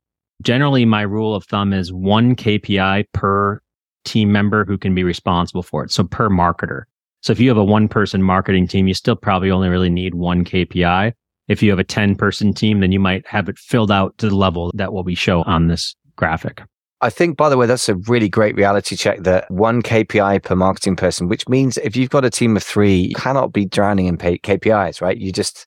Generally, 0.42 0.86
my 0.86 1.02
rule 1.02 1.34
of 1.34 1.44
thumb 1.44 1.72
is 1.72 1.92
one 1.92 2.34
KPI 2.34 3.04
per 3.12 3.60
team 4.04 4.32
member 4.32 4.64
who 4.64 4.78
can 4.78 4.94
be 4.94 5.04
responsible 5.04 5.62
for 5.62 5.84
it. 5.84 5.90
So 5.90 6.04
per 6.04 6.28
marketer. 6.28 6.82
So 7.22 7.32
if 7.32 7.40
you 7.40 7.48
have 7.48 7.56
a 7.56 7.64
one 7.64 7.88
person 7.88 8.22
marketing 8.22 8.68
team, 8.68 8.86
you 8.86 8.94
still 8.94 9.16
probably 9.16 9.50
only 9.50 9.68
really 9.68 9.88
need 9.88 10.14
one 10.14 10.44
KPI. 10.44 11.12
If 11.48 11.62
you 11.62 11.70
have 11.70 11.78
a 11.78 11.84
10 11.84 12.16
person 12.16 12.52
team, 12.54 12.80
then 12.80 12.92
you 12.92 13.00
might 13.00 13.26
have 13.26 13.48
it 13.48 13.58
filled 13.58 13.90
out 13.90 14.16
to 14.18 14.28
the 14.28 14.36
level 14.36 14.70
that 14.74 14.92
will 14.92 15.04
be 15.04 15.14
shown 15.14 15.44
on 15.44 15.68
this 15.68 15.94
graphic. 16.16 16.62
I 17.00 17.10
think, 17.10 17.36
by 17.36 17.50
the 17.50 17.58
way, 17.58 17.66
that's 17.66 17.88
a 17.88 17.96
really 17.96 18.30
great 18.30 18.56
reality 18.56 18.96
check 18.96 19.24
that 19.24 19.50
one 19.50 19.82
KPI 19.82 20.42
per 20.42 20.56
marketing 20.56 20.96
person, 20.96 21.28
which 21.28 21.46
means 21.48 21.76
if 21.78 21.96
you've 21.96 22.08
got 22.08 22.24
a 22.24 22.30
team 22.30 22.56
of 22.56 22.62
three, 22.62 22.96
you 22.96 23.14
cannot 23.14 23.52
be 23.52 23.66
drowning 23.66 24.06
in 24.06 24.16
KPIs, 24.16 25.02
right? 25.02 25.18
You 25.18 25.30
just, 25.30 25.66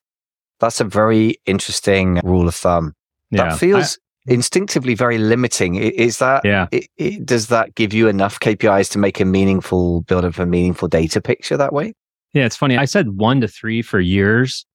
that's 0.59 0.81
a 0.81 0.83
very 0.83 1.37
interesting 1.45 2.21
rule 2.23 2.47
of 2.47 2.55
thumb. 2.55 2.93
Yeah. 3.29 3.49
That 3.49 3.59
feels, 3.59 3.99
instinctively 4.27 4.93
very 4.93 5.17
limiting. 5.17 5.75
Is 5.75 6.19
that, 6.19 6.43
yeah. 6.43 6.67
It, 6.71 6.87
it, 6.97 7.25
does 7.25 7.47
that 7.47 7.75
give 7.75 7.93
you 7.93 8.07
enough 8.07 8.39
KPIs 8.39 8.91
to 8.91 8.99
make 8.99 9.19
a 9.19 9.25
meaningful, 9.25 10.01
build 10.01 10.25
up 10.25 10.37
a 10.37 10.45
meaningful 10.45 10.87
data 10.87 11.21
picture 11.21 11.57
that 11.57 11.73
way? 11.73 11.93
Yeah, 12.33 12.45
it's 12.45 12.57
funny. 12.57 12.77
I 12.77 12.85
said 12.85 13.17
one 13.17 13.41
to 13.41 13.47
three 13.47 13.81
for 13.81 13.99
years. 13.99 14.65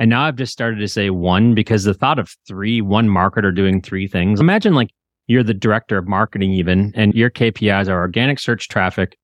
And 0.00 0.08
now 0.08 0.24
I've 0.24 0.36
just 0.36 0.50
started 0.50 0.78
to 0.78 0.88
say 0.88 1.10
one 1.10 1.54
because 1.54 1.84
the 1.84 1.92
thought 1.92 2.18
of 2.18 2.34
three, 2.48 2.80
one 2.80 3.06
marketer 3.06 3.54
doing 3.54 3.82
three 3.82 4.08
things. 4.08 4.40
Imagine 4.40 4.74
like 4.74 4.88
you're 5.26 5.42
the 5.42 5.52
director 5.52 5.98
of 5.98 6.08
marketing, 6.08 6.54
even, 6.54 6.90
and 6.96 7.12
your 7.14 7.28
KPIs 7.28 7.86
are 7.86 8.00
organic 8.00 8.38
search 8.38 8.68
traffic, 8.68 9.18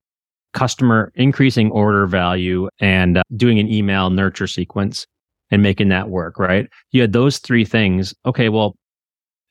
customer 0.52 1.12
increasing 1.14 1.70
order 1.70 2.06
value, 2.06 2.68
and 2.78 3.16
uh, 3.16 3.22
doing 3.36 3.58
an 3.58 3.72
email 3.72 4.10
nurture 4.10 4.46
sequence 4.46 5.06
and 5.50 5.62
making 5.62 5.88
that 5.88 6.10
work, 6.10 6.38
right? 6.38 6.68
You 6.90 7.00
had 7.00 7.14
those 7.14 7.38
three 7.38 7.64
things. 7.64 8.14
Okay, 8.26 8.50
well, 8.50 8.76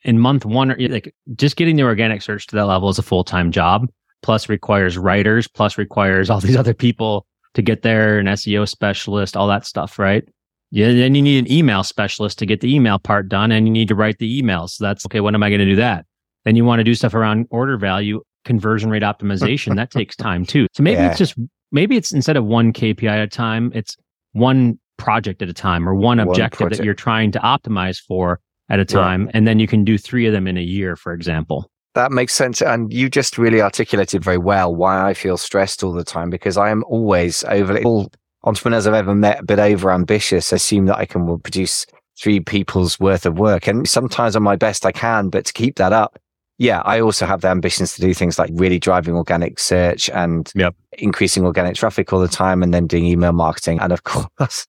in 0.02 0.20
month 0.20 0.44
one, 0.44 0.76
like 0.78 1.12
just 1.34 1.56
getting 1.56 1.74
the 1.74 1.82
organic 1.82 2.22
search 2.22 2.46
to 2.46 2.54
that 2.54 2.66
level 2.66 2.88
is 2.88 3.00
a 3.00 3.02
full 3.02 3.24
time 3.24 3.50
job. 3.50 3.88
Plus 4.22 4.48
requires 4.48 4.96
writers, 4.96 5.48
plus 5.48 5.76
requires 5.76 6.30
all 6.30 6.38
these 6.40 6.56
other 6.56 6.72
people 6.72 7.26
to 7.54 7.62
get 7.62 7.82
there, 7.82 8.20
an 8.20 8.26
SEO 8.26 8.68
specialist, 8.68 9.36
all 9.36 9.48
that 9.48 9.66
stuff, 9.66 9.98
right? 9.98 10.22
Yeah, 10.70 10.92
then 10.92 11.14
you 11.14 11.22
need 11.22 11.38
an 11.38 11.50
email 11.50 11.84
specialist 11.84 12.38
to 12.40 12.46
get 12.46 12.60
the 12.60 12.74
email 12.74 12.98
part 12.98 13.28
done, 13.28 13.52
and 13.52 13.66
you 13.66 13.72
need 13.72 13.88
to 13.88 13.94
write 13.94 14.18
the 14.18 14.42
emails. 14.42 14.70
So 14.70 14.84
that's 14.84 15.06
okay. 15.06 15.20
When 15.20 15.34
am 15.34 15.42
I 15.42 15.48
going 15.48 15.60
to 15.60 15.64
do 15.64 15.76
that? 15.76 16.06
Then 16.44 16.56
you 16.56 16.64
want 16.64 16.80
to 16.80 16.84
do 16.84 16.94
stuff 16.94 17.14
around 17.14 17.46
order 17.50 17.76
value, 17.76 18.20
conversion 18.44 18.90
rate 18.90 19.02
optimization. 19.02 19.76
that 19.76 19.90
takes 19.90 20.16
time 20.16 20.44
too. 20.44 20.66
So 20.72 20.82
maybe 20.82 21.00
yeah. 21.00 21.10
it's 21.10 21.18
just 21.18 21.34
maybe 21.72 21.96
it's 21.96 22.12
instead 22.12 22.36
of 22.36 22.44
one 22.44 22.72
KPI 22.72 23.08
at 23.08 23.20
a 23.20 23.26
time, 23.26 23.72
it's 23.74 23.96
one 24.32 24.78
project 24.96 25.42
at 25.42 25.48
a 25.48 25.52
time 25.52 25.88
or 25.88 25.94
one, 25.94 26.18
one 26.18 26.20
objective 26.20 26.58
project. 26.58 26.78
that 26.78 26.84
you're 26.84 26.94
trying 26.94 27.30
to 27.32 27.38
optimize 27.40 27.98
for 28.00 28.40
at 28.68 28.80
a 28.80 28.84
time. 28.84 29.30
And 29.34 29.46
then 29.46 29.58
you 29.58 29.66
can 29.66 29.84
do 29.84 29.98
three 29.98 30.26
of 30.26 30.32
them 30.32 30.46
in 30.46 30.56
a 30.56 30.62
year, 30.62 30.96
for 30.96 31.12
example. 31.12 31.70
That 31.94 32.12
makes 32.12 32.34
sense. 32.34 32.60
And 32.60 32.92
you 32.92 33.08
just 33.08 33.38
really 33.38 33.62
articulated 33.62 34.22
very 34.22 34.38
well 34.38 34.74
why 34.74 35.08
I 35.08 35.14
feel 35.14 35.36
stressed 35.36 35.82
all 35.82 35.92
the 35.92 36.04
time 36.04 36.30
because 36.30 36.56
I 36.56 36.70
am 36.70 36.84
always 36.84 37.42
overly, 37.44 37.84
all 37.84 38.10
entrepreneurs 38.46 38.86
I've 38.86 38.94
ever 38.94 39.14
met, 39.14 39.40
a 39.40 39.44
bit 39.44 39.58
over 39.58 39.90
ambitious, 39.90 40.52
assume 40.52 40.86
that 40.86 40.96
I 40.96 41.04
can 41.04 41.38
produce 41.40 41.84
three 42.18 42.40
people's 42.40 42.98
worth 42.98 43.26
of 43.26 43.38
work. 43.38 43.66
And 43.66 43.86
sometimes 43.88 44.36
on 44.36 44.42
my 44.42 44.56
best 44.56 44.86
I 44.86 44.92
can, 44.92 45.28
but 45.28 45.44
to 45.44 45.52
keep 45.52 45.76
that 45.76 45.92
up, 45.92 46.18
yeah, 46.58 46.80
I 46.86 47.00
also 47.00 47.26
have 47.26 47.42
the 47.42 47.48
ambitions 47.48 47.94
to 47.94 48.00
do 48.00 48.14
things 48.14 48.38
like 48.38 48.50
really 48.54 48.78
driving 48.78 49.14
organic 49.14 49.58
search 49.58 50.08
and 50.10 50.50
yep. 50.54 50.74
increasing 50.92 51.44
organic 51.44 51.74
traffic 51.74 52.12
all 52.12 52.20
the 52.20 52.28
time 52.28 52.62
and 52.62 52.72
then 52.72 52.86
doing 52.86 53.04
email 53.04 53.32
marketing. 53.32 53.78
And 53.80 53.92
of 53.92 54.04
course, 54.04 54.66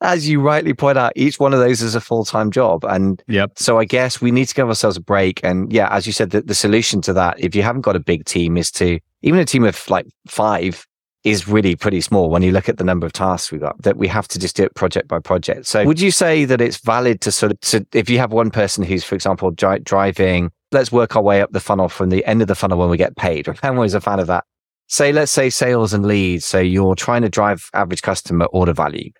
as 0.00 0.28
you 0.28 0.40
rightly 0.40 0.72
point 0.72 0.96
out, 0.96 1.12
each 1.16 1.38
one 1.38 1.52
of 1.52 1.60
those 1.60 1.82
is 1.82 1.94
a 1.94 2.00
full 2.00 2.24
time 2.24 2.50
job. 2.50 2.84
And 2.84 3.22
yep. 3.28 3.52
so 3.56 3.78
I 3.78 3.84
guess 3.84 4.22
we 4.22 4.30
need 4.30 4.46
to 4.46 4.54
give 4.54 4.68
ourselves 4.68 4.96
a 4.96 5.02
break. 5.02 5.40
And 5.44 5.70
yeah, 5.70 5.94
as 5.94 6.06
you 6.06 6.12
said, 6.14 6.30
the, 6.30 6.40
the 6.40 6.54
solution 6.54 7.02
to 7.02 7.12
that, 7.12 7.38
if 7.38 7.54
you 7.54 7.62
haven't 7.62 7.82
got 7.82 7.96
a 7.96 8.00
big 8.00 8.24
team, 8.24 8.56
is 8.56 8.70
to 8.72 8.98
even 9.20 9.40
a 9.40 9.44
team 9.44 9.64
of 9.64 9.90
like 9.90 10.06
five 10.26 10.86
is 11.24 11.46
really 11.46 11.76
pretty 11.76 12.00
small 12.00 12.30
when 12.30 12.42
you 12.42 12.50
look 12.50 12.68
at 12.68 12.78
the 12.78 12.84
number 12.84 13.06
of 13.06 13.12
tasks 13.12 13.52
we've 13.52 13.60
got 13.60 13.80
that 13.82 13.96
we 13.96 14.08
have 14.08 14.26
to 14.26 14.38
just 14.38 14.56
do 14.56 14.62
it 14.62 14.74
project 14.74 15.06
by 15.06 15.18
project. 15.18 15.66
So 15.66 15.84
would 15.84 16.00
you 16.00 16.10
say 16.10 16.46
that 16.46 16.60
it's 16.60 16.78
valid 16.78 17.20
to 17.22 17.32
sort 17.32 17.52
of, 17.52 17.60
to, 17.60 17.86
if 17.92 18.08
you 18.08 18.18
have 18.18 18.32
one 18.32 18.50
person 18.50 18.84
who's, 18.84 19.04
for 19.04 19.14
example, 19.14 19.50
dri- 19.50 19.80
driving, 19.80 20.50
let's 20.72 20.90
work 20.90 21.16
our 21.16 21.22
way 21.22 21.42
up 21.42 21.52
the 21.52 21.60
funnel 21.60 21.88
from 21.88 22.08
the 22.08 22.24
end 22.24 22.40
of 22.40 22.48
the 22.48 22.54
funnel 22.54 22.78
when 22.78 22.88
we 22.88 22.96
get 22.96 23.16
paid. 23.16 23.48
I'm 23.62 23.74
always 23.74 23.94
a 23.94 24.00
fan 24.00 24.18
of 24.18 24.28
that. 24.28 24.44
Say, 24.86 25.12
let's 25.12 25.30
say 25.30 25.50
sales 25.50 25.92
and 25.92 26.06
leads. 26.06 26.46
So 26.46 26.58
you're 26.58 26.94
trying 26.94 27.22
to 27.22 27.28
drive 27.28 27.68
average 27.74 28.02
customer 28.02 28.46
order 28.46 28.72
value 28.72 29.10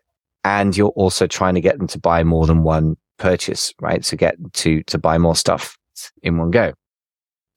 and 0.43 0.77
you're 0.77 0.89
also 0.91 1.27
trying 1.27 1.55
to 1.55 1.61
get 1.61 1.79
them 1.79 1.87
to 1.89 1.99
buy 1.99 2.25
more 2.25 2.47
than 2.47 2.63
one 2.63 2.97
purchase, 3.19 3.75
right? 3.81 4.03
To 4.05 4.17
get 4.17 4.37
to, 4.55 4.83
to 4.85 4.99
buy 4.99 5.19
more 5.19 5.37
stuff 5.37 5.77
in 6.23 6.39
one 6.39 6.51
go. 6.51 6.73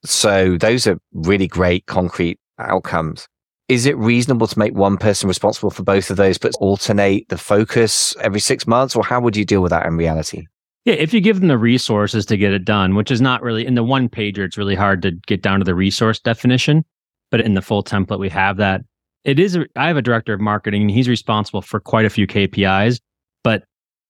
So 0.03 0.57
those 0.57 0.85
are 0.85 0.97
really 1.13 1.47
great 1.47 1.85
concrete 1.85 2.39
outcomes. 2.59 3.27
Is 3.73 3.87
it 3.87 3.97
reasonable 3.97 4.45
to 4.45 4.59
make 4.59 4.75
one 4.75 4.97
person 4.97 5.27
responsible 5.27 5.71
for 5.71 5.81
both 5.81 6.11
of 6.11 6.17
those, 6.17 6.37
but 6.37 6.53
alternate 6.59 7.27
the 7.29 7.37
focus 7.37 8.15
every 8.21 8.39
six 8.39 8.67
months? 8.67 8.95
Or 8.95 9.03
how 9.03 9.19
would 9.19 9.35
you 9.35 9.43
deal 9.43 9.61
with 9.61 9.71
that 9.71 9.87
in 9.87 9.97
reality? 9.97 10.45
Yeah, 10.85 10.93
if 10.93 11.11
you 11.11 11.21
give 11.21 11.39
them 11.39 11.47
the 11.47 11.57
resources 11.57 12.25
to 12.27 12.37
get 12.37 12.53
it 12.53 12.65
done, 12.65 12.93
which 12.93 13.09
is 13.09 13.19
not 13.19 13.41
really 13.41 13.65
in 13.65 13.73
the 13.73 13.83
one 13.83 14.09
pager, 14.09 14.39
it's 14.39 14.57
really 14.57 14.75
hard 14.75 15.01
to 15.01 15.11
get 15.11 15.41
down 15.41 15.59
to 15.59 15.65
the 15.65 15.73
resource 15.73 16.19
definition. 16.19 16.85
But 17.31 17.41
in 17.41 17.55
the 17.55 17.63
full 17.63 17.83
template, 17.83 18.19
we 18.19 18.29
have 18.29 18.57
that. 18.57 18.81
It 19.23 19.39
is, 19.39 19.57
I 19.75 19.87
have 19.87 19.97
a 19.97 20.03
director 20.03 20.33
of 20.33 20.39
marketing 20.39 20.83
and 20.83 20.91
he's 20.91 21.09
responsible 21.09 21.63
for 21.63 21.79
quite 21.79 22.05
a 22.05 22.11
few 22.11 22.27
KPIs, 22.27 22.99
but 23.43 23.63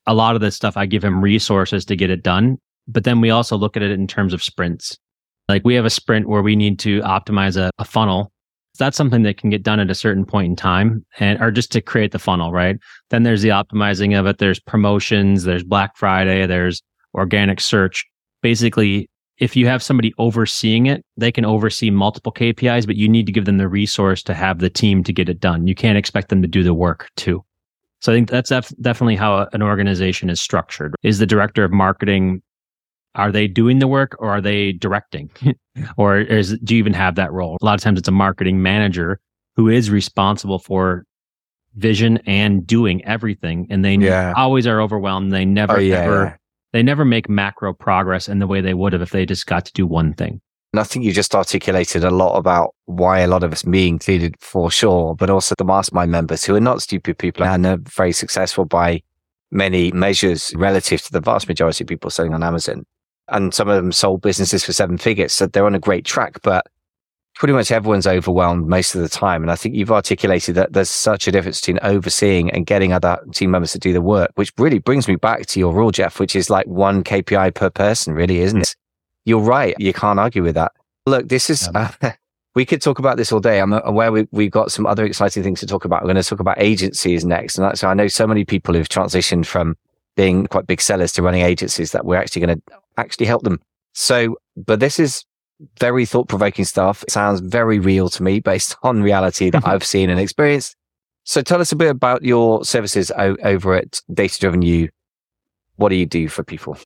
a 0.05 0.13
lot 0.13 0.35
of 0.35 0.41
this 0.41 0.55
stuff, 0.55 0.75
I 0.75 0.85
give 0.85 1.03
him 1.03 1.21
resources 1.21 1.85
to 1.85 1.95
get 1.95 2.09
it 2.09 2.21
done. 2.21 2.57
But 2.87 3.05
then 3.05 3.21
we 3.21 3.29
also 3.29 3.55
look 3.55 3.77
at 3.77 3.83
it 3.83 3.91
in 3.91 4.07
terms 4.07 4.33
of 4.33 4.43
sprints. 4.43 4.97
Like 5.47 5.63
we 5.63 5.75
have 5.75 5.85
a 5.85 5.89
sprint 5.89 6.27
where 6.27 6.41
we 6.41 6.57
need 6.57 6.79
to 6.79 6.99
optimize 7.01 7.55
a, 7.55 7.69
a 7.77 7.85
funnel 7.85 8.32
that's 8.79 8.97
something 8.97 9.23
that 9.23 9.37
can 9.37 9.49
get 9.49 9.63
done 9.63 9.79
at 9.79 9.91
a 9.91 9.95
certain 9.95 10.25
point 10.25 10.47
in 10.47 10.55
time 10.55 11.05
and 11.19 11.41
or 11.41 11.51
just 11.51 11.71
to 11.73 11.81
create 11.81 12.11
the 12.11 12.19
funnel, 12.19 12.51
right? 12.51 12.77
Then 13.09 13.23
there's 13.23 13.41
the 13.41 13.49
optimizing 13.49 14.17
of 14.19 14.25
it. 14.25 14.39
There's 14.39 14.59
promotions, 14.59 15.43
there's 15.43 15.63
Black 15.63 15.95
Friday, 15.95 16.45
there's 16.45 16.81
organic 17.13 17.61
search. 17.61 18.05
Basically, 18.41 19.09
if 19.37 19.55
you 19.55 19.67
have 19.67 19.83
somebody 19.83 20.13
overseeing 20.17 20.85
it, 20.85 21.03
they 21.17 21.31
can 21.31 21.45
oversee 21.45 21.89
multiple 21.89 22.31
KPIs, 22.31 22.85
but 22.85 22.95
you 22.95 23.09
need 23.09 23.25
to 23.25 23.31
give 23.31 23.45
them 23.45 23.57
the 23.57 23.67
resource 23.67 24.23
to 24.23 24.33
have 24.33 24.59
the 24.59 24.69
team 24.69 25.03
to 25.03 25.13
get 25.13 25.29
it 25.29 25.39
done. 25.39 25.67
You 25.67 25.75
can't 25.75 25.97
expect 25.97 26.29
them 26.29 26.41
to 26.41 26.47
do 26.47 26.63
the 26.63 26.73
work 26.73 27.09
too. 27.15 27.43
So 27.99 28.11
I 28.11 28.15
think 28.15 28.29
that's 28.29 28.49
def- 28.49 28.73
definitely 28.81 29.15
how 29.15 29.47
an 29.53 29.61
organization 29.61 30.29
is 30.29 30.41
structured. 30.41 30.93
Is 31.03 31.19
the 31.19 31.25
director 31.25 31.63
of 31.63 31.71
marketing 31.71 32.41
are 33.15 33.31
they 33.31 33.47
doing 33.47 33.79
the 33.79 33.87
work 33.87 34.15
or 34.19 34.29
are 34.29 34.41
they 34.41 34.71
directing? 34.71 35.29
or 35.97 36.19
is, 36.19 36.57
do 36.63 36.75
you 36.75 36.79
even 36.79 36.93
have 36.93 37.15
that 37.15 37.31
role? 37.31 37.57
A 37.61 37.65
lot 37.65 37.75
of 37.75 37.81
times 37.81 37.99
it's 37.99 38.07
a 38.07 38.11
marketing 38.11 38.61
manager 38.61 39.19
who 39.55 39.69
is 39.69 39.89
responsible 39.89 40.59
for 40.59 41.05
vision 41.75 42.17
and 42.25 42.65
doing 42.65 43.03
everything. 43.05 43.67
And 43.69 43.83
they 43.83 43.95
yeah. 43.95 44.33
always 44.35 44.65
are 44.67 44.81
overwhelmed. 44.81 45.31
They 45.31 45.45
never, 45.45 45.77
oh, 45.77 45.79
yeah, 45.79 45.97
ever, 45.97 46.23
yeah. 46.23 46.35
they 46.71 46.83
never 46.83 47.05
make 47.05 47.29
macro 47.29 47.73
progress 47.73 48.27
in 48.27 48.39
the 48.39 48.47
way 48.47 48.61
they 48.61 48.73
would 48.73 48.93
have 48.93 49.01
if 49.01 49.11
they 49.11 49.25
just 49.25 49.45
got 49.45 49.65
to 49.65 49.73
do 49.73 49.85
one 49.85 50.13
thing. 50.13 50.41
And 50.71 50.79
I 50.79 50.83
think 50.83 51.05
you 51.05 51.11
just 51.11 51.35
articulated 51.35 52.03
a 52.03 52.09
lot 52.09 52.35
about 52.35 52.73
why 52.85 53.19
a 53.19 53.27
lot 53.27 53.43
of 53.43 53.51
us, 53.51 53.63
me 53.63 53.87
included 53.87 54.35
for 54.39 54.71
sure, 54.71 55.15
but 55.15 55.29
also 55.29 55.53
the 55.55 55.63
mastermind 55.63 56.11
members 56.11 56.43
who 56.43 56.55
are 56.55 56.59
not 56.59 56.81
stupid 56.81 57.19
people 57.19 57.45
and 57.45 57.63
are 57.67 57.77
very 57.77 58.11
successful 58.11 58.65
by 58.65 59.03
many 59.51 59.91
measures 59.91 60.51
relative 60.55 61.03
to 61.03 61.11
the 61.11 61.21
vast 61.21 61.47
majority 61.47 61.83
of 61.83 61.87
people 61.87 62.09
selling 62.09 62.33
on 62.33 62.41
Amazon 62.41 62.83
and 63.29 63.53
some 63.53 63.69
of 63.69 63.75
them 63.75 63.91
sold 63.91 64.21
businesses 64.21 64.63
for 64.63 64.73
seven 64.73 64.97
figures. 64.97 65.33
So 65.33 65.47
they're 65.47 65.65
on 65.65 65.75
a 65.75 65.79
great 65.79 66.05
track, 66.05 66.41
but 66.41 66.67
pretty 67.35 67.53
much 67.53 67.71
everyone's 67.71 68.07
overwhelmed 68.07 68.67
most 68.67 68.95
of 68.95 69.01
the 69.01 69.09
time. 69.09 69.41
And 69.41 69.51
I 69.51 69.55
think 69.55 69.75
you've 69.75 69.91
articulated 69.91 70.55
that 70.55 70.73
there's 70.73 70.89
such 70.89 71.27
a 71.27 71.31
difference 71.31 71.61
between 71.61 71.79
overseeing 71.81 72.51
and 72.51 72.65
getting 72.65 72.93
other 72.93 73.17
team 73.33 73.51
members 73.51 73.71
to 73.73 73.79
do 73.79 73.93
the 73.93 74.01
work, 74.01 74.31
which 74.35 74.51
really 74.57 74.79
brings 74.79 75.07
me 75.07 75.15
back 75.15 75.45
to 75.47 75.59
your 75.59 75.73
rule, 75.73 75.91
Jeff, 75.91 76.19
which 76.19 76.35
is 76.35 76.49
like 76.49 76.67
one 76.67 77.03
KPI 77.03 77.55
per 77.55 77.69
person, 77.69 78.13
really, 78.13 78.39
isn't 78.39 78.61
it? 78.61 78.75
You're 79.25 79.41
right. 79.41 79.75
You 79.79 79.93
can't 79.93 80.19
argue 80.19 80.43
with 80.43 80.55
that. 80.55 80.73
Look, 81.05 81.29
this 81.29 81.49
is, 81.49 81.69
uh, 81.73 81.91
we 82.55 82.65
could 82.65 82.81
talk 82.81 82.99
about 82.99 83.17
this 83.17 83.31
all 83.31 83.39
day. 83.39 83.59
I'm 83.59 83.73
aware 83.73 84.11
we, 84.11 84.27
we've 84.31 84.51
got 84.51 84.71
some 84.71 84.85
other 84.85 85.05
exciting 85.05 85.43
things 85.43 85.59
to 85.61 85.65
talk 85.65 85.85
about. 85.85 86.03
We're 86.03 86.13
going 86.13 86.21
to 86.21 86.29
talk 86.29 86.39
about 86.39 86.61
agencies 86.61 87.25
next. 87.25 87.57
And 87.57 87.65
that's, 87.65 87.83
I 87.83 87.93
know 87.93 88.07
so 88.07 88.27
many 88.27 88.45
people 88.45 88.75
who've 88.75 88.89
transitioned 88.89 89.45
from 89.45 89.75
being 90.15 90.45
quite 90.45 90.67
big 90.67 90.81
sellers 90.81 91.11
to 91.13 91.23
running 91.23 91.41
agencies 91.41 91.93
that 91.93 92.05
we're 92.05 92.17
actually 92.17 92.45
going 92.45 92.61
to 92.67 92.73
actually 92.97 93.25
help 93.25 93.43
them. 93.43 93.59
So, 93.93 94.37
but 94.55 94.79
this 94.79 94.99
is 94.99 95.25
very 95.79 96.05
thought 96.05 96.27
provoking 96.27 96.65
stuff. 96.65 97.03
It 97.03 97.11
sounds 97.11 97.39
very 97.39 97.79
real 97.79 98.09
to 98.09 98.23
me 98.23 98.39
based 98.39 98.75
on 98.83 99.01
reality 99.01 99.49
that 99.49 99.61
mm-hmm. 99.61 99.69
I've 99.69 99.83
seen 99.83 100.09
and 100.09 100.19
experienced. 100.19 100.75
So 101.25 101.41
tell 101.41 101.61
us 101.61 101.71
a 101.71 101.75
bit 101.75 101.89
about 101.89 102.23
your 102.23 102.65
services 102.65 103.11
o- 103.17 103.37
over 103.43 103.75
at 103.75 104.01
Data 104.13 104.39
Driven 104.39 104.61
You. 104.61 104.89
What 105.77 105.89
do 105.89 105.95
you 105.95 106.05
do 106.05 106.27
for 106.27 106.43
people? 106.43 106.77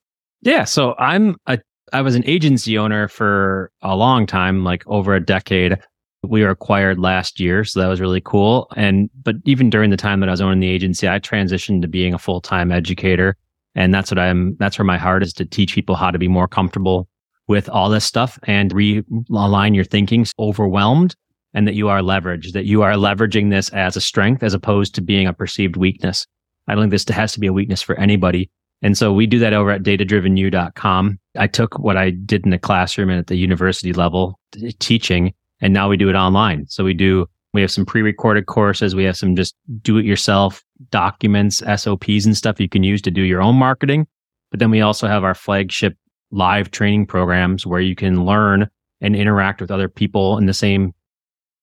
Yeah. 0.42 0.64
So 0.64 0.96
I'm 1.00 1.38
a, 1.48 1.60
I 1.92 2.02
was 2.02 2.16
an 2.16 2.24
agency 2.26 2.78
owner 2.78 3.08
for 3.08 3.72
a 3.82 3.96
long 3.96 4.28
time, 4.28 4.64
like 4.64 4.84
over 4.86 5.16
a 5.16 5.20
decade. 5.20 5.78
We 6.24 6.44
were 6.44 6.50
acquired 6.50 7.00
last 7.00 7.40
year. 7.40 7.64
So 7.64 7.80
that 7.80 7.88
was 7.88 8.02
really 8.02 8.22
cool. 8.22 8.68
And, 8.76 9.10
but 9.24 9.36
even 9.46 9.70
during 9.70 9.90
the 9.90 9.98
time 9.98 10.20
that 10.20 10.30
I 10.30 10.34
was 10.34 10.42
owning 10.42 10.60
the 10.60 10.70
agency, 10.70 11.08
I 11.08 11.20
transitioned 11.20 11.82
to 11.82 11.88
being 11.88 12.14
a 12.14 12.20
full 12.20 12.42
time 12.42 12.72
educator. 12.72 13.38
And 13.78 13.94
that's 13.94 14.12
what 14.12 14.20
I'm, 14.20 14.58
that's 14.60 14.78
where 14.78 14.86
my 14.86 14.98
heart 14.98 15.24
is 15.24 15.32
to 15.34 15.46
teach 15.46 15.76
people 15.76 15.96
how 15.96 16.12
to 16.12 16.18
be 16.18 16.28
more 16.28 16.48
comfortable 16.48 17.08
with 17.48 17.70
all 17.70 17.90
this 17.90 18.04
stuff 18.04 18.38
and 18.44 18.74
realign 18.74 19.76
your 19.76 19.86
thinking 19.86 20.26
overwhelmed 20.40 21.16
and 21.54 21.68
that 21.68 21.76
you 21.76 21.88
are 21.88 22.02
leveraged, 22.02 22.52
that 22.54 22.66
you 22.66 22.82
are 22.82 22.94
leveraging 22.94 23.52
this 23.52 23.70
as 23.70 23.96
a 23.96 24.02
strength 24.02 24.44
as 24.44 24.54
opposed 24.54 24.96
to 24.96 25.02
being 25.02 25.28
a 25.28 25.34
perceived 25.34 25.78
weakness. 25.78 26.28
I 26.68 26.74
don't 26.74 26.84
think 26.84 26.92
this 26.92 27.08
has 27.16 27.32
to 27.34 27.40
be 27.40 27.48
a 27.48 27.54
weakness 27.54 27.82
for 27.82 27.96
anybody. 28.00 28.50
And 28.82 28.98
so 28.98 29.14
we 29.14 29.28
do 29.28 29.40
that 29.40 29.54
over 29.54 29.72
at 29.72 29.84
datadrivenyou.com. 29.84 31.20
I 31.38 31.48
took 31.48 31.80
what 31.80 31.98
I 31.98 32.10
did 32.10 32.46
in 32.46 32.52
the 32.52 32.60
classroom 32.60 33.10
and 33.10 33.20
at 33.20 33.28
the 33.28 33.38
university 33.38 33.94
level 33.94 34.40
teaching, 34.80 35.34
and 35.62 35.74
now 35.74 35.90
we 35.90 35.98
do 35.98 36.10
it 36.10 36.16
online. 36.16 36.66
So 36.68 36.84
we 36.84 36.94
do 36.94 37.28
we 37.54 37.62
have 37.62 37.72
some 37.72 37.86
pre-recorded 37.86 38.46
courses. 38.46 38.94
We 38.94 39.06
have 39.06 39.18
some 39.18 39.36
just 39.36 39.56
do-it-yourself 39.82 40.64
documents, 40.90 41.64
SOPs 41.76 42.26
and 42.26 42.36
stuff 42.36 42.60
you 42.60 42.70
can 42.70 42.84
use 42.84 43.02
to 43.04 43.12
do 43.12 43.22
your 43.22 43.42
own 43.42 43.56
marketing. 43.56 44.08
But 44.52 44.60
then 44.60 44.72
we 44.72 44.82
also 44.82 45.08
have 45.08 45.24
our 45.24 45.36
flagship 45.36 45.98
live 46.32 46.72
training 46.72 47.06
programs 47.06 47.66
where 47.66 47.80
you 47.80 47.96
can 47.96 48.26
learn 48.26 48.70
and 49.02 49.16
interact 49.16 49.62
with 49.62 49.72
other 49.72 49.88
people 49.88 50.38
in 50.38 50.46
the 50.46 50.54
same 50.54 50.94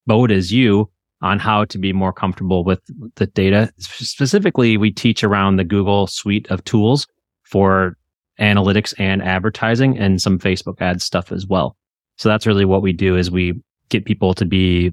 boat 0.06 0.30
as 0.30 0.52
you 0.52 0.90
on 1.22 1.38
how 1.38 1.64
to 1.64 1.78
be 1.78 1.92
more 1.92 2.12
comfortable 2.12 2.64
with 2.64 2.80
the 3.16 3.26
data. 3.26 3.72
Specifically, 3.78 4.76
we 4.76 4.90
teach 4.90 5.24
around 5.24 5.56
the 5.56 5.64
Google 5.64 6.06
suite 6.06 6.46
of 6.50 6.62
tools 6.64 7.06
for 7.42 7.96
analytics 8.40 8.92
and 8.98 9.22
advertising 9.22 9.98
and 9.98 10.20
some 10.20 10.38
Facebook 10.38 10.80
ads 10.80 11.04
stuff 11.04 11.32
as 11.32 11.46
well. 11.46 11.76
So 12.16 12.28
that's 12.28 12.46
really 12.46 12.64
what 12.64 12.82
we 12.82 12.92
do 12.92 13.16
is 13.16 13.30
we 13.30 13.54
get 13.88 14.04
people 14.04 14.34
to 14.34 14.44
be 14.44 14.92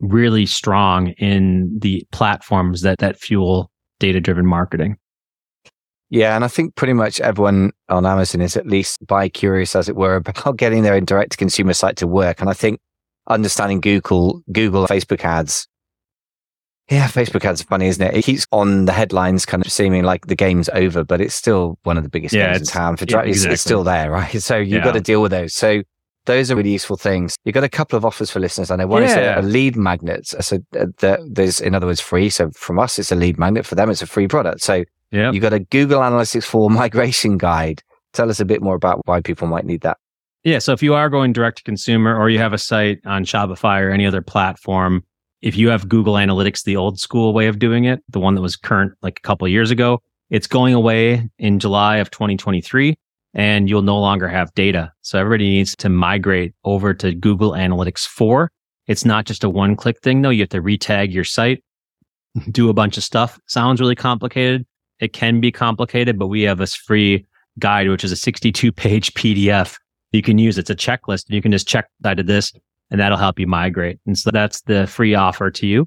really 0.00 0.46
strong 0.46 1.08
in 1.18 1.78
the 1.78 2.06
platforms 2.10 2.82
that 2.82 2.98
that 2.98 3.18
fuel 3.18 3.70
data 3.98 4.20
driven 4.20 4.46
marketing. 4.46 4.96
Yeah, 6.08 6.34
and 6.34 6.44
I 6.44 6.48
think 6.48 6.74
pretty 6.74 6.92
much 6.92 7.20
everyone 7.20 7.70
on 7.88 8.04
Amazon 8.04 8.40
is 8.40 8.56
at 8.56 8.66
least 8.66 9.06
bi 9.06 9.28
curious, 9.28 9.76
as 9.76 9.88
it 9.88 9.94
were, 9.94 10.16
about 10.16 10.56
getting 10.56 10.82
their 10.82 11.00
direct 11.00 11.32
to 11.32 11.38
consumer 11.38 11.72
site 11.72 11.96
to 11.98 12.06
work. 12.06 12.40
And 12.40 12.50
I 12.50 12.52
think 12.52 12.80
understanding 13.28 13.80
Google, 13.80 14.42
Google, 14.50 14.86
Facebook 14.88 15.24
ads. 15.24 15.68
Yeah, 16.90 17.06
Facebook 17.06 17.44
ads 17.44 17.60
are 17.60 17.66
funny, 17.66 17.86
isn't 17.86 18.04
it? 18.04 18.16
It 18.16 18.24
keeps 18.24 18.44
on 18.50 18.86
the 18.86 18.92
headlines, 18.92 19.46
kind 19.46 19.64
of 19.64 19.70
seeming 19.70 20.02
like 20.02 20.26
the 20.26 20.34
game's 20.34 20.68
over, 20.70 21.04
but 21.04 21.20
it's 21.20 21.36
still 21.36 21.78
one 21.84 21.96
of 21.96 22.02
the 22.02 22.10
biggest 22.10 22.34
yeah, 22.34 22.54
games 22.54 22.62
in 22.62 22.66
town. 22.66 22.96
For 22.96 23.04
yeah, 23.08 23.20
exactly. 23.20 23.52
it's 23.52 23.62
still 23.62 23.84
there, 23.84 24.10
right? 24.10 24.34
So 24.42 24.56
you've 24.56 24.70
yeah. 24.70 24.84
got 24.84 24.94
to 24.94 25.00
deal 25.00 25.22
with 25.22 25.30
those. 25.30 25.54
So 25.54 25.82
those 26.30 26.50
are 26.50 26.56
really 26.56 26.70
useful 26.70 26.96
things. 26.96 27.36
You've 27.44 27.54
got 27.54 27.64
a 27.64 27.68
couple 27.68 27.96
of 27.96 28.04
offers 28.04 28.30
for 28.30 28.38
listeners. 28.38 28.70
I 28.70 28.76
know 28.76 28.86
one 28.86 29.02
yeah. 29.02 29.08
is 29.08 29.16
a, 29.16 29.40
a, 29.40 29.42
lead 29.42 29.76
magnet. 29.76 30.28
So 30.28 30.58
uh, 30.78 31.16
there's, 31.28 31.60
in 31.60 31.74
other 31.74 31.86
words, 31.86 32.00
free. 32.00 32.30
So 32.30 32.50
from 32.52 32.78
us, 32.78 32.98
it's 32.98 33.10
a 33.10 33.16
lead 33.16 33.38
magnet. 33.38 33.66
For 33.66 33.74
them, 33.74 33.90
it's 33.90 34.02
a 34.02 34.06
free 34.06 34.28
product. 34.28 34.60
So 34.60 34.84
yeah. 35.10 35.32
you've 35.32 35.42
got 35.42 35.52
a 35.52 35.58
Google 35.58 36.00
Analytics 36.00 36.44
4 36.44 36.70
migration 36.82 37.36
guide. 37.36 37.82
Tell 38.12 38.30
us 38.30 38.38
a 38.38 38.44
bit 38.44 38.62
more 38.62 38.76
about 38.76 39.06
why 39.06 39.20
people 39.20 39.48
might 39.48 39.64
need 39.64 39.80
that. 39.80 39.98
Yeah. 40.44 40.58
So 40.58 40.72
if 40.72 40.82
you 40.82 40.94
are 40.94 41.08
going 41.10 41.32
direct 41.32 41.58
to 41.58 41.64
consumer 41.64 42.16
or 42.16 42.30
you 42.30 42.38
have 42.38 42.52
a 42.52 42.58
site 42.58 43.00
on 43.04 43.24
Shopify 43.24 43.80
or 43.82 43.90
any 43.90 44.06
other 44.06 44.22
platform, 44.22 45.04
if 45.42 45.56
you 45.56 45.68
have 45.68 45.88
Google 45.88 46.14
Analytics, 46.14 46.62
the 46.62 46.76
old 46.76 47.00
school 47.00 47.34
way 47.34 47.48
of 47.48 47.58
doing 47.58 47.84
it, 47.84 48.02
the 48.08 48.20
one 48.20 48.36
that 48.36 48.42
was 48.42 48.56
current 48.56 48.92
like 49.02 49.18
a 49.18 49.22
couple 49.22 49.48
years 49.48 49.70
ago, 49.70 50.00
it's 50.28 50.46
going 50.46 50.74
away 50.74 51.28
in 51.38 51.58
July 51.58 51.96
of 51.96 52.10
2023 52.10 52.96
and 53.34 53.68
you'll 53.68 53.82
no 53.82 53.98
longer 53.98 54.28
have 54.28 54.52
data. 54.54 54.92
So 55.02 55.18
everybody 55.18 55.48
needs 55.48 55.76
to 55.76 55.88
migrate 55.88 56.54
over 56.64 56.94
to 56.94 57.14
Google 57.14 57.52
Analytics 57.52 58.06
4. 58.06 58.50
It's 58.86 59.04
not 59.04 59.24
just 59.24 59.44
a 59.44 59.50
one 59.50 59.76
click 59.76 60.00
thing 60.00 60.22
though. 60.22 60.30
You 60.30 60.42
have 60.42 60.48
to 60.50 60.62
retag 60.62 61.12
your 61.12 61.24
site, 61.24 61.62
do 62.50 62.68
a 62.68 62.74
bunch 62.74 62.96
of 62.96 63.04
stuff. 63.04 63.38
Sounds 63.46 63.80
really 63.80 63.94
complicated. 63.94 64.66
It 65.00 65.12
can 65.12 65.40
be 65.40 65.52
complicated, 65.52 66.18
but 66.18 66.26
we 66.26 66.42
have 66.42 66.58
this 66.58 66.74
free 66.74 67.26
guide, 67.58 67.88
which 67.88 68.04
is 68.04 68.12
a 68.12 68.16
62 68.16 68.72
page 68.72 69.14
PDF 69.14 69.78
you 70.12 70.22
can 70.22 70.38
use. 70.38 70.58
It's 70.58 70.70
a 70.70 70.76
checklist. 70.76 71.26
And 71.26 71.34
you 71.34 71.42
can 71.42 71.52
just 71.52 71.68
check 71.68 71.88
I 72.04 72.14
did 72.14 72.26
this 72.26 72.52
and 72.90 73.00
that'll 73.00 73.18
help 73.18 73.38
you 73.38 73.46
migrate. 73.46 73.98
And 74.06 74.18
so 74.18 74.30
that's 74.30 74.62
the 74.62 74.86
free 74.86 75.14
offer 75.14 75.50
to 75.50 75.66
you. 75.66 75.86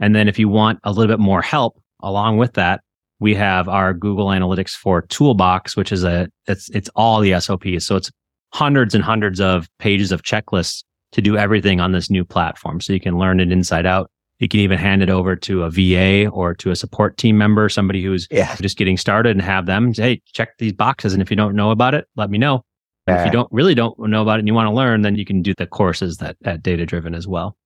And 0.00 0.14
then 0.14 0.28
if 0.28 0.38
you 0.38 0.48
want 0.48 0.80
a 0.82 0.90
little 0.90 1.12
bit 1.12 1.20
more 1.20 1.42
help 1.42 1.80
along 2.02 2.38
with 2.38 2.54
that, 2.54 2.80
we 3.20 3.34
have 3.34 3.68
our 3.68 3.94
Google 3.94 4.28
Analytics 4.28 4.70
4 4.70 5.02
toolbox, 5.02 5.76
which 5.76 5.92
is 5.92 6.04
a, 6.04 6.28
it's, 6.46 6.68
it's 6.70 6.88
all 6.96 7.20
the 7.20 7.38
SOPs. 7.38 7.86
So 7.86 7.96
it's 7.96 8.10
hundreds 8.52 8.94
and 8.94 9.04
hundreds 9.04 9.40
of 9.40 9.68
pages 9.78 10.10
of 10.10 10.22
checklists 10.22 10.82
to 11.12 11.20
do 11.20 11.36
everything 11.36 11.80
on 11.80 11.92
this 11.92 12.10
new 12.10 12.24
platform. 12.24 12.80
So 12.80 12.92
you 12.92 13.00
can 13.00 13.18
learn 13.18 13.40
it 13.40 13.52
inside 13.52 13.86
out. 13.86 14.10
You 14.38 14.48
can 14.48 14.60
even 14.60 14.78
hand 14.78 15.02
it 15.02 15.10
over 15.10 15.36
to 15.36 15.64
a 15.64 15.70
VA 15.70 16.28
or 16.28 16.54
to 16.54 16.70
a 16.70 16.76
support 16.76 17.18
team 17.18 17.36
member, 17.36 17.68
somebody 17.68 18.02
who's 18.02 18.26
yeah. 18.30 18.56
just 18.56 18.78
getting 18.78 18.96
started 18.96 19.32
and 19.32 19.42
have 19.42 19.66
them 19.66 19.92
say, 19.92 20.02
Hey, 20.02 20.22
check 20.32 20.56
these 20.58 20.72
boxes. 20.72 21.12
And 21.12 21.20
if 21.20 21.30
you 21.30 21.36
don't 21.36 21.54
know 21.54 21.70
about 21.70 21.94
it, 21.94 22.06
let 22.16 22.30
me 22.30 22.38
know. 22.38 22.64
Yeah. 23.06 23.20
If 23.20 23.26
you 23.26 23.32
don't 23.32 23.52
really 23.52 23.74
don't 23.74 23.98
know 23.98 24.22
about 24.22 24.36
it 24.36 24.40
and 24.40 24.48
you 24.48 24.54
want 24.54 24.68
to 24.68 24.72
learn, 24.72 25.02
then 25.02 25.16
you 25.16 25.26
can 25.26 25.42
do 25.42 25.52
the 25.54 25.66
courses 25.66 26.18
that 26.18 26.36
at 26.44 26.62
data 26.62 26.86
driven 26.86 27.14
as 27.14 27.26
well. 27.26 27.56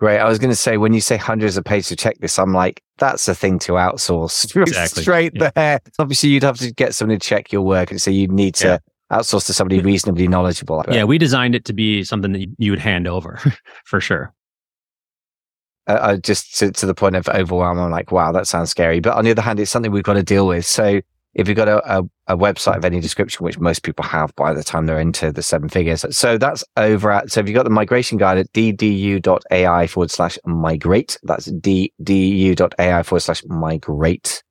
Great. 0.00 0.18
I 0.18 0.28
was 0.28 0.38
going 0.38 0.50
to 0.50 0.56
say, 0.56 0.76
when 0.76 0.92
you 0.92 1.00
say 1.00 1.16
hundreds 1.16 1.56
of 1.56 1.64
pages 1.64 1.92
of 1.92 1.98
checklists, 1.98 2.38
I'm 2.42 2.52
like, 2.52 2.82
that's 2.98 3.26
a 3.28 3.34
thing 3.34 3.58
to 3.60 3.72
outsource 3.72 4.44
Exactly. 4.62 5.02
straight 5.02 5.32
Yeah. 5.34 5.50
there. 5.54 5.80
Obviously, 5.98 6.30
you'd 6.30 6.42
have 6.42 6.58
to 6.58 6.72
get 6.72 6.94
somebody 6.94 7.18
to 7.18 7.26
check 7.26 7.52
your 7.52 7.62
work. 7.62 7.90
And 7.90 8.02
so 8.02 8.10
you'd 8.10 8.32
need 8.32 8.54
to 8.56 8.80
outsource 9.12 9.46
to 9.46 9.52
somebody 9.54 9.80
reasonably 9.80 10.26
knowledgeable. 10.26 10.84
Yeah, 10.90 11.04
we 11.04 11.16
designed 11.18 11.54
it 11.54 11.64
to 11.66 11.72
be 11.72 12.02
something 12.04 12.32
that 12.32 12.40
you- 12.40 12.54
you 12.58 12.70
would 12.72 12.80
hand 12.80 13.06
over 13.06 13.38
for 13.84 14.00
sure. 14.00 14.34
uh, 15.86 15.92
uh, 15.92 16.16
just 16.16 16.56
to, 16.58 16.72
to 16.72 16.86
the 16.86 16.94
point 16.94 17.14
of 17.14 17.28
overwhelm. 17.28 17.78
I'm 17.78 17.90
like, 17.90 18.10
wow, 18.10 18.32
that 18.32 18.46
sounds 18.46 18.70
scary. 18.70 19.00
But 19.00 19.14
on 19.14 19.24
the 19.24 19.30
other 19.30 19.42
hand, 19.42 19.60
it's 19.60 19.70
something 19.70 19.92
we've 19.92 20.02
got 20.02 20.14
to 20.14 20.22
deal 20.22 20.46
with. 20.46 20.64
So 20.66 21.00
if 21.34 21.46
you've 21.48 21.56
got 21.56 21.68
a, 21.68 21.98
a, 21.98 22.02
a 22.26 22.36
website 22.36 22.76
of 22.76 22.84
any 22.84 23.00
description, 23.00 23.44
which 23.44 23.58
most 23.58 23.82
people 23.82 24.04
have 24.04 24.34
by 24.36 24.52
the 24.52 24.64
time 24.64 24.86
they're 24.86 25.00
into 25.00 25.30
the 25.30 25.42
seven 25.42 25.68
figures. 25.68 26.04
So 26.16 26.38
that's 26.38 26.64
over 26.76 27.10
at, 27.10 27.30
so 27.30 27.40
if 27.40 27.46
you've 27.46 27.54
got 27.54 27.64
the 27.64 27.70
migration 27.70 28.18
guide 28.18 28.38
at 28.38 28.52
ddu.ai 28.52 29.86
forward 29.86 30.10
slash 30.10 30.38
migrate, 30.44 31.18
that's 31.22 31.50
ddu.ai 31.50 33.02
forward 33.02 33.20
slash 33.20 33.42
migrate. 33.46 34.42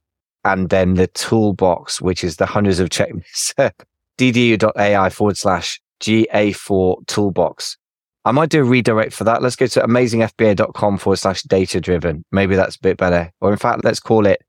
And 0.45 0.69
then 0.69 0.95
the 0.95 1.07
toolbox, 1.07 2.01
which 2.01 2.23
is 2.23 2.37
the 2.37 2.45
hundreds 2.45 2.79
of 2.79 2.89
checklists, 2.89 3.53
ddu.ai 4.17 5.09
forward 5.09 5.37
slash 5.37 5.81
GA4 6.01 7.07
toolbox. 7.07 7.77
I 8.25 8.31
might 8.31 8.49
do 8.49 8.61
a 8.61 8.63
redirect 8.63 9.13
for 9.13 9.25
that. 9.25 9.41
Let's 9.41 9.55
go 9.55 9.67
to 9.67 9.81
amazingfba.com 9.81 10.97
forward 10.97 11.17
slash 11.17 11.43
data 11.43 11.81
driven. 11.81 12.23
Maybe 12.31 12.55
that's 12.55 12.75
a 12.77 12.79
bit 12.79 12.97
better. 12.97 13.31
Or 13.41 13.51
in 13.51 13.57
fact, 13.57 13.83
let's 13.83 13.99
call 13.99 14.25
it 14.25 14.41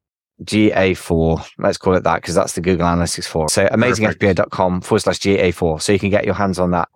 GA4. 0.43 1.47
Let's 1.59 1.79
call 1.79 1.95
it 1.95 2.05
that 2.05 2.17
because 2.17 2.35
that's 2.35 2.55
the 2.55 2.61
Google 2.61 2.87
Analytics 2.87 3.27
4. 3.27 3.49
So 3.49 3.67
amazingfba.com 3.67 4.81
forward 4.81 5.01
slash 5.01 5.19
GA4. 5.21 5.81
So 5.81 5.93
you 5.93 5.99
can 5.99 6.11
get 6.11 6.25
your 6.25 6.35
hands 6.35 6.59
on 6.59 6.73
that. 6.73 6.89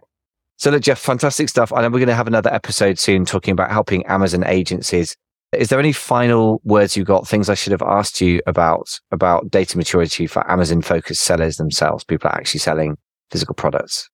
So 0.57 0.71
look, 0.71 0.83
Jeff, 0.83 0.99
fantastic 0.99 1.49
stuff. 1.49 1.73
I 1.73 1.83
know 1.83 1.89
we're 1.89 2.01
going 2.01 2.09
to 2.09 2.17
have 2.17 2.27
another 2.27 2.53
episode 2.53 2.99
soon 2.99 3.25
talking 3.25 3.53
about 3.53 3.71
helping 3.71 4.05
Amazon 4.07 4.45
agencies. 4.45 5.17
Is 5.53 5.69
there 5.69 5.79
any 5.79 5.93
final 5.93 6.61
words 6.65 6.97
you 6.97 7.05
got? 7.05 7.29
Things 7.29 7.49
I 7.49 7.55
should 7.55 7.71
have 7.71 7.83
asked 7.83 8.21
you 8.21 8.41
about, 8.47 8.89
about 9.13 9.51
data 9.51 9.79
maturity 9.79 10.27
for 10.27 10.49
Amazon 10.51 10.83
focused 10.83 11.23
sellers 11.23 11.57
themselves, 11.57 12.05
people 12.05 12.29
are 12.29 12.35
actually 12.35 12.61
selling 12.61 12.97
physical 13.31 13.55
products? 13.55 14.11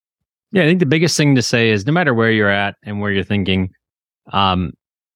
Yeah, 0.52 0.62
I 0.62 0.66
think 0.66 0.78
the 0.78 0.86
biggest 0.86 1.16
thing 1.16 1.34
to 1.34 1.42
say 1.42 1.70
is 1.70 1.86
no 1.86 1.92
matter 1.92 2.14
where 2.14 2.30
you're 2.30 2.50
at 2.50 2.76
and 2.84 3.00
where 3.00 3.10
you're 3.10 3.24
thinking, 3.24 3.70
um, 4.32 4.72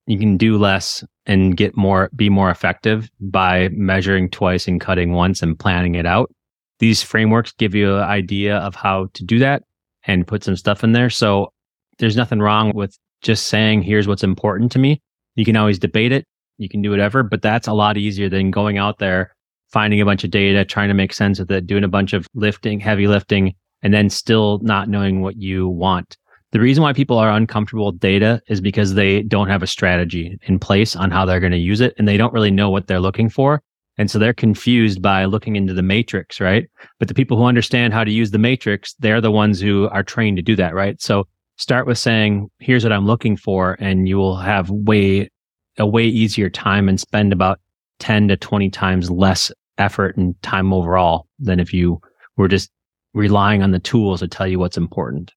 you 0.07 0.19
can 0.19 0.37
do 0.37 0.57
less 0.57 1.05
and 1.29 1.57
get 1.57 1.77
more, 1.77 2.11
be 2.17 2.29
more 2.29 2.51
effective 2.51 3.11
by 3.21 3.69
measuring 3.69 4.31
twice 4.31 4.67
and 4.67 4.81
cutting 4.81 5.13
once 5.13 5.43
and 5.43 5.59
planning 5.59 5.95
it 5.95 6.07
out. 6.07 6.33
These 6.81 7.03
frameworks 7.03 7.53
give 7.53 7.75
you 7.75 7.97
an 7.97 8.03
idea 8.03 8.57
of 8.57 8.75
how 8.75 9.09
to 9.13 9.25
do 9.25 9.39
that 9.41 9.63
and 10.05 10.27
put 10.27 10.43
some 10.43 10.57
stuff 10.57 10.83
in 10.83 10.93
there. 10.93 11.11
So 11.11 11.53
there's 11.99 12.17
nothing 12.17 12.41
wrong 12.41 12.73
with 12.75 12.97
just 13.21 13.49
saying, 13.49 13.83
here's 13.83 14.09
what's 14.09 14.25
important 14.25 14.73
to 14.73 14.79
me. 14.79 15.03
You 15.35 15.45
can 15.45 15.57
always 15.57 15.79
debate 15.79 16.13
it. 16.13 16.25
You 16.57 16.69
can 16.69 16.83
do 16.83 16.91
whatever, 16.91 17.23
but 17.23 17.43
that's 17.43 17.69
a 17.69 17.73
lot 17.73 17.97
easier 17.97 18.29
than 18.29 18.51
going 18.51 18.79
out 18.79 18.99
there, 18.99 19.35
finding 19.71 20.01
a 20.01 20.05
bunch 20.05 20.25
of 20.25 20.31
data, 20.31 20.65
trying 20.65 20.89
to 20.89 20.95
make 20.95 21.13
sense 21.13 21.39
of 21.39 21.51
it, 21.51 21.67
doing 21.67 21.85
a 21.85 21.89
bunch 21.89 22.13
of 22.13 22.27
lifting, 22.35 22.81
heavy 22.81 23.07
lifting, 23.07 23.55
and 23.83 23.93
then 23.93 24.09
still 24.09 24.59
not 24.63 24.89
knowing 24.89 25.21
what 25.21 25.37
you 25.37 25.69
want. 25.69 26.17
The 26.53 26.61
reason 26.61 26.83
why 26.83 26.95
people 26.95 27.19
are 27.19 27.31
uncomfortable 27.31 27.93
with 27.93 28.01
data 28.01 28.41
is 28.49 28.61
because 28.61 28.95
they 28.95 29.23
don't 29.23 29.49
have 29.49 29.63
a 29.63 29.67
strategy 29.67 30.39
in 30.45 30.59
place 30.59 30.97
on 30.97 31.11
how 31.11 31.27
they're 31.27 31.41
going 31.41 31.53
to 31.53 31.59
use 31.59 31.83
it 31.83 31.95
and 31.99 32.09
they 32.09 32.17
don't 32.17 32.33
really 32.33 32.51
know 32.51 32.71
what 32.71 32.87
they're 32.87 33.01
looking 33.01 33.29
for. 33.29 33.63
And 33.99 34.11
so 34.11 34.19
they're 34.19 34.33
confused 34.33 35.03
by 35.03 35.27
looking 35.27 35.57
into 35.57 35.75
the 35.75 35.83
matrix, 35.83 36.41
right? 36.41 36.67
But 36.99 37.09
the 37.09 37.15
people 37.15 37.37
who 37.37 37.45
understand 37.45 37.93
how 37.93 38.03
to 38.03 38.11
use 38.11 38.31
the 38.31 38.39
matrix, 38.39 38.95
they're 39.01 39.21
the 39.21 39.31
ones 39.31 39.61
who 39.61 39.89
are 39.89 40.03
trained 40.03 40.37
to 40.39 40.43
do 40.43 40.57
that, 40.57 40.75
right? 40.75 41.01
So 41.03 41.27
start 41.57 41.87
with 41.87 41.99
saying, 41.99 42.49
here's 42.61 42.85
what 42.85 42.93
I'm 42.93 43.07
looking 43.07 43.37
for. 43.37 43.77
And 43.81 44.09
you 44.09 44.17
will 44.17 44.37
have 44.37 44.71
way, 44.71 45.29
a 45.79 45.87
way 45.87 46.05
easier 46.05 46.49
time 46.49 46.89
and 46.89 46.99
spend 46.99 47.33
about 47.33 47.61
10 47.99 48.29
to 48.29 48.37
20 48.37 48.71
times 48.71 49.11
less 49.11 49.53
effort 49.77 50.17
and 50.17 50.41
time 50.43 50.73
overall 50.73 51.27
than 51.39 51.61
if 51.61 51.75
you 51.75 52.01
were 52.37 52.49
just 52.49 52.71
relying 53.13 53.63
on 53.63 53.73
the 53.73 53.79
tools 53.79 54.21
to 54.21 54.29
tell 54.29 54.47
you 54.47 54.59
what's 54.59 54.77
important. 54.77 55.33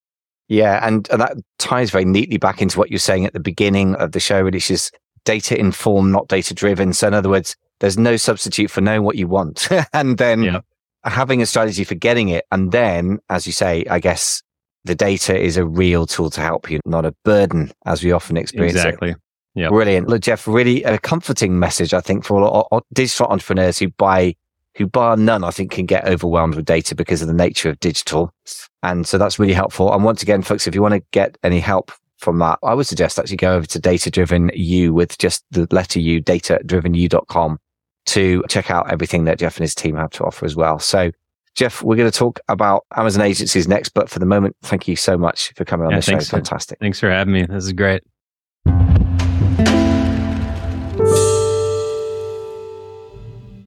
Yeah, 0.52 0.86
and, 0.86 1.08
and 1.10 1.22
that 1.22 1.38
ties 1.60 1.92
very 1.92 2.04
neatly 2.04 2.38
back 2.38 2.62
into 2.62 2.78
what 2.78 2.90
you're 2.90 3.00
saying 3.00 3.26
at 3.26 3.32
the 3.32 3.40
beginning 3.40 3.96
of 3.96 4.12
the 4.12 4.20
show, 4.20 4.44
which 4.44 4.70
is 4.70 4.92
data 5.24 5.58
informed, 5.58 6.12
not 6.12 6.28
data 6.28 6.54
driven. 6.54 6.92
So 6.92 7.08
in 7.08 7.14
other 7.14 7.30
words, 7.30 7.56
there's 7.80 7.98
no 7.98 8.18
substitute 8.18 8.70
for 8.70 8.82
knowing 8.82 9.04
what 9.04 9.16
you 9.16 9.30
want 9.30 9.70
and 9.94 10.18
then 10.18 10.44
Yeah. 10.44 10.60
having 11.06 11.42
a 11.42 11.46
strategy 11.46 11.86
for 11.86 11.96
getting 11.96 12.28
it. 12.28 12.44
And 12.52 12.74
then, 12.74 13.20
as 13.30 13.48
you 13.48 13.54
say, 13.54 13.86
I 13.90 14.00
guess 14.00 14.44
the 14.84 14.94
data 14.94 15.40
is 15.40 15.56
a 15.56 15.66
real 15.66 16.06
tool 16.06 16.30
to 16.32 16.42
help 16.42 16.70
you, 16.70 16.82
not 16.86 17.06
a 17.06 17.16
burden 17.24 17.72
as 17.86 18.04
we 18.04 18.12
often 18.12 18.36
experience. 18.36 18.76
Exactly. 18.76 19.16
Yep. 19.56 19.70
Brilliant. 19.70 20.08
Look, 20.10 20.22
Jeff, 20.22 20.46
really 20.50 20.84
a 20.84 20.98
comforting 21.00 21.60
message, 21.60 21.94
I 21.94 22.02
think, 22.02 22.26
for 22.26 22.42
all, 22.42 22.68
all 22.72 22.84
digital 22.94 23.28
entrepreneurs 23.28 23.80
who 23.80 23.88
buy, 23.88 24.36
who 24.78 24.88
bar 24.88 25.18
none, 25.18 25.44
I 25.44 25.52
think 25.52 25.72
can 25.72 25.86
get 25.86 26.08
overwhelmed 26.08 26.56
with 26.56 26.66
data 26.66 26.96
because 26.96 27.22
of 27.22 27.28
the 27.28 27.34
nature 27.34 27.70
of 27.70 27.80
digital. 27.80 28.34
And 28.84 29.06
so 29.08 29.18
that's 29.18 29.38
really 29.40 29.54
helpful. 29.54 29.94
And 29.94 30.04
once 30.04 30.22
again, 30.24 30.42
folks, 30.42 30.68
if 30.68 30.74
you 30.76 30.82
want 30.82 30.94
to 30.94 31.04
get 31.12 31.38
any 31.44 31.60
help 31.60 31.92
from 32.18 32.40
that, 32.40 32.60
I 32.64 32.74
would 32.74 32.88
suggest 32.88 33.20
actually 33.20 33.38
go 33.38 33.54
over 33.56 33.66
to 33.68 33.80
data 33.80 34.10
driven 34.10 34.50
you 34.54 34.94
with 34.94 35.18
just 35.18 35.44
the 35.52 35.68
letter 35.72 36.00
U, 36.00 36.20
data 36.22 36.62
driven 36.66 36.94
you.com 36.94 37.60
to 38.08 38.44
check 38.50 38.72
out 38.72 38.92
everything 38.92 39.26
that 39.26 39.40
Jeff 39.40 39.58
and 39.58 39.64
his 39.64 39.76
team 39.76 39.96
have 39.96 40.12
to 40.12 40.24
offer 40.24 40.46
as 40.46 40.56
well. 40.56 40.80
So 40.80 41.12
Jeff, 41.54 41.84
we're 41.84 41.98
going 41.98 42.10
to 42.10 42.18
talk 42.18 42.40
about 42.48 42.86
Amazon 42.96 43.24
agencies 43.24 43.68
next, 43.68 43.90
but 43.90 44.10
for 44.10 44.20
the 44.20 44.26
moment, 44.26 44.56
thank 44.62 44.88
you 44.88 44.96
so 44.96 45.18
much 45.18 45.52
for 45.56 45.66
coming 45.66 45.86
on 45.86 45.92
Yeah, 45.92 45.98
the 45.98 46.02
show. 46.02 46.12
thanks. 46.12 46.30
Fantastic. 46.30 46.80
Thanks 46.80 47.00
for 47.00 47.10
having 47.12 47.34
me. 47.34 47.46
This 47.46 47.66
is 47.66 47.74
great. 47.74 48.04